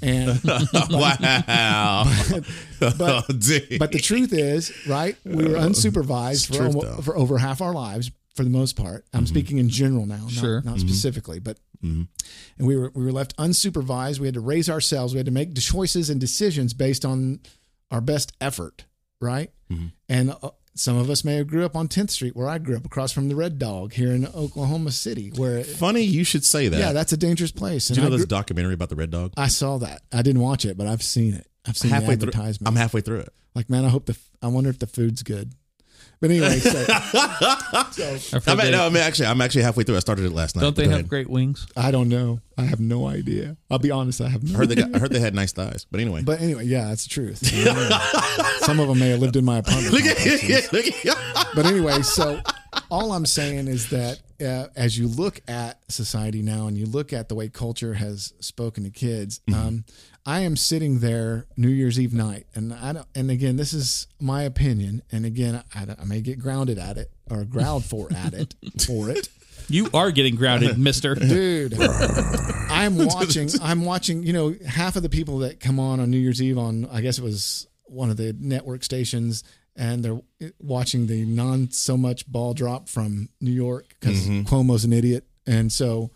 [0.00, 0.28] And
[0.90, 2.04] wow.
[2.30, 2.44] but-
[3.00, 3.22] Oh,
[3.78, 5.16] but the truth is, right?
[5.24, 7.02] We were uh, unsupervised for, truth, almo- though.
[7.02, 9.04] For over half our lives for the most part.
[9.12, 10.60] I'm speaking in general now, not, Sure.
[10.62, 12.08] not specifically, but and
[12.58, 14.18] we were we were left unsupervised.
[14.18, 15.14] We had to raise ourselves.
[15.14, 17.40] We had to make the choices and decisions based on
[17.90, 18.84] our best effort,
[19.20, 19.50] right?
[19.70, 19.86] Mm-hmm.
[20.08, 22.76] And uh, some of us may have grew up on 10th Street, where I grew
[22.76, 26.68] up, across from the Red Dog here in Oklahoma City, where Funny you should say
[26.68, 26.78] that.
[26.78, 27.88] yeah, that's a dangerous place.
[27.88, 29.32] Did you know I, there's a documentary about the Red Dog?
[29.36, 30.02] I saw that.
[30.12, 31.46] I didn't watch it, but I've seen it.
[31.66, 32.54] I've seen halfway the through.
[32.66, 33.32] I'm halfway through it.
[33.54, 34.18] Like, man, I hope the.
[34.42, 35.52] I wonder if the food's good.
[36.20, 36.70] But anyway, so,
[37.90, 39.96] so I mean, no, I mean, actually, I'm actually halfway through.
[39.96, 40.62] I started it last night.
[40.62, 41.08] don't they have ahead.
[41.08, 41.66] great wings?
[41.76, 42.40] I don't know.
[42.56, 43.58] I have no idea.
[43.70, 44.22] I'll be honest.
[44.22, 44.54] I have no.
[44.54, 46.22] I heard they got, I heard they had nice thighs, but anyway.
[46.22, 47.46] But anyway, yeah, that's the truth.
[48.64, 49.92] Some of them may have lived in my apartment.
[49.92, 50.72] look at complexes.
[50.72, 52.40] look at But anyway, so
[52.90, 57.12] all I'm saying is that uh, as you look at society now and you look
[57.12, 59.84] at the way culture has spoken to kids, um,
[60.26, 64.08] I am sitting there New Year's Eve night, and I don't, and again, this is
[64.20, 68.34] my opinion, and again, I, I may get grounded at it or growled for at
[68.34, 68.54] it
[68.84, 69.28] for it.
[69.68, 71.14] You are getting grounded, Mister.
[71.14, 71.74] dude
[72.68, 76.18] i'm watching i'm watching you know half of the people that come on on new
[76.18, 79.42] year's eve on i guess it was one of the network stations
[79.76, 80.20] and they're
[80.60, 84.42] watching the non so much ball drop from New York because Mm-hmm.
[84.54, 86.10] Cuomo's an idiot, and so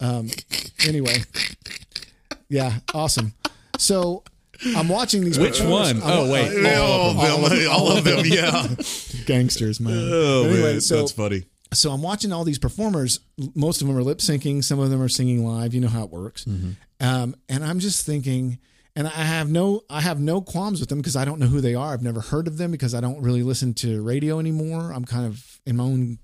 [0.00, 0.28] um,
[0.86, 1.16] anyway,
[2.54, 3.34] yeah, awesome.
[3.78, 4.22] So
[4.76, 5.38] I'm watching these.
[5.38, 6.00] Which one?
[6.02, 6.64] Oh, wait.
[6.76, 8.68] all, of them, all of them, yeah.
[9.26, 9.92] gangsters, man.
[10.10, 11.44] Oh But anyway, man, so that's funny.
[11.72, 13.18] so I'm watching all these performers.
[13.56, 14.62] Most of them are lip syncing.
[14.62, 15.74] Some of them are singing live.
[15.74, 16.46] You know how it works.
[17.00, 18.60] Um, and I'm just thinking,
[18.94, 21.60] and I have no, I have no qualms with them because I don't know who
[21.60, 21.92] they are.
[21.92, 24.92] I've never heard of them because I don't really listen to radio anymore.
[24.92, 26.18] I'm kind of in my own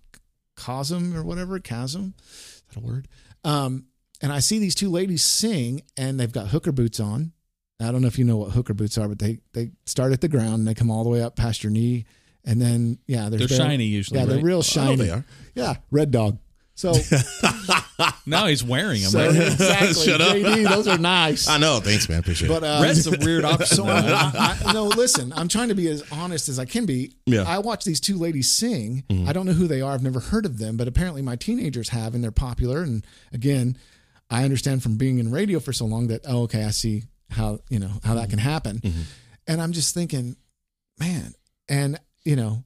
[0.57, 2.15] chasm or whatever chasm.
[2.20, 3.09] Is that a word?
[3.43, 3.86] Um,
[4.21, 7.33] and I see these two ladies sing, and they've got hooker boots on.
[7.81, 10.21] I don't know if you know what hooker boots are, but they they start at
[10.21, 12.05] the ground and they come all the way up past your knee,
[12.45, 14.97] and then yeah, They're shiny usually, Yeah, they're real shiny.
[14.97, 15.25] know they are.
[15.55, 16.39] Yeah, red dog.
[16.75, 16.95] So,
[18.27, 19.11] Now he's wearing them.
[19.11, 19.37] so right?
[19.53, 20.35] exactly, Shut up.
[20.35, 21.47] JD, those are nice.
[21.47, 21.79] I know.
[21.81, 22.21] Thanks, man.
[22.21, 22.67] Appreciate But it.
[22.67, 23.67] uh, Red's a weird option.
[23.67, 25.31] so I, I, I, no, listen.
[25.35, 27.13] I'm trying to be as honest as I can be.
[27.27, 27.41] Yeah.
[27.41, 27.51] Mm-hmm.
[27.51, 29.05] I watch these two ladies sing.
[29.27, 29.93] I don't know who they are.
[29.93, 32.83] I've never heard of them, but apparently my teenagers have, and they're popular.
[32.83, 33.77] And again,
[34.31, 37.59] I understand from being in radio for so long that oh, okay, I see how
[37.69, 38.78] you know how that can happen.
[38.78, 39.01] Mm-hmm.
[39.48, 40.36] And I'm just thinking,
[40.98, 41.35] man,
[41.69, 42.65] and you know.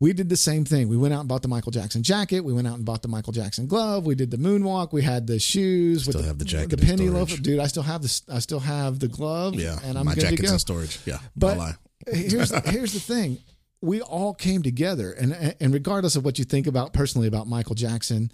[0.00, 0.86] We did the same thing.
[0.88, 2.42] We went out and bought the Michael Jackson jacket.
[2.42, 4.06] We went out and bought the Michael Jackson glove.
[4.06, 4.92] We did the moonwalk.
[4.92, 7.32] We had the shoes with Still the, have the jacket the penny storage.
[7.32, 7.42] loaf.
[7.42, 8.22] Dude, I still have this.
[8.32, 9.56] I still have the glove.
[9.56, 10.52] yeah, and I'm my good to jacket's go.
[10.52, 11.00] in storage.
[11.04, 11.74] Yeah, But
[12.06, 13.38] here's here's the thing:
[13.80, 17.74] we all came together, and and regardless of what you think about personally about Michael
[17.74, 18.30] Jackson,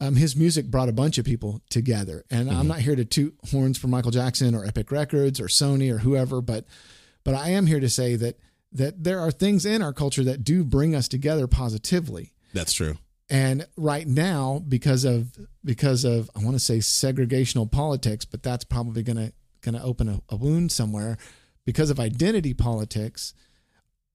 [0.00, 2.24] um, his music brought a bunch of people together.
[2.30, 2.58] And Mm-hmm.
[2.60, 5.98] I'm not here to toot horns for Michael Jackson or Epic Records or Sony or
[5.98, 6.64] whoever, but
[7.24, 8.38] but I am here to say that
[8.72, 12.32] that there are things in our culture that do bring us together positively.
[12.54, 12.96] That's true.
[13.30, 18.64] And right now, because of because of I want to say segregational politics, but that's
[18.64, 21.18] probably gonna gonna open a, a wound somewhere.
[21.66, 23.34] Because of identity politics,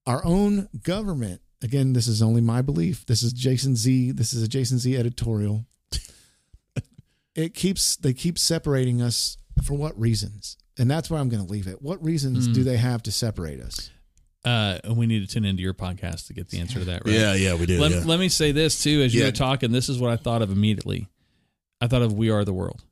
[0.07, 1.41] our own government.
[1.61, 3.05] Again, this is only my belief.
[3.05, 4.11] This is Jason Z.
[4.11, 5.65] This is a Jason Z editorial.
[7.35, 10.57] It keeps they keep separating us for what reasons?
[10.77, 11.81] And that's where I'm going to leave it.
[11.81, 13.91] What reasons do they have to separate us?
[14.43, 17.05] Uh, and we need to tune into your podcast to get the answer to that.
[17.05, 17.14] Right?
[17.14, 17.80] Yeah, yeah, we do.
[17.80, 18.01] Let, yeah.
[18.05, 19.01] let me say this too.
[19.03, 19.27] As you Yeah.
[19.27, 21.07] were talking, this is what I thought of immediately.
[21.80, 22.84] I thought of "We Are the World."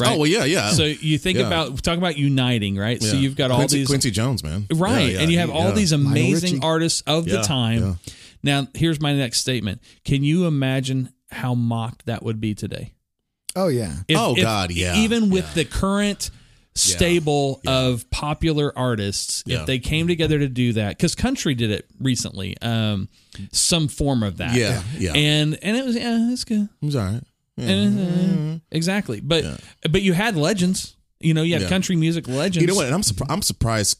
[0.00, 0.10] Right.
[0.12, 0.70] Oh well, yeah, yeah.
[0.70, 1.46] So you think Yeah.
[1.46, 3.02] about talk about uniting, right?
[3.02, 4.66] So you've got all Quincy, these Quincy Jones, man.
[4.72, 5.74] right, Yeah, yeah, and you have all yeah.
[5.74, 7.80] these amazing artists of the time.
[7.82, 7.94] yeah.
[8.42, 9.82] Now, here's my next statement.
[10.04, 12.94] Can you imagine how mocked that would be today?
[13.56, 13.92] Oh yeah.
[14.08, 15.54] If- Oh, if- God, yeah, Even with yeah.
[15.54, 16.30] the current
[16.74, 17.72] stable yeah.
[17.80, 19.60] of popular artists, Yeah.
[19.60, 23.08] if they came together to do that, because country did it recently, um,
[23.52, 25.12] some form of that, Yeah, yeah.
[25.14, 27.22] and and it was yeah, it's good, It was all right.
[27.56, 27.68] Yeah.
[27.68, 29.20] And, uh, exactly.
[29.20, 29.60] But
[29.90, 31.68] but you had legends, you know, you had Yeah.
[31.68, 32.58] country music legends.
[32.62, 32.86] You know what?
[32.86, 33.30] And I'm surprised.
[33.32, 33.98] I'm surprised.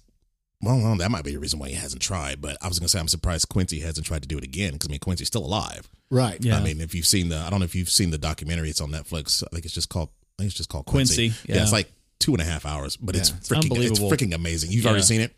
[0.62, 2.40] Well, no, that might be the reason why he hasn't tried.
[2.42, 4.88] But I was gonna say I'm surprised Quincy hasn't tried to do it again because
[4.88, 5.88] I mean Quincy's still alive.
[6.10, 6.36] Right.
[6.44, 6.58] Yeah.
[6.58, 8.68] I mean, if you've seen the, I don't know if you've seen the documentary.
[8.70, 9.42] It's on Netflix.
[9.44, 10.10] I think it's just called.
[10.38, 11.28] I think it's just called Quincy.
[11.30, 11.62] Quincy, Yeah, yeah.
[11.62, 13.36] it's like two and a half hours, but it's Yeah.
[13.36, 13.56] It's freaking.
[13.58, 13.64] It's
[14.00, 14.10] unbelievable.
[14.10, 14.70] freaking amazing.
[14.72, 14.90] You've Yeah.
[14.90, 15.34] already seen it.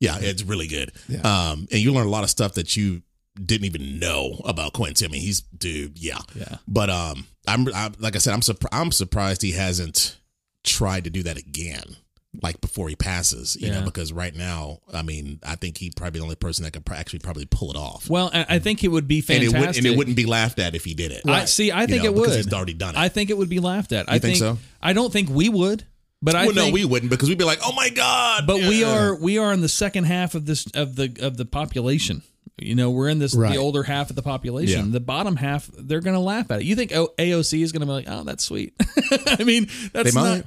[0.00, 0.90] Yeah, it's really good.
[1.08, 1.20] Yeah.
[1.20, 3.02] Um, and you learn a lot of stuff that you
[3.42, 5.04] didn't even know about Quincy.
[5.06, 5.96] I mean, he's dude.
[5.98, 6.18] Yeah.
[6.34, 6.56] Yeah.
[6.66, 10.18] But um, I'm, I'm like I said, I'm surpri- I'm surprised he hasn't
[10.64, 11.96] tried to do that again,
[12.40, 13.56] like before he passes.
[13.60, 13.80] You Yeah.
[13.80, 16.84] know, because right now, I mean, I think he probably the only person that could
[16.86, 18.08] pr- actually probably pull it off.
[18.08, 19.54] Well, I, I think it would be and fantastic.
[19.54, 21.22] it would and it wouldn't be laughed at if he did it.
[21.28, 21.70] I see.
[21.70, 22.22] I You think know, it would.
[22.24, 22.98] because he's already done it.
[22.98, 24.10] I think it would be laughed at.
[24.10, 24.58] I think so?
[24.80, 25.84] I don't think we would,
[26.22, 28.46] but I well, no, we wouldn't because we'd be like, oh my god.
[28.46, 31.44] But we are we are in the second half of this of the of the
[31.44, 32.22] population.
[32.58, 33.50] You know, we're in this Right.
[33.52, 34.86] the older half of the population.
[34.86, 34.92] Yeah.
[34.92, 36.64] The bottom half, they're going to laugh at it.
[36.64, 38.74] You think AOC is going to be like, "Oh, that's sweet."
[39.26, 40.44] I mean, that's They not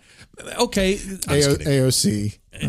[0.59, 0.95] okay.
[0.95, 1.55] AO.
[1.55, 2.37] AOC.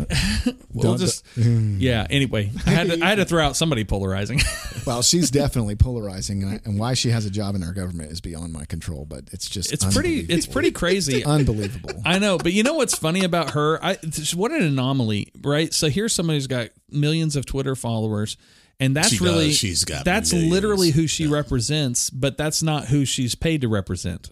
[0.73, 1.77] We'll Don't- just hmm.
[1.79, 2.05] yeah.
[2.09, 4.41] Anyway, I had to, I had to throw out somebody polarizing.
[4.85, 8.09] Well, she's definitely polarizing, and, I, and why she has a job in our government
[8.09, 9.03] is beyond my control.
[9.03, 11.25] But it's just it's pretty it's pretty crazy.
[11.25, 11.89] unbelievable.
[12.05, 13.83] I know, but you know what's funny about her?
[13.83, 13.97] I
[14.33, 15.73] what an anomaly, right?
[15.73, 18.37] So here's somebody who's got millions of Twitter followers,
[18.79, 19.25] and that's She does.
[19.25, 20.53] really She's got that's millions.
[20.53, 24.29] literally who she represents, but that's not who she's paid to represent,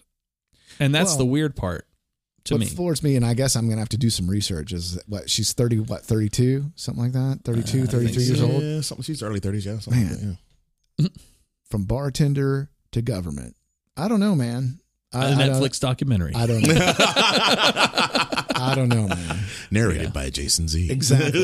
[0.80, 1.86] and that's Well, the weird part
[2.46, 2.66] to what me.
[2.66, 4.72] floors me, and I guess I'm gonna have to do some research.
[4.72, 5.78] Is what she's thirty?
[5.78, 6.72] What 32?
[6.74, 7.40] Something like that.
[7.44, 8.62] 32, 33 years old.
[8.62, 9.04] Yeah, something.
[9.04, 9.66] She's early thirties.
[9.66, 10.38] Yeah, something like Man.
[10.98, 11.08] that, yeah.
[11.68, 13.56] From bartender to government.
[13.96, 14.80] I don't know, man.
[15.16, 16.34] I, a I don't- Netflix documentary.
[16.34, 16.74] I don't know.
[18.58, 19.38] I don't know, man.
[19.70, 20.90] Narrated by Jason Z.
[20.90, 21.42] Exactly.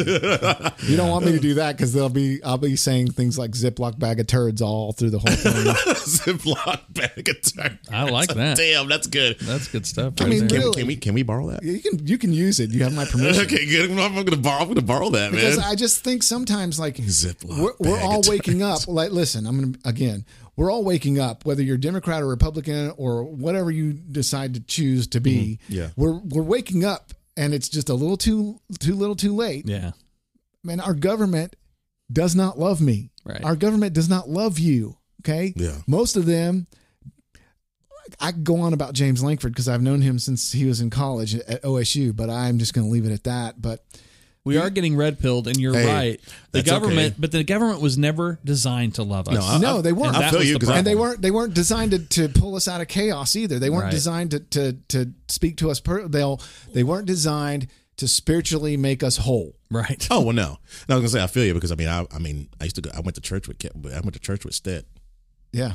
[0.89, 3.51] you don't want me to do that because they'll be I'll be saying things like
[3.53, 5.53] Ziploc bag of turds all through the whole thing.
[6.03, 7.79] Ziploc bag of turd.
[7.91, 8.57] I like that.
[8.57, 9.39] Damn, that's good.
[9.41, 10.15] That's good stuff.
[10.21, 10.49] I right mean.
[10.49, 10.73] Can, really?
[10.73, 11.63] can we can we borrow that?
[11.63, 12.71] you can you can use it.
[12.71, 13.43] You have my permission.
[13.53, 13.91] Okay, good.
[13.91, 14.63] I'm gonna borrow.
[14.63, 15.67] I'm gonna borrow that, Because man.
[15.67, 18.87] I just think sometimes like Ziploc we're, we're all of waking up.
[18.87, 20.25] Like, listen, I'm gonna again.
[20.57, 25.07] We're all waking up, whether you're Democrat or Republican or whatever you decide to choose
[25.09, 25.61] to be.
[25.65, 25.73] Mm-hmm.
[25.75, 25.89] Yeah.
[25.97, 29.67] we're we're waking up, and it's just a little too too little, too late.
[29.69, 29.93] yeah.
[30.65, 31.57] Man, our government
[32.13, 33.11] does not love me.
[33.25, 33.43] Right.
[33.43, 34.97] Our government does not love you.
[35.23, 35.53] Okay.
[35.57, 35.79] Yeah.
[35.87, 36.67] Most of them.
[38.21, 40.91] I could go on about James Lankford because I've known him since he was in
[40.91, 43.63] college at OSU, but I'm just going to leave it at that.
[43.63, 43.85] But
[44.45, 46.21] We are getting red pilled, and you're Hey, right.
[46.51, 47.15] The that's government, okay.
[47.19, 49.35] but the government was never designed to love us.
[49.35, 50.09] No, I- no, they weren't.
[50.09, 51.09] And I that feel was you the 'cause I- and they problem.
[51.11, 53.61] weren't they weren't designed to, to pull us out of chaos either.
[53.61, 53.91] They weren't Right.
[53.93, 55.79] designed to to to speak to us.
[55.79, 56.41] Per, they'll
[56.73, 59.55] they weren't designed to spiritually make us whole.
[59.71, 60.09] right.
[60.11, 60.59] Oh well, no.
[60.89, 62.65] No, I was gonna say I feel you because I mean I I mean I
[62.65, 62.91] used to go.
[62.93, 64.87] I went to church with Ke- I went to church with Stitt.
[65.53, 65.75] Yeah,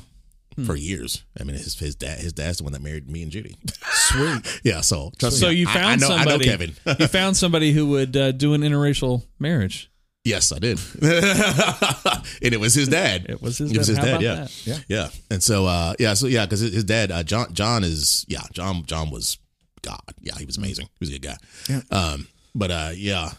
[0.65, 1.23] for years.
[1.39, 3.55] I mean his his dad his dad's the one that married me and Judy.
[3.91, 4.59] sweet.
[4.63, 5.55] yeah, so trust So me.
[5.55, 6.31] you I- found I, know, somebody.
[6.31, 6.75] I know Kevin.
[6.99, 9.91] you found somebody who would uh, do an interracial marriage.
[10.25, 10.79] yes, I did.
[11.01, 13.25] and it was his dad.
[13.29, 13.91] It was his It was dad.
[13.95, 14.21] his How dad.
[14.21, 14.35] Yeah.
[14.35, 14.61] that?
[14.65, 14.77] Yeah.
[14.88, 15.09] Yeah.
[15.29, 18.84] And so uh yeah, so yeah, because his dad uh, John John is yeah John
[18.85, 19.38] John was
[19.81, 20.01] God.
[20.21, 20.85] Yeah, he was amazing.
[20.85, 21.38] He was a good guy.
[21.69, 21.81] Yeah.
[21.91, 22.27] Um.
[22.55, 23.31] But uh yeah.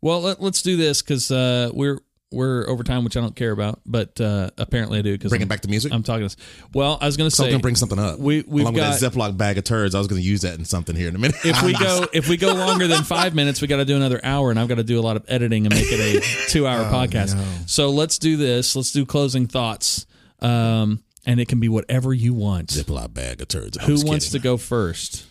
[0.00, 1.98] Well, let, let's do this because uh, we're
[2.34, 5.40] we're over time, which I don't care about, but uh, apparently I do because Bring
[5.42, 5.92] I'm, it back to music.
[5.92, 6.36] I'm talking to.
[6.74, 8.18] Well, I was going to so I'm say gonna bring something up.
[8.18, 9.94] we- we've along got- with that Ziploc bag of turds.
[9.94, 11.36] I was gonna use that in something here in a minute.
[11.44, 14.20] if we go if we go longer than five minutes, we got to do another
[14.24, 16.66] hour, and I've got to do a lot of editing and make it a two
[16.66, 17.34] hour podcast.
[17.36, 17.44] no.
[17.66, 18.74] So let's do this.
[18.76, 20.06] Let's do closing thoughts,
[20.40, 22.68] um, and it can be whatever you want.
[22.70, 23.78] Ziploc bag of turds.
[23.78, 24.40] I'm Who wants kidding.
[24.40, 25.26] to go first?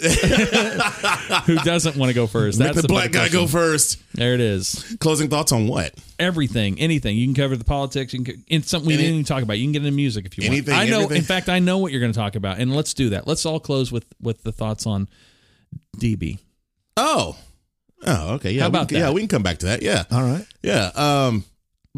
[1.46, 2.58] Who doesn't want to go first?
[2.58, 4.02] Make the a black guy go first.
[4.14, 4.96] There it is.
[5.00, 5.94] Closing thoughts on what?
[6.18, 7.16] Everything, anything.
[7.16, 8.12] You can cover the politics.
[8.14, 9.58] You can, it's something we Any- didn't even talk about.
[9.58, 10.86] You can get into music if you Anything, want.
[10.86, 10.96] I know.
[11.02, 11.16] everything?
[11.18, 13.26] In fact, I know what you're going to talk about, and let's do that.
[13.26, 15.08] Let's all close with with the thoughts on
[15.98, 16.38] DB.
[16.96, 17.36] Oh.
[18.06, 18.52] Oh, okay.
[18.52, 18.62] Yeah.
[18.62, 19.82] How we about can, Yeah, we can come back to that.
[19.82, 20.04] Yeah.
[20.10, 20.46] All right.
[20.62, 20.90] Yeah.
[20.94, 21.44] Um,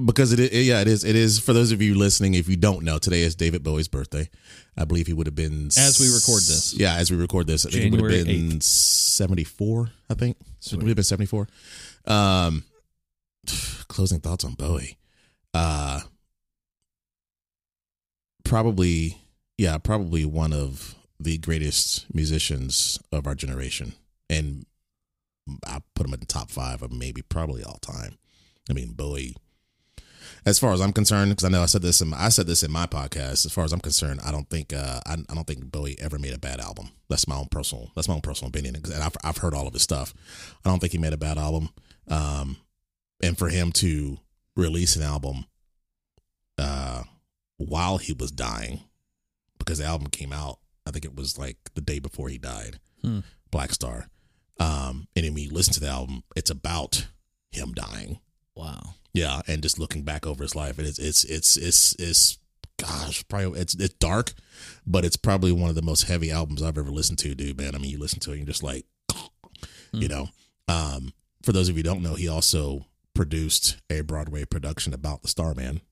[0.04, 1.04] because it, is, yeah, it is.
[1.04, 2.34] It is for those of you listening.
[2.34, 4.28] If you don't know, today is David Bowie's birthday.
[4.76, 6.74] I believe he would have been As we record this.
[6.74, 9.90] Yeah, as we record this, I think he would have been seventy four.
[10.08, 10.76] I think so.
[10.76, 11.48] Would have been seventy four.
[12.06, 12.64] Um,
[13.88, 14.98] closing thoughts on Bowie.
[15.52, 16.00] Uh,
[18.44, 19.18] probably,
[19.58, 23.92] yeah, probably one of the greatest musicians of our generation,
[24.30, 24.64] and
[25.66, 28.16] I put him in the top five of maybe probably all time.
[28.70, 29.36] I mean, Bowie.
[30.44, 32.46] As far as I'm concerned, because I know I said this in my, I said
[32.46, 33.46] this in my podcast.
[33.46, 36.18] As far as I'm concerned, I don't think uh, I, I don't think Bowie ever
[36.18, 36.90] made a bad album.
[37.08, 38.74] That's my own personal that's my own personal opinion.
[38.76, 40.12] And I've I've heard all of his stuff.
[40.64, 41.70] I don't think he made a bad album.
[42.08, 42.56] Um,
[43.22, 44.18] and for him to
[44.56, 45.44] release an album
[46.58, 47.04] uh,
[47.56, 48.80] while he was dying,
[49.58, 52.80] because the album came out, I think it was like the day before he died.
[53.00, 53.20] Hmm.
[53.52, 54.06] Blackstar.
[54.58, 57.06] Um, and then when you listen to the album, it's about
[57.50, 58.18] him dying.
[58.54, 58.94] Wow.
[59.14, 62.38] Yeah, and just looking back over his life, it's it's it's it's it's
[62.78, 64.32] gosh, probably it's it's dark,
[64.86, 67.58] but it's probably one of the most heavy albums I've ever listened to, dude.
[67.58, 68.86] Man, I mean, you listen to it, and you're just like,
[69.92, 70.28] you know.
[70.68, 71.12] Um,
[71.42, 75.28] for those of you who don't know, he also produced a Broadway production about the
[75.28, 75.82] Starman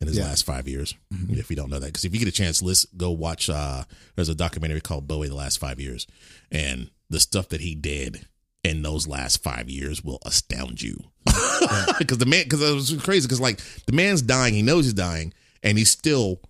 [0.00, 0.24] in his Yeah.
[0.26, 0.94] last five years.
[1.30, 3.50] If you don't know that, because if you get a chance, let's go watch.
[3.50, 3.84] Uh,
[4.14, 6.06] there's a documentary called Bowie: The Last Five Years,
[6.52, 8.26] and the stuff that he did
[8.62, 11.04] in those last five years will astound you.
[11.98, 13.26] Because the man, because it was crazy.
[13.26, 15.32] Because like the man's dying, he knows he's dying,
[15.64, 16.40] and he's still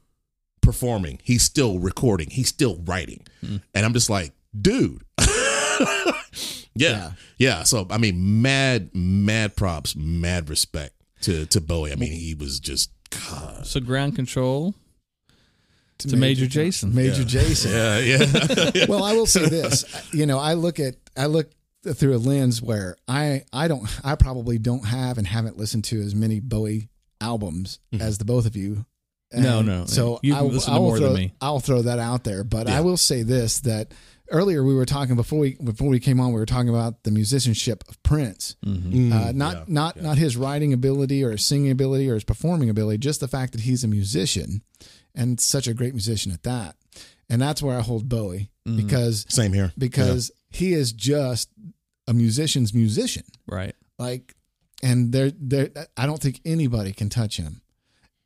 [0.61, 1.19] performing.
[1.23, 2.29] He's still recording.
[2.29, 3.63] He's still writing, mm.
[3.75, 5.03] and I'm just like, dude.
[6.75, 7.63] yeah, yeah.
[7.63, 11.93] So I mean, mad, mad props, mad respect to to Bowie.
[11.93, 13.67] I mean, he was just God.
[13.67, 14.75] So ground control
[15.99, 16.95] to Major Jason.
[16.95, 17.73] Major Jason.
[17.73, 18.87] Yeah, yeah.
[18.89, 19.85] well, I will say this.
[20.13, 21.51] You know, I look at I look
[21.94, 26.01] through a lens where I I don't I probably don't have and haven't listened to
[26.01, 26.89] as many Bowie
[27.20, 28.85] albums as the both of you.
[29.32, 29.85] No, And no.
[29.86, 31.32] So You've I, will- listened to I will more than throw, me.
[31.40, 32.78] I'll throw that out there, but Yeah.
[32.78, 33.93] I will say this: that
[34.31, 37.10] earlier we were talking before we before we came on, we were talking about the
[37.10, 38.56] musicianship of Prince.
[38.65, 39.12] Mm-hmm.
[39.12, 42.70] Uh, not yeah, not not his writing ability or his singing ability or his performing
[42.70, 44.62] ability, just the fact that he's a musician
[45.15, 46.77] and such a great musician at that.
[47.28, 48.77] And that's where I hold Bowie Mm-hmm.
[48.86, 49.73] because Same here.
[49.78, 51.48] because he is just
[52.09, 53.25] a musician's musician.
[53.47, 53.77] Right.
[53.99, 54.35] Like,
[54.83, 57.61] and there, there, I don't think anybody can touch him.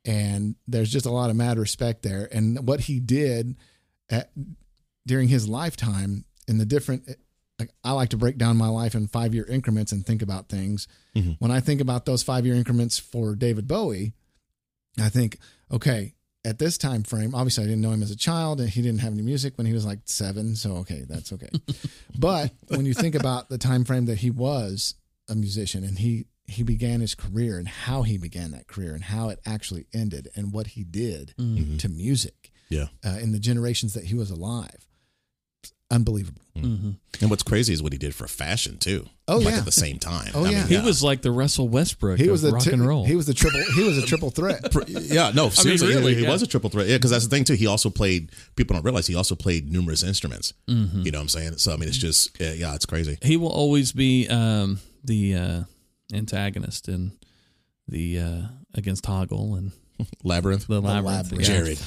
[0.04, 2.28] And there's just a lot of mad respect there.
[2.32, 3.56] And what he did
[4.08, 4.30] at,
[5.06, 7.08] during his lifetime in the different
[7.58, 10.48] like I like to break down my life in five year increments and think about
[10.48, 10.88] things.
[11.14, 11.32] Mm-hmm.
[11.38, 14.14] When I think about those five year increments for David Bowie,
[15.00, 15.38] I think,
[15.70, 18.82] okay, at this time frame, obviously I didn't know him as a child and he
[18.82, 21.48] didn't have any music when he was like seven, so okay, that's okay.
[22.18, 24.94] but when you think about the time frame that he was
[25.28, 29.04] a musician and he he began his career and how he began that career and
[29.04, 31.32] how it actually ended and what he did
[31.78, 32.86] to music Yeah.
[33.06, 34.86] uh, in the generations that he was alive,
[35.92, 36.42] unbelievable.
[36.56, 36.90] Mm-hmm.
[37.20, 39.06] And what's crazy is what he did for fashion too.
[39.28, 39.58] Oh, like yeah.
[39.58, 40.32] at the same time.
[40.34, 40.58] Oh, I yeah.
[40.64, 43.04] mean, He was like the Russell Westbrook He of was the rock tri- and roll.
[43.06, 43.60] He was the triple.
[43.74, 44.60] He was a triple threat.
[44.88, 46.28] yeah, no, seriously, he- really, he, yeah.
[46.30, 46.88] was a triple threat.
[46.88, 47.54] Yeah, because that's the thing too.
[47.54, 48.32] He also played.
[48.56, 50.52] People don't realize he also played numerous instruments.
[50.68, 51.02] Mm-hmm.
[51.02, 51.58] You know what I'm saying?
[51.58, 53.16] So I mean, it's just yeah, yeah it's crazy.
[53.22, 55.62] he will always be um, the uh,
[56.12, 57.12] antagonist in
[57.88, 58.42] the uh,
[58.74, 59.72] against Hoggle and
[60.24, 61.06] Labyrinth, the labyrinth.
[61.32, 61.48] Labyrinth.
[61.48, 61.56] yeah.
[61.56, 61.78] Jared,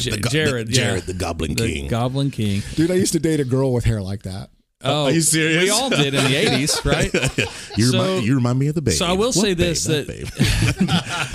[0.00, 0.84] J- the go- Jared, the, yeah.
[0.88, 1.88] Jared, the Goblin the King.
[1.88, 2.62] Goblin King.
[2.74, 4.50] Dude, I used to date a girl with hair like that.
[4.84, 5.62] Oh, Are you serious?
[5.64, 7.12] We all did in the '80s, right?
[7.78, 8.94] you, So- remind, you remind me of the babe.
[8.94, 9.58] so I will What say babe?
[9.58, 11.26] this, That that-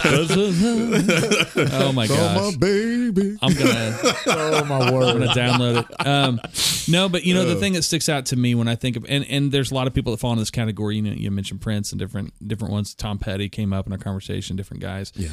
[1.74, 2.38] oh my God.
[2.40, 3.38] Oh my baby.
[3.42, 3.98] I'm gonna
[4.28, 5.28] Oh my word, I'm word.
[5.28, 6.08] gonna download it.
[6.08, 6.40] Um,
[6.88, 9.06] no, but you know the thing that sticks out to me when I think of
[9.10, 10.98] and and there's a lot of people that fall in this category.
[10.98, 12.94] You know, you mentioned Prince and different different ones.
[12.94, 14.56] Tom Petty came up in our conversation.
[14.56, 15.12] Different guys.
[15.16, 15.30] Yeah.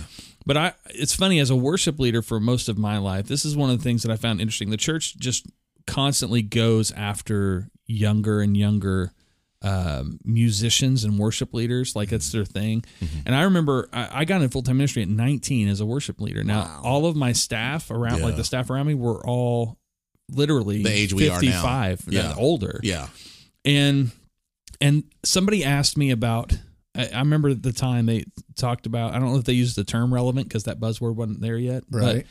[0.47, 3.27] But I, it's funny as a worship leader for most of my life.
[3.29, 4.71] This is one of the things that I found interesting.
[4.71, 5.47] The church just
[5.87, 9.11] constantly goes after younger and younger
[9.63, 11.97] um, musicians and worship leaders.
[11.97, 12.85] Like that's their thing.
[13.03, 13.21] Mm-hmm.
[13.27, 16.21] And I remember I, I got in full time ministry at 19 as a worship
[16.21, 16.45] leader.
[16.45, 19.77] Now all of my staff around, like the staff around me, were all
[20.31, 21.63] literally The age we are now.
[21.63, 22.35] 55 Yeah.
[22.37, 23.09] older yeah,
[23.65, 24.11] and
[24.81, 26.57] and somebody asked me about
[26.95, 29.75] I, I remember at the time they talked about i don't know if they used
[29.77, 32.17] the term relevant because that buzzword wasn't there yet Right.
[32.17, 32.27] but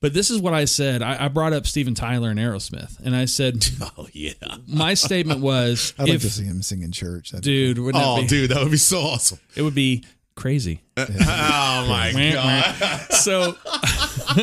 [0.00, 3.24] this is what i said I, I brought up steven tyler and aerosmith and i
[3.24, 3.66] said
[3.98, 4.32] oh yeah.
[4.66, 7.30] my statement was I'd like if to see him sing in church.
[7.30, 9.38] That'd dude wouldn't Oh, that be, dude, that would be so awesome.
[9.56, 10.04] it would be
[10.36, 11.04] crazy oh
[11.88, 13.12] my god.
[13.12, 13.54] so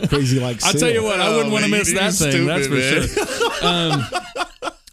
[0.10, 2.46] crazy like i'll tell you what i wouldn't Oh, want to miss you that thing
[2.46, 3.10] that's for stupid,
[3.62, 4.04] sure um,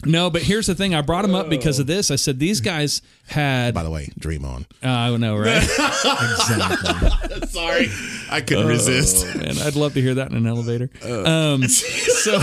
[0.05, 2.61] no but here's the thing i brought him up because of this i said these
[2.61, 4.67] guys had By the way, dream on.
[4.83, 7.47] I uh, i know right Exactly.
[7.49, 7.89] Sorry,
[8.31, 9.27] I couldn't resist.
[9.29, 10.91] Oh, man, I'd love to hear that in an elevator.
[11.05, 12.41] Um, so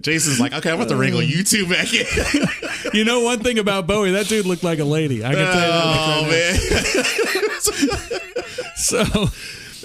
[0.00, 2.06] Jason's like, okay, I'm about to wrangle you two back in.
[2.94, 5.24] you know one thing about Bowie, that dude looked like a lady.
[5.24, 6.54] I can tell you that.
[7.74, 7.84] oh
[8.62, 8.74] man.
[8.76, 9.28] So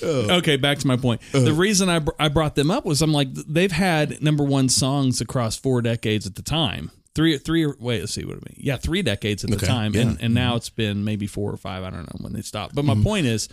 [0.03, 1.21] okay, back to my point.
[1.31, 4.69] The reason I br- I brought them up was I'm like they've had number one
[4.69, 6.91] songs across four decades at the time.
[7.15, 7.65] Three, three.
[7.65, 8.57] Wait, let's see what I mean.
[8.57, 10.01] Yeah, three decades at the Okay, time, yeah.
[10.01, 11.83] and and now it's been maybe four or five.
[11.83, 12.75] I don't know when they stopped.
[12.75, 13.49] But my point is,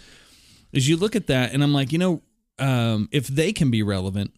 [0.72, 2.22] is you look at that, and I'm like, you know,
[2.58, 4.32] um, if they can be relevant,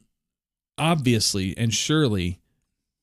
[0.78, 2.40] obviously and surely,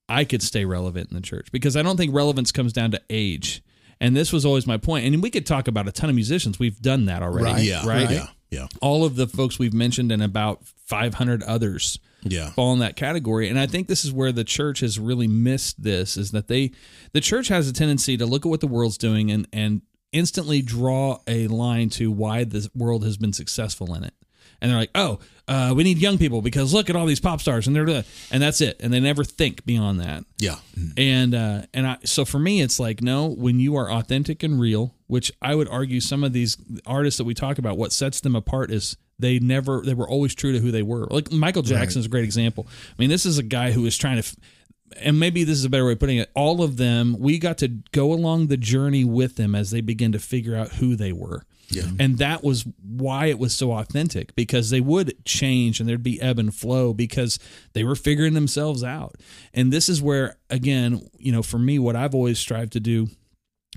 [0.09, 3.01] I could stay relevant in the church because I don't think relevance comes down to
[3.09, 3.61] age.
[3.99, 5.05] And this was always my point.
[5.05, 6.59] And we could talk about a ton of musicians.
[6.59, 8.09] We've done that already, Right, Yeah, right?
[8.09, 12.51] Yeah, yeah, all of the folks we've mentioned and about 500 others yeah.
[12.51, 13.49] fall in that category.
[13.49, 16.71] And i think this is where the church has really missed this is that they
[17.13, 19.81] the church has a tendency to look at what the world's doing and and
[20.11, 24.13] instantly draw a line to why the world has been successful in it
[24.61, 27.41] and they're like oh uh, we need young people because look at all these pop
[27.41, 28.79] stars and they're and that's it.
[28.79, 30.23] And they never think beyond that.
[30.37, 30.55] Yeah.
[30.97, 34.59] and uh, and I so for me it's like no when you are authentic and
[34.59, 38.21] real which I would argue some of these artists that we talk about what sets
[38.21, 41.07] them apart is they never they were always true to who they were.
[41.11, 42.65] Like Michael Jackson is a great example.
[42.69, 44.35] I mean this is a guy who is trying to f-
[44.97, 47.57] and maybe this is a better way of putting it all of them we got
[47.57, 51.11] to go along the journey with them as they begin to figure out who they
[51.11, 51.83] were Yeah.
[51.99, 56.21] and that was why it was so authentic because they would change and there'd be
[56.21, 57.39] ebb and flow because
[57.73, 59.15] they were figuring themselves out.
[59.53, 63.07] And this is where, again, you know, for me, what I've always strived to do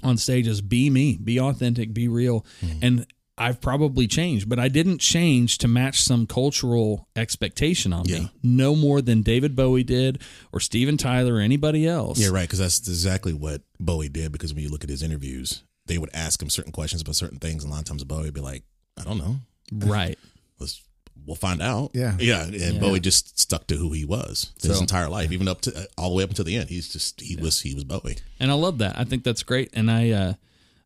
[0.03, 2.45] on stage is be me, be authentic, be real.
[2.63, 2.79] Mm-hmm.
[2.83, 3.07] And
[3.39, 8.21] I've probably changed, but I didn't change to match some cultural expectation on Yeah.
[8.21, 8.31] me.
[8.43, 10.23] No more than David Bowie did
[10.53, 12.19] or Steven Tyler or anybody else.
[12.19, 12.43] Yeah, right.
[12.43, 14.33] Because that's exactly what Bowie did.
[14.33, 17.39] Because when you look at his interviews, they would ask him certain questions about certain
[17.39, 18.63] things, and a lot of times Bowie would be like,
[18.99, 19.37] "I don't know.
[19.73, 20.19] Right.
[20.61, 20.83] Let's
[21.27, 22.17] we'll find out." Yeah.
[22.21, 22.45] yeah.
[22.45, 22.79] And Yeah.
[22.81, 26.11] Bowie just stuck to who he was his So- entire life, even up to all
[26.11, 26.69] the way up until the end.
[26.71, 28.19] He's just he was he was Bowie.
[28.41, 28.99] and I love that.
[28.99, 29.71] I think that's great.
[29.73, 30.33] And I, uh,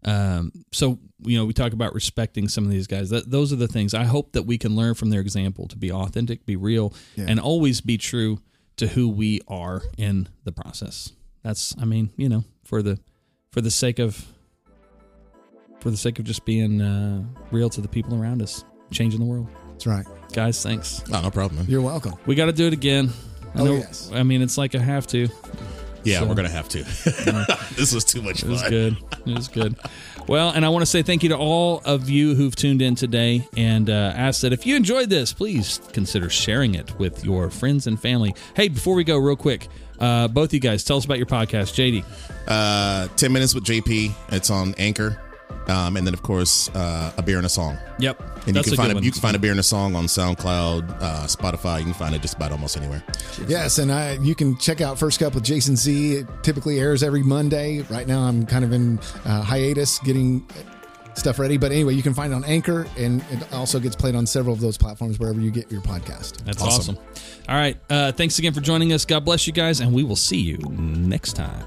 [0.05, 3.11] um, so you know, we talk about respecting some of these guys.
[3.11, 5.77] That those are the things I hope that we can learn from their example to
[5.77, 7.27] be authentic, be real, Yeah.
[7.29, 8.41] and always be true
[8.77, 11.13] to who we are in the process.
[11.43, 12.99] That's, I mean, you know, for the
[13.51, 14.27] for the sake of
[15.81, 19.27] for the sake of just being uh, real to the people around us, changing the
[19.27, 19.49] world.
[19.71, 20.07] That's right.
[20.33, 21.07] Guys, thanks.
[21.09, 21.57] No, no problem.
[21.61, 21.67] Man.
[21.69, 22.15] You're welcome.
[22.27, 23.11] We got to do it again.
[23.55, 24.11] I Oh, know- yes.
[24.15, 25.29] I mean, it's like I have to.
[26.03, 26.79] Yeah, So- we're gonna have to.
[27.77, 28.97] this was too much It was good.
[29.27, 29.77] It was good.
[30.29, 32.95] Well, and I want to say thank you to all of you who've tuned in
[32.95, 37.51] today and uh, ask that if you enjoyed this, please consider sharing it with your
[37.51, 38.35] friends and family.
[38.55, 41.75] Hey, before we go, real quick, uh, both you guys, tell us about your podcast,
[41.75, 42.05] JD.
[42.47, 44.13] Uh, Ten minutes with JP.
[44.33, 45.21] It's on Anchor,
[45.71, 47.79] um, and then of course uh, a beer and a song.
[47.99, 49.95] Yep, And That's you can find a, you can find a beer and a song
[49.95, 51.79] on SoundCloud, uh, Spotify.
[51.79, 53.03] You can find it just about almost anywhere.
[53.47, 56.17] Yes, and I you can check out First Cup with Jason Z.
[56.17, 57.81] It typically airs every Monday.
[57.91, 60.47] Right now, I'm kind of in uh, hiatus getting
[61.15, 61.57] stuff ready.
[61.59, 64.55] But anyway, you can find it on Anchor, and it also gets played on several
[64.55, 66.43] of those platforms wherever you get your podcast.
[66.45, 66.97] That's Awesome.
[66.97, 66.99] awesome.
[67.49, 67.77] All right.
[67.91, 69.05] Uh, thanks again for joining us.
[69.05, 71.67] God bless you guys, and we will see you next time.